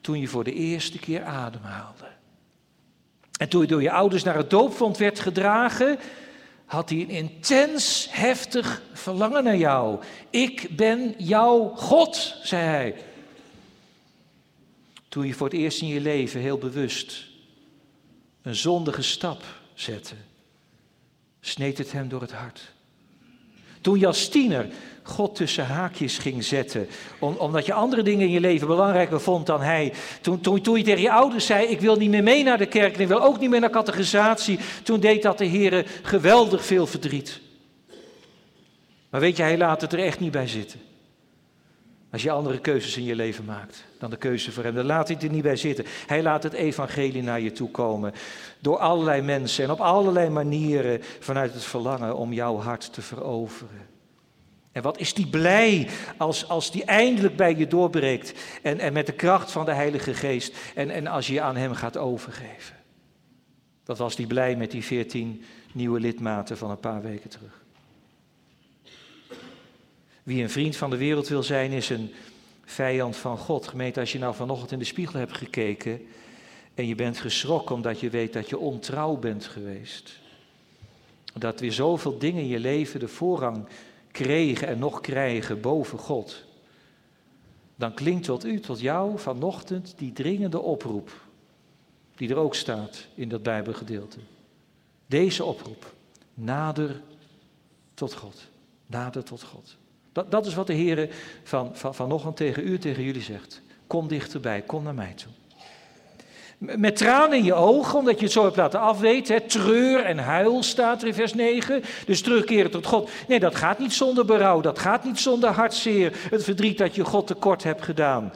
toen 0.00 0.20
je 0.20 0.28
voor 0.28 0.44
de 0.44 0.52
eerste 0.52 0.98
keer 0.98 1.22
ademhaalde. 1.22 2.08
En 3.38 3.48
toen 3.48 3.60
je 3.60 3.66
door 3.66 3.82
je 3.82 3.90
ouders 3.90 4.22
naar 4.22 4.36
het 4.36 4.50
doopvond 4.50 4.98
werd 4.98 5.20
gedragen, 5.20 5.98
had 6.70 6.88
hij 6.88 7.00
een 7.00 7.08
intens, 7.08 8.08
heftig 8.10 8.82
verlangen 8.92 9.44
naar 9.44 9.56
jou. 9.56 10.02
Ik 10.30 10.76
ben 10.76 11.14
jouw 11.18 11.68
God, 11.76 12.36
zei 12.42 12.62
hij. 12.62 12.94
Toen 15.08 15.26
je 15.26 15.34
voor 15.34 15.46
het 15.46 15.56
eerst 15.56 15.80
in 15.80 15.88
je 15.88 16.00
leven 16.00 16.40
heel 16.40 16.58
bewust 16.58 17.26
een 18.42 18.54
zondige 18.54 19.02
stap 19.02 19.42
zette, 19.74 20.14
sneed 21.40 21.78
het 21.78 21.92
hem 21.92 22.08
door 22.08 22.20
het 22.20 22.32
hart. 22.32 22.72
Toen 23.80 23.98
tiener 24.28 24.68
God 25.10 25.34
tussen 25.34 25.66
haakjes 25.66 26.18
ging 26.18 26.44
zetten. 26.44 26.88
omdat 27.18 27.66
je 27.66 27.72
andere 27.72 28.02
dingen 28.02 28.26
in 28.26 28.32
je 28.32 28.40
leven 28.40 28.66
belangrijker 28.66 29.20
vond 29.20 29.46
dan 29.46 29.60
hij. 29.60 29.92
Toen, 30.20 30.40
toen, 30.40 30.60
toen 30.60 30.78
je 30.78 30.84
tegen 30.84 31.02
je 31.02 31.12
ouders 31.12 31.46
zei, 31.46 31.66
ik 31.66 31.80
wil 31.80 31.96
niet 31.96 32.10
meer 32.10 32.22
mee 32.22 32.42
naar 32.42 32.58
de 32.58 32.66
kerk 32.66 32.94
en 32.94 33.00
ik 33.00 33.08
wil 33.08 33.22
ook 33.22 33.40
niet 33.40 33.50
meer 33.50 33.60
naar 33.60 33.70
catechisatie. 33.70 34.58
Toen 34.82 35.00
deed 35.00 35.22
dat 35.22 35.38
de 35.38 35.44
Heer 35.44 35.86
geweldig 36.02 36.64
veel 36.64 36.86
verdriet. 36.86 37.40
Maar 39.10 39.20
weet 39.20 39.36
je, 39.36 39.42
hij 39.42 39.58
laat 39.58 39.80
het 39.80 39.92
er 39.92 39.98
echt 39.98 40.20
niet 40.20 40.32
bij 40.32 40.48
zitten. 40.48 40.80
Als 42.12 42.22
je 42.22 42.30
andere 42.30 42.58
keuzes 42.58 42.96
in 42.96 43.04
je 43.04 43.14
leven 43.14 43.44
maakt 43.44 43.84
dan 43.98 44.10
de 44.10 44.16
keuze 44.16 44.52
voor 44.52 44.64
hem, 44.64 44.74
dan 44.74 44.86
laat 44.86 45.08
hij 45.08 45.16
er 45.20 45.30
niet 45.30 45.42
bij 45.42 45.56
zitten. 45.56 45.84
Hij 46.06 46.22
laat 46.22 46.42
het 46.42 46.52
evangelie 46.52 47.22
naar 47.22 47.40
je 47.40 47.52
toe 47.52 47.70
komen. 47.70 48.12
Door 48.58 48.78
allerlei 48.78 49.22
mensen 49.22 49.64
en 49.64 49.70
op 49.70 49.80
allerlei 49.80 50.28
manieren 50.28 51.00
vanuit 51.20 51.52
het 51.52 51.64
verlangen 51.64 52.16
om 52.16 52.32
jouw 52.32 52.56
hart 52.56 52.92
te 52.92 53.02
veroveren. 53.02 53.88
En 54.72 54.82
wat 54.82 54.98
is 54.98 55.14
die 55.14 55.26
blij 55.26 55.88
als, 56.16 56.48
als 56.48 56.70
die 56.70 56.84
eindelijk 56.84 57.36
bij 57.36 57.56
je 57.56 57.66
doorbreekt 57.66 58.32
en, 58.62 58.78
en 58.78 58.92
met 58.92 59.06
de 59.06 59.12
kracht 59.12 59.50
van 59.50 59.64
de 59.64 59.72
Heilige 59.72 60.14
Geest 60.14 60.56
en, 60.74 60.90
en 60.90 61.06
als 61.06 61.26
je 61.26 61.32
je 61.32 61.40
aan 61.40 61.56
Hem 61.56 61.74
gaat 61.74 61.96
overgeven. 61.96 62.76
Dat 63.84 63.98
was 63.98 64.16
die 64.16 64.26
blij 64.26 64.56
met 64.56 64.70
die 64.70 64.84
veertien 64.84 65.44
nieuwe 65.72 66.00
lidmaten 66.00 66.58
van 66.58 66.70
een 66.70 66.80
paar 66.80 67.02
weken 67.02 67.30
terug. 67.30 67.62
Wie 70.22 70.42
een 70.42 70.50
vriend 70.50 70.76
van 70.76 70.90
de 70.90 70.96
wereld 70.96 71.28
wil 71.28 71.42
zijn, 71.42 71.70
is 71.70 71.88
een 71.90 72.12
vijand 72.64 73.16
van 73.16 73.38
God. 73.38 73.68
Gemeente, 73.68 74.00
als 74.00 74.12
je 74.12 74.18
nou 74.18 74.34
vanochtend 74.34 74.72
in 74.72 74.78
de 74.78 74.84
spiegel 74.84 75.18
hebt 75.18 75.36
gekeken 75.36 76.06
en 76.74 76.86
je 76.86 76.94
bent 76.94 77.18
geschrokken 77.18 77.74
omdat 77.74 78.00
je 78.00 78.10
weet 78.10 78.32
dat 78.32 78.48
je 78.48 78.58
ontrouw 78.58 79.16
bent 79.16 79.44
geweest. 79.44 80.18
Dat 81.34 81.60
weer 81.60 81.72
zoveel 81.72 82.18
dingen 82.18 82.42
in 82.42 82.48
je 82.48 82.58
leven 82.58 83.00
de 83.00 83.08
voorrang 83.08 83.66
kregen 84.12 84.68
en 84.68 84.78
nog 84.78 85.00
krijgen 85.00 85.60
boven 85.60 85.98
God. 85.98 86.44
Dan 87.76 87.94
klinkt 87.94 88.24
tot 88.24 88.44
u, 88.44 88.60
tot 88.60 88.80
jou 88.80 89.18
vanochtend 89.18 89.94
die 89.96 90.12
dringende 90.12 90.60
oproep, 90.60 91.10
die 92.16 92.28
er 92.28 92.36
ook 92.36 92.54
staat 92.54 93.06
in 93.14 93.28
dat 93.28 93.42
Bijbelgedeelte. 93.42 94.18
Deze 95.06 95.44
oproep, 95.44 95.94
nader 96.34 97.02
tot 97.94 98.14
God, 98.14 98.48
nader 98.86 99.24
tot 99.24 99.42
God. 99.42 99.76
Dat, 100.12 100.30
dat 100.30 100.46
is 100.46 100.54
wat 100.54 100.66
de 100.66 100.72
Heer 100.72 101.14
van, 101.42 101.76
van, 101.76 101.94
vanochtend 101.94 102.36
tegen 102.36 102.68
u, 102.68 102.78
tegen 102.78 103.02
jullie 103.02 103.22
zegt. 103.22 103.62
Kom 103.86 104.08
dichterbij, 104.08 104.62
kom 104.62 104.82
naar 104.82 104.94
mij 104.94 105.14
toe. 105.14 105.32
Met 106.60 106.96
tranen 106.96 107.38
in 107.38 107.44
je 107.44 107.54
ogen, 107.54 107.98
omdat 107.98 108.18
je 108.18 108.24
het 108.24 108.32
zo 108.32 108.44
hebt 108.44 108.56
laten 108.56 108.80
afweten. 108.80 109.46
Treur 109.46 110.04
en 110.04 110.18
huil 110.18 110.62
staat 110.62 111.02
er 111.02 111.08
in 111.08 111.14
vers 111.14 111.34
9. 111.34 111.82
Dus 112.06 112.22
terugkeren 112.22 112.70
tot 112.70 112.86
God. 112.86 113.10
Nee, 113.28 113.40
dat 113.40 113.54
gaat 113.54 113.78
niet 113.78 113.92
zonder 113.92 114.24
berouw. 114.24 114.60
Dat 114.60 114.78
gaat 114.78 115.04
niet 115.04 115.18
zonder 115.18 115.50
hartzeer. 115.50 116.16
Het 116.30 116.44
verdriet 116.44 116.78
dat 116.78 116.94
je 116.94 117.04
God 117.04 117.26
tekort 117.26 117.62
hebt 117.62 117.82
gedaan. 117.82 118.32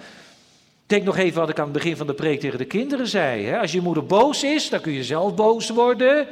Denk 0.86 1.04
nog 1.04 1.16
even 1.16 1.40
wat 1.40 1.48
ik 1.48 1.58
aan 1.58 1.64
het 1.64 1.72
begin 1.72 1.96
van 1.96 2.06
de 2.06 2.14
preek 2.14 2.40
tegen 2.40 2.58
de 2.58 2.64
kinderen 2.64 3.06
zei. 3.06 3.54
Als 3.54 3.72
je 3.72 3.80
moeder 3.80 4.06
boos 4.06 4.42
is, 4.42 4.68
dan 4.68 4.80
kun 4.80 4.92
je 4.92 5.04
zelf 5.04 5.34
boos 5.34 5.70
worden. 5.70 6.26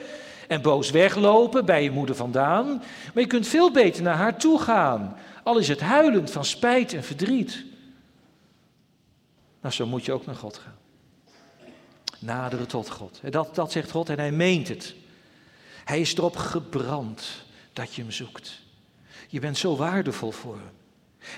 En 0.49 0.63
boos 0.63 0.91
weglopen 0.91 1.65
bij 1.65 1.83
je 1.83 1.91
moeder 1.91 2.15
vandaan. 2.15 2.67
Maar 3.15 3.23
je 3.23 3.27
kunt 3.27 3.49
veel 3.49 3.71
beter 3.71 4.03
naar 4.03 4.17
haar 4.17 4.37
toe 4.37 4.61
gaan. 4.61 5.17
Al 5.43 5.59
is 5.59 5.69
het 5.69 5.81
huilend 5.81 6.31
van 6.31 6.45
spijt 6.45 6.93
en 6.93 7.05
verdriet. 7.05 7.65
Nou, 9.61 9.75
zo 9.75 9.87
moet 9.87 10.05
je 10.05 10.13
ook 10.13 10.27
naar 10.27 10.35
God 10.35 10.57
gaan. 10.57 10.82
Naderen 12.23 12.67
tot 12.67 12.91
God. 12.91 13.21
Dat, 13.31 13.55
dat 13.55 13.73
zegt 13.73 13.91
God 13.91 14.09
en 14.09 14.19
hij 14.19 14.33
meent 14.33 14.69
het. 14.69 14.95
Hij 15.85 16.01
is 16.01 16.17
erop 16.17 16.37
gebrand 16.37 17.45
dat 17.73 17.95
je 17.95 18.03
hem 18.03 18.11
zoekt. 18.11 18.61
Je 19.29 19.41
bent 19.41 19.59
zo 19.59 19.77
waardevol 19.77 20.31
voor 20.31 20.55
hem. 20.55 20.71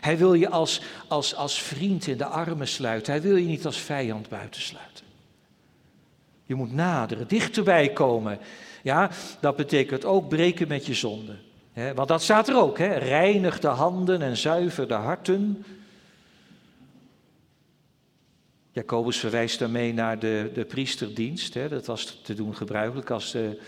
Hij 0.01 0.19
wil 0.19 0.35
je 0.35 0.49
als, 0.49 0.81
als, 1.09 1.35
als 1.35 1.63
vriend 1.63 2.07
in 2.07 2.17
de 2.17 2.27
armen 2.27 2.69
sluiten. 2.69 3.13
Hij 3.13 3.23
wil 3.23 3.37
je 3.37 3.47
niet 3.47 3.67
als 3.67 3.79
vijand 3.79 4.29
buitensluiten. 4.29 5.05
Je 6.45 6.55
moet 6.55 6.73
naderen, 6.73 7.29
dichterbij 7.29 7.89
komen. 7.89 8.39
Ja, 8.83 9.11
dat 9.41 9.57
betekent 9.57 10.05
ook 10.05 10.29
breken 10.29 10.69
met 10.69 10.87
je 10.87 10.95
zonde. 10.95 11.37
want 11.95 12.09
dat 12.09 12.23
staat 12.23 12.49
er 12.49 12.57
ook. 12.57 12.79
He. 12.79 12.95
Reinig 12.95 13.61
de 13.61 13.69
handen 13.69 14.23
en 14.23 14.37
zuiver 14.37 14.89
de 14.89 14.95
harten. 14.95 15.65
Jacobus 18.75 19.19
verwijst 19.19 19.59
daarmee 19.59 19.93
naar 19.93 20.19
de, 20.19 20.51
de 20.55 20.65
priesterdienst. 20.65 21.55
Hè. 21.55 21.69
Dat 21.69 21.87
was 21.87 22.21
te 22.23 22.35
doen 22.35 22.57
gebruikelijk 22.57 23.11
als 23.11 23.33
de 23.33 23.61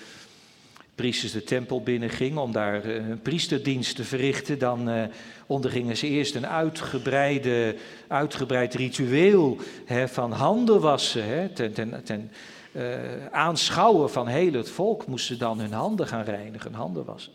priesters 0.95 1.33
de 1.33 1.45
tempel 1.45 1.83
binnengingen 1.83 2.43
om 2.43 2.53
daar 2.53 2.85
eh, 2.85 3.09
een 3.09 3.21
priesterdienst 3.21 3.97
te 3.97 4.05
verrichten. 4.05 4.59
Dan 4.59 4.89
uh, 4.89 5.05
ondergingen 5.47 5.97
ze 5.97 6.07
eerst 6.07 6.35
een 6.35 6.47
uitgebreide, 6.47 7.77
uitgebreid 8.09 8.75
ritueel 8.75 9.57
hè, 9.85 10.09
van 10.09 10.33
handen 10.33 10.81
wassen. 10.81 11.25
Hè, 11.25 11.49
ten, 11.49 12.03
ten, 12.05 12.31
uh, 12.73 13.27
aanschouwen 13.31 14.11
van 14.11 14.27
heel 14.27 14.53
het 14.53 14.71
volk 14.71 15.07
moesten 15.07 15.39
dan 15.39 15.61
hun 15.61 15.73
handen 15.73 16.07
gaan 16.07 16.25
reinigen, 16.25 16.75
handen 16.75 17.05
wassen. 17.05 17.33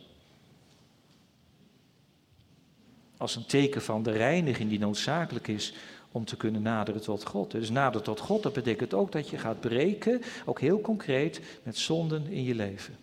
Als 3.17 3.35
een 3.35 3.45
teken 3.45 3.81
van 3.81 4.03
de 4.03 4.11
reiniging 4.11 4.69
die 4.69 4.79
noodzakelijk 4.79 5.47
is 5.47 5.73
om 6.11 6.25
te 6.25 6.37
kunnen 6.37 6.61
naderen 6.61 7.01
tot 7.01 7.25
God. 7.25 7.51
Dus 7.51 7.69
naderen 7.69 8.03
tot 8.03 8.19
God, 8.19 8.43
dat 8.43 8.53
betekent 8.53 8.93
ook 8.93 9.11
dat 9.11 9.29
je 9.29 9.37
gaat 9.37 9.59
breken, 9.59 10.21
ook 10.45 10.59
heel 10.59 10.81
concreet, 10.81 11.41
met 11.63 11.77
zonden 11.77 12.27
in 12.27 12.43
je 12.43 12.55
leven. 12.55 12.95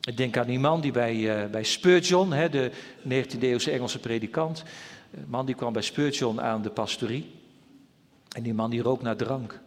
Ik 0.00 0.16
denk 0.16 0.36
aan 0.36 0.46
die 0.46 0.58
man 0.58 0.80
die 0.80 0.92
bij, 0.92 1.14
uh, 1.14 1.50
bij 1.50 1.64
Spurgeon, 1.64 2.32
hè, 2.32 2.48
de 2.48 2.70
19e-eeuwse 3.02 3.70
Engelse 3.70 3.98
predikant, 3.98 4.62
een 5.14 5.24
man 5.28 5.46
die 5.46 5.54
kwam 5.54 5.72
bij 5.72 5.82
Spurgeon 5.82 6.40
aan 6.40 6.62
de 6.62 6.70
pastorie. 6.70 7.30
En 8.36 8.42
die 8.42 8.54
man 8.54 8.70
die 8.70 8.82
rook 8.82 9.02
naar 9.02 9.16
drank. 9.16 9.60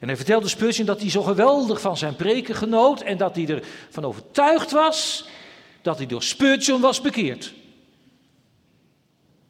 En 0.00 0.06
hij 0.06 0.16
vertelde 0.16 0.48
Spurgeon 0.48 0.86
dat 0.86 1.00
hij 1.00 1.10
zo 1.10 1.22
geweldig 1.22 1.80
van 1.80 1.96
zijn 1.96 2.16
preken 2.16 2.54
genoot 2.54 3.00
en 3.00 3.16
dat 3.16 3.36
hij 3.36 3.46
ervan 3.46 4.04
overtuigd 4.04 4.70
was 4.70 5.28
dat 5.82 5.96
hij 5.96 6.06
door 6.06 6.22
Spurgeon 6.22 6.80
was 6.80 7.00
bekeerd. 7.00 7.54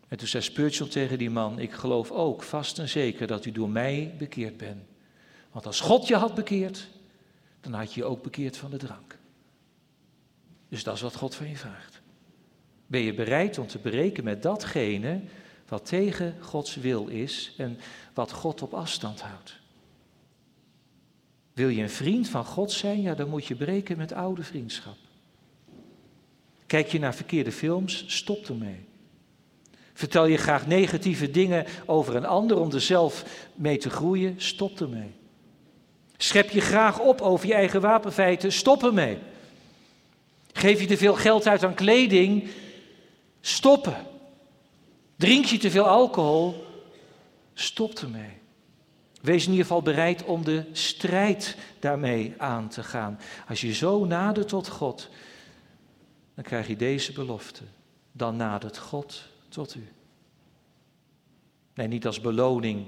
En 0.08 0.16
toen 0.16 0.28
zei 0.28 0.42
Spurgeon 0.42 0.88
tegen 0.88 1.18
die 1.18 1.30
man, 1.30 1.58
ik 1.58 1.72
geloof 1.72 2.10
ook 2.10 2.42
vast 2.42 2.78
en 2.78 2.88
zeker 2.88 3.26
dat 3.26 3.44
u 3.44 3.52
door 3.52 3.70
mij 3.70 4.14
bekeerd 4.18 4.56
bent. 4.56 4.82
Want 5.52 5.66
als 5.66 5.80
God 5.80 6.06
je 6.06 6.16
had 6.16 6.34
bekeerd, 6.34 6.88
dan 7.60 7.72
had 7.72 7.94
je 7.94 8.00
je 8.00 8.06
ook 8.06 8.22
bekeerd 8.22 8.56
van 8.56 8.70
de 8.70 8.76
drank. 8.76 9.18
Dus 10.68 10.82
dat 10.84 10.94
is 10.94 11.00
wat 11.00 11.14
God 11.14 11.34
van 11.34 11.48
je 11.48 11.56
vraagt. 11.56 12.00
Ben 12.86 13.00
je 13.00 13.14
bereid 13.14 13.58
om 13.58 13.66
te 13.66 13.78
breken 13.78 14.24
met 14.24 14.42
datgene 14.42 15.20
wat 15.68 15.86
tegen 15.86 16.36
Gods 16.40 16.76
wil 16.76 17.06
is 17.06 17.54
en 17.56 17.78
wat 18.14 18.32
God 18.32 18.62
op 18.62 18.74
afstand 18.74 19.20
houdt? 19.20 19.56
Wil 21.52 21.68
je 21.68 21.82
een 21.82 21.90
vriend 21.90 22.28
van 22.28 22.44
God 22.44 22.72
zijn, 22.72 23.00
ja, 23.00 23.14
dan 23.14 23.28
moet 23.28 23.46
je 23.46 23.54
breken 23.54 23.96
met 23.96 24.12
oude 24.12 24.42
vriendschap. 24.42 24.96
Kijk 26.66 26.88
je 26.88 26.98
naar 26.98 27.14
verkeerde 27.14 27.52
films, 27.52 28.04
stop 28.06 28.46
ermee. 28.46 28.87
Vertel 29.98 30.26
je 30.26 30.36
graag 30.36 30.66
negatieve 30.66 31.30
dingen 31.30 31.66
over 31.86 32.16
een 32.16 32.26
ander 32.26 32.58
om 32.58 32.72
er 32.72 32.80
zelf 32.80 33.24
mee 33.54 33.76
te 33.76 33.90
groeien, 33.90 34.34
stop 34.36 34.80
ermee. 34.80 35.10
Schep 36.16 36.50
je 36.50 36.60
graag 36.60 37.00
op 37.00 37.20
over 37.20 37.46
je 37.46 37.54
eigen 37.54 37.80
wapenfeiten, 37.80 38.52
stop 38.52 38.84
ermee. 38.84 39.18
Geef 40.52 40.80
je 40.80 40.86
te 40.86 40.96
veel 40.96 41.14
geld 41.14 41.46
uit 41.46 41.64
aan 41.64 41.74
kleding, 41.74 42.48
stoppen. 43.40 43.96
Drink 45.16 45.44
je 45.44 45.58
te 45.58 45.70
veel 45.70 45.86
alcohol, 45.86 46.66
stop 47.54 47.98
ermee. 47.98 48.38
Wees 49.20 49.44
in 49.44 49.50
ieder 49.50 49.66
geval 49.66 49.82
bereid 49.82 50.24
om 50.24 50.44
de 50.44 50.64
strijd 50.72 51.56
daarmee 51.80 52.34
aan 52.36 52.68
te 52.68 52.82
gaan. 52.82 53.20
Als 53.48 53.60
je 53.60 53.72
zo 53.72 54.04
nadert 54.04 54.48
tot 54.48 54.68
God, 54.68 55.08
dan 56.34 56.44
krijg 56.44 56.66
je 56.66 56.76
deze 56.76 57.12
belofte. 57.12 57.62
Dan 58.12 58.36
nadert 58.36 58.78
God 58.78 59.36
tot 59.48 59.74
u. 59.74 59.88
Nee, 61.74 61.86
niet 61.86 62.06
als 62.06 62.20
beloning 62.20 62.86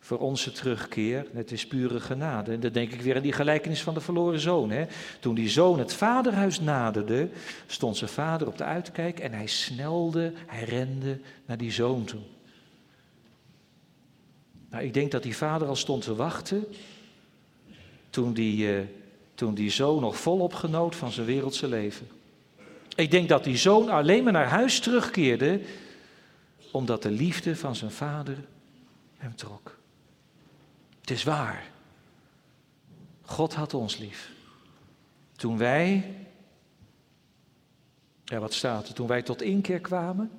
voor 0.00 0.18
onze 0.18 0.52
terugkeer. 0.52 1.26
Het 1.32 1.52
is 1.52 1.66
pure 1.66 2.00
genade. 2.00 2.52
En 2.52 2.60
dan 2.60 2.72
denk 2.72 2.92
ik 2.92 3.00
weer 3.00 3.16
aan 3.16 3.22
die 3.22 3.32
gelijkenis 3.32 3.82
van 3.82 3.94
de 3.94 4.00
verloren 4.00 4.40
zoon. 4.40 4.70
Hè? 4.70 4.84
Toen 5.20 5.34
die 5.34 5.48
zoon 5.48 5.78
het 5.78 5.92
vaderhuis 5.92 6.60
naderde, 6.60 7.28
stond 7.66 7.96
zijn 7.96 8.10
vader 8.10 8.46
op 8.46 8.58
de 8.58 8.64
uitkijk 8.64 9.20
en 9.20 9.32
hij 9.32 9.46
snelde, 9.46 10.32
hij 10.46 10.64
rende 10.64 11.18
naar 11.46 11.58
die 11.58 11.72
zoon 11.72 12.04
toe. 12.04 12.20
Nou, 14.70 14.84
ik 14.84 14.94
denk 14.94 15.10
dat 15.10 15.22
die 15.22 15.36
vader 15.36 15.68
al 15.68 15.76
stond 15.76 16.02
te 16.02 16.14
wachten 16.14 16.64
toen 18.10 18.32
die, 18.32 18.74
uh, 18.74 18.80
toen 19.34 19.54
die 19.54 19.70
zoon 19.70 20.00
nog 20.00 20.16
volop 20.16 20.54
genoot 20.54 20.96
van 20.96 21.12
zijn 21.12 21.26
wereldse 21.26 21.68
leven. 21.68 22.08
Ik 22.96 23.10
denk 23.10 23.28
dat 23.28 23.44
die 23.44 23.56
zoon 23.56 23.88
alleen 23.88 24.24
maar 24.24 24.32
naar 24.32 24.48
huis 24.48 24.80
terugkeerde 24.80 25.60
omdat 26.72 27.02
de 27.02 27.10
liefde 27.10 27.56
van 27.56 27.76
zijn 27.76 27.90
vader 27.90 28.44
hem 29.16 29.36
trok. 29.36 29.78
Het 31.00 31.10
is 31.10 31.24
waar. 31.24 31.70
God 33.22 33.54
had 33.54 33.74
ons 33.74 33.96
lief. 33.96 34.30
Toen 35.36 35.58
wij, 35.58 36.14
ja 38.24 38.38
wat 38.38 38.54
staat 38.54 38.88
er, 38.88 38.94
toen 38.94 39.06
wij 39.06 39.22
tot 39.22 39.42
inkeer 39.42 39.80
kwamen, 39.80 40.30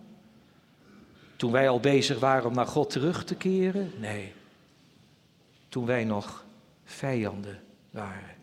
toen 1.35 1.51
wij 1.51 1.69
al 1.69 1.79
bezig 1.79 2.19
waren 2.19 2.45
om 2.45 2.53
naar 2.53 2.67
God 2.67 2.89
terug 2.89 3.23
te 3.23 3.35
keren? 3.35 3.91
Nee. 3.99 4.33
Toen 5.69 5.85
wij 5.85 6.03
nog 6.03 6.45
vijanden 6.83 7.63
waren. 7.89 8.40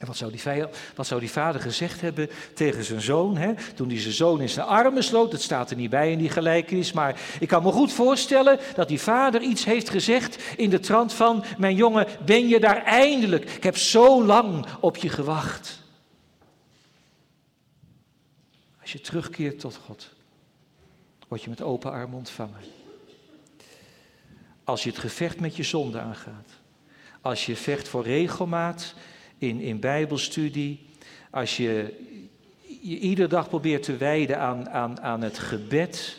En 0.00 0.06
wat 0.06 0.16
zou, 0.16 0.30
die 0.30 1.20
die 1.20 1.30
vader 1.30 1.60
gezegd 1.60 2.00
hebben 2.00 2.30
tegen 2.54 2.84
zijn 2.84 3.00
zoon? 3.00 3.36
Hè? 3.36 3.54
Toen 3.74 3.88
hij 3.88 4.00
zijn 4.00 4.14
zoon 4.14 4.40
in 4.40 4.48
zijn 4.48 4.66
armen 4.66 5.04
sloot, 5.04 5.30
dat 5.30 5.40
staat 5.40 5.70
er 5.70 5.76
niet 5.76 5.90
bij 5.90 6.12
in 6.12 6.18
die 6.18 6.30
gelijkenis, 6.30 6.92
maar 6.92 7.20
ik 7.40 7.48
kan 7.48 7.62
me 7.62 7.72
goed 7.72 7.92
voorstellen 7.92 8.58
dat 8.74 8.88
die 8.88 9.00
vader 9.00 9.40
iets 9.40 9.64
heeft 9.64 9.90
gezegd 9.90 10.42
in 10.56 10.70
de 10.70 10.80
trant 10.80 11.12
van: 11.12 11.44
Mijn 11.58 11.74
jongen, 11.74 12.06
ben 12.24 12.48
je 12.48 12.60
daar 12.60 12.82
eindelijk? 12.84 13.50
Ik 13.50 13.62
heb 13.62 13.76
zo 13.76 14.24
lang 14.24 14.66
op 14.80 14.96
je 14.96 15.08
gewacht. 15.08 15.82
Als 18.80 18.92
je 18.92 19.00
terugkeert 19.00 19.60
tot 19.60 19.80
God, 19.86 20.10
word 21.28 21.42
je 21.42 21.50
met 21.50 21.62
open 21.62 21.92
armen 21.92 22.18
ontvangen. 22.18 22.60
Als 24.64 24.82
je 24.82 24.90
het 24.90 24.98
gevecht 24.98 25.40
met 25.40 25.56
je 25.56 25.62
zonde 25.62 26.00
aangaat. 26.00 26.48
Als 27.20 27.46
je 27.46 27.56
vecht 27.56 27.88
voor 27.88 28.04
regelmaat 28.04 28.94
in, 29.40 29.60
in 29.60 29.80
Bijbelstudie. 29.80 30.88
Als 31.30 31.56
je 31.56 31.98
je 32.80 32.98
iedere 32.98 33.28
dag 33.28 33.48
probeert 33.48 33.82
te 33.82 33.96
wijden 33.96 34.38
aan, 34.38 34.70
aan, 34.70 35.00
aan 35.00 35.22
het 35.22 35.38
gebed. 35.38 36.18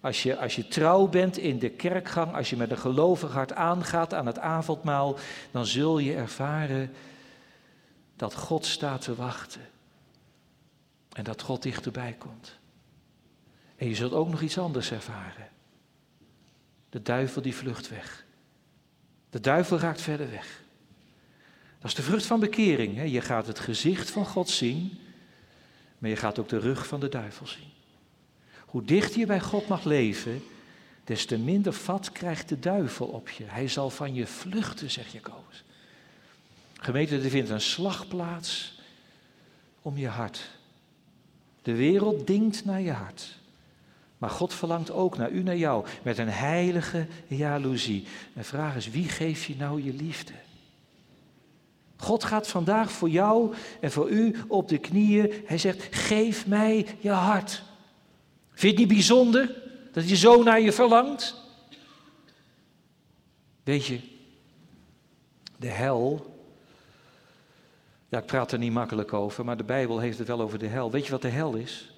Als 0.00 0.22
je, 0.22 0.36
als 0.36 0.56
je 0.56 0.68
trouw 0.68 1.06
bent 1.06 1.36
in 1.36 1.58
de 1.58 1.70
kerkgang, 1.70 2.34
als 2.34 2.50
je 2.50 2.56
met 2.56 2.70
een 2.70 2.78
gelovig 2.78 3.32
hart 3.32 3.52
aangaat 3.52 4.14
aan 4.14 4.26
het 4.26 4.38
avondmaal, 4.38 5.16
dan 5.50 5.66
zul 5.66 5.98
je 5.98 6.14
ervaren 6.14 6.90
dat 8.16 8.34
God 8.34 8.66
staat 8.66 9.02
te 9.02 9.14
wachten. 9.14 9.60
En 11.12 11.24
dat 11.24 11.42
God 11.42 11.62
dichterbij 11.62 12.14
komt. 12.18 12.58
En 13.76 13.88
je 13.88 13.94
zult 13.94 14.12
ook 14.12 14.28
nog 14.28 14.40
iets 14.40 14.58
anders 14.58 14.90
ervaren. 14.92 15.48
De 16.90 17.02
duivel 17.02 17.42
die 17.42 17.54
vlucht 17.54 17.88
weg. 17.88 18.24
De 19.30 19.40
duivel 19.40 19.78
raakt 19.78 20.00
verder 20.00 20.30
weg. 20.30 20.61
Dat 21.82 21.90
is 21.90 21.96
de 21.96 22.02
vrucht 22.02 22.26
van 22.26 22.40
bekering. 22.40 22.96
Hè? 22.96 23.02
Je 23.02 23.20
gaat 23.20 23.46
het 23.46 23.58
gezicht 23.58 24.10
van 24.10 24.26
God 24.26 24.48
zien, 24.48 24.98
maar 25.98 26.10
je 26.10 26.16
gaat 26.16 26.38
ook 26.38 26.48
de 26.48 26.58
rug 26.58 26.86
van 26.86 27.00
de 27.00 27.08
duivel 27.08 27.46
zien. 27.46 27.70
Hoe 28.66 28.84
dicht 28.84 29.14
je 29.14 29.26
bij 29.26 29.40
God 29.40 29.68
mag 29.68 29.84
leven, 29.84 30.42
des 31.04 31.26
te 31.26 31.38
minder 31.38 31.72
vat 31.72 32.12
krijgt 32.12 32.48
de 32.48 32.58
duivel 32.58 33.06
op 33.06 33.28
je. 33.28 33.44
Hij 33.46 33.68
zal 33.68 33.90
van 33.90 34.14
je 34.14 34.26
vluchten, 34.26 34.90
zegt 34.90 35.12
Jacobus. 35.12 35.64
Gemeente, 36.72 37.18
er 37.18 37.30
vindt 37.30 37.50
een 37.50 37.60
slag 37.60 38.08
plaats 38.08 38.78
om 39.82 39.98
je 39.98 40.08
hart. 40.08 40.50
De 41.62 41.74
wereld 41.74 42.26
dingt 42.26 42.64
naar 42.64 42.80
je 42.80 42.92
hart. 42.92 43.38
Maar 44.18 44.30
God 44.30 44.54
verlangt 44.54 44.90
ook 44.90 45.16
naar 45.16 45.30
u, 45.30 45.42
naar 45.42 45.56
jou, 45.56 45.86
met 46.02 46.18
een 46.18 46.28
heilige 46.28 47.06
jaloezie. 47.26 48.06
En 48.34 48.44
vraag 48.44 48.76
is, 48.76 48.90
wie 48.90 49.08
geeft 49.08 49.42
je 49.42 49.56
nou 49.56 49.82
je 49.82 49.92
liefde? 49.92 50.32
God 52.02 52.24
gaat 52.24 52.48
vandaag 52.48 52.92
voor 52.92 53.08
jou 53.08 53.54
en 53.80 53.92
voor 53.92 54.10
u 54.10 54.36
op 54.48 54.68
de 54.68 54.78
knieën. 54.78 55.32
Hij 55.46 55.58
zegt, 55.58 55.96
geef 55.96 56.46
mij 56.46 56.86
je 56.98 57.10
hart. 57.10 57.62
Vind 58.48 58.60
je 58.60 58.68
het 58.68 58.78
niet 58.78 58.88
bijzonder 58.88 59.54
dat 59.92 60.08
je 60.08 60.16
zo 60.16 60.42
naar 60.42 60.60
je 60.60 60.72
verlangt? 60.72 61.34
Weet 63.62 63.86
je, 63.86 64.00
de 65.56 65.68
hel 65.68 66.32
ja, 68.12 68.18
ik 68.18 68.26
praat 68.26 68.52
er 68.52 68.58
niet 68.58 68.72
makkelijk 68.72 69.12
over, 69.12 69.44
maar 69.44 69.56
de 69.56 69.64
Bijbel 69.64 69.98
heeft 69.98 70.18
het 70.18 70.28
wel 70.28 70.40
over 70.40 70.58
de 70.58 70.66
hel. 70.66 70.90
Weet 70.90 71.04
je 71.04 71.10
wat 71.10 71.22
de 71.22 71.28
hel 71.28 71.54
is? 71.54 71.92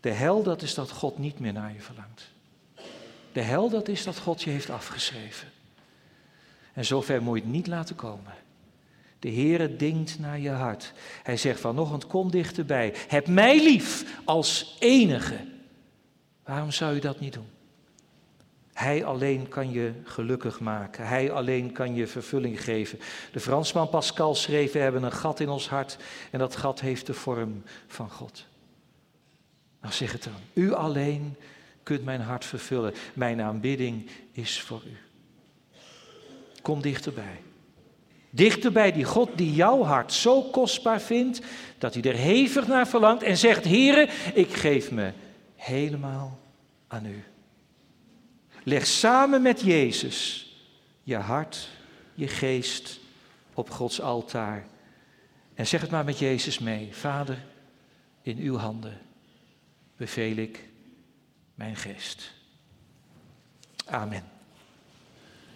De 0.00 0.10
hel, 0.10 0.42
dat 0.42 0.62
is 0.62 0.74
dat 0.74 0.90
God 0.90 1.18
niet 1.18 1.38
meer 1.38 1.52
naar 1.52 1.72
je 1.72 1.80
verlangt. 1.80 2.30
De 3.32 3.40
hel, 3.40 3.70
dat 3.70 3.88
is 3.88 4.04
dat 4.04 4.18
God 4.18 4.42
je 4.42 4.50
heeft 4.50 4.70
afgeschreven. 4.70 5.51
En 6.72 6.84
zover 6.84 7.22
moet 7.22 7.36
je 7.36 7.42
het 7.42 7.52
niet 7.52 7.66
laten 7.66 7.96
komen. 7.96 8.34
De 9.18 9.30
Heere 9.30 9.76
dingt 9.76 10.18
naar 10.18 10.38
je 10.38 10.50
hart. 10.50 10.92
Hij 11.22 11.36
zegt 11.36 11.60
vanochtend, 11.60 12.06
kom 12.06 12.30
dichterbij. 12.30 12.94
Heb 13.08 13.26
mij 13.26 13.62
lief 13.62 14.04
als 14.24 14.76
enige. 14.78 15.36
Waarom 16.44 16.70
zou 16.70 16.94
je 16.94 17.00
dat 17.00 17.20
niet 17.20 17.32
doen? 17.32 17.46
Hij 18.72 19.04
alleen 19.04 19.48
kan 19.48 19.70
je 19.70 19.92
gelukkig 20.04 20.60
maken. 20.60 21.06
Hij 21.06 21.32
alleen 21.32 21.72
kan 21.72 21.94
je 21.94 22.06
vervulling 22.06 22.64
geven. 22.64 22.98
De 23.32 23.40
Fransman 23.40 23.88
Pascal 23.88 24.34
schreef: 24.34 24.72
We 24.72 24.78
hebben 24.78 25.02
een 25.02 25.12
gat 25.12 25.40
in 25.40 25.48
ons 25.48 25.68
hart 25.68 25.96
en 26.30 26.38
dat 26.38 26.56
gat 26.56 26.80
heeft 26.80 27.06
de 27.06 27.14
vorm 27.14 27.62
van 27.86 28.10
God. 28.10 28.46
Nou 29.80 29.94
zeg 29.94 30.12
het 30.12 30.24
dan. 30.24 30.32
U 30.52 30.72
alleen 30.72 31.36
kunt 31.82 32.04
mijn 32.04 32.20
hart 32.20 32.44
vervullen. 32.44 32.94
Mijn 33.14 33.40
aanbidding 33.40 34.10
is 34.32 34.60
voor 34.60 34.82
u. 34.86 35.11
Kom 36.62 36.82
dichterbij. 36.82 37.40
Dichterbij 38.30 38.92
die 38.92 39.04
God 39.04 39.30
die 39.34 39.52
jouw 39.52 39.82
hart 39.82 40.12
zo 40.12 40.42
kostbaar 40.42 41.00
vindt 41.00 41.40
dat 41.78 41.94
hij 41.94 42.02
er 42.02 42.16
hevig 42.16 42.66
naar 42.66 42.86
verlangt 42.88 43.22
en 43.22 43.36
zegt: 43.36 43.64
Heere, 43.64 44.08
ik 44.34 44.52
geef 44.54 44.90
me 44.90 45.12
helemaal 45.56 46.38
aan 46.86 47.06
u. 47.06 47.24
Leg 48.62 48.86
samen 48.86 49.42
met 49.42 49.60
Jezus 49.60 50.46
je 51.02 51.16
hart, 51.16 51.68
je 52.14 52.28
geest 52.28 53.00
op 53.54 53.70
Gods 53.70 54.00
altaar. 54.00 54.66
En 55.54 55.66
zeg 55.66 55.80
het 55.80 55.90
maar 55.90 56.04
met 56.04 56.18
Jezus 56.18 56.58
mee. 56.58 56.94
Vader, 56.94 57.44
in 58.22 58.38
uw 58.38 58.56
handen 58.56 59.00
beveel 59.96 60.36
ik 60.36 60.68
mijn 61.54 61.76
geest. 61.76 62.32
Amen. 63.86 64.31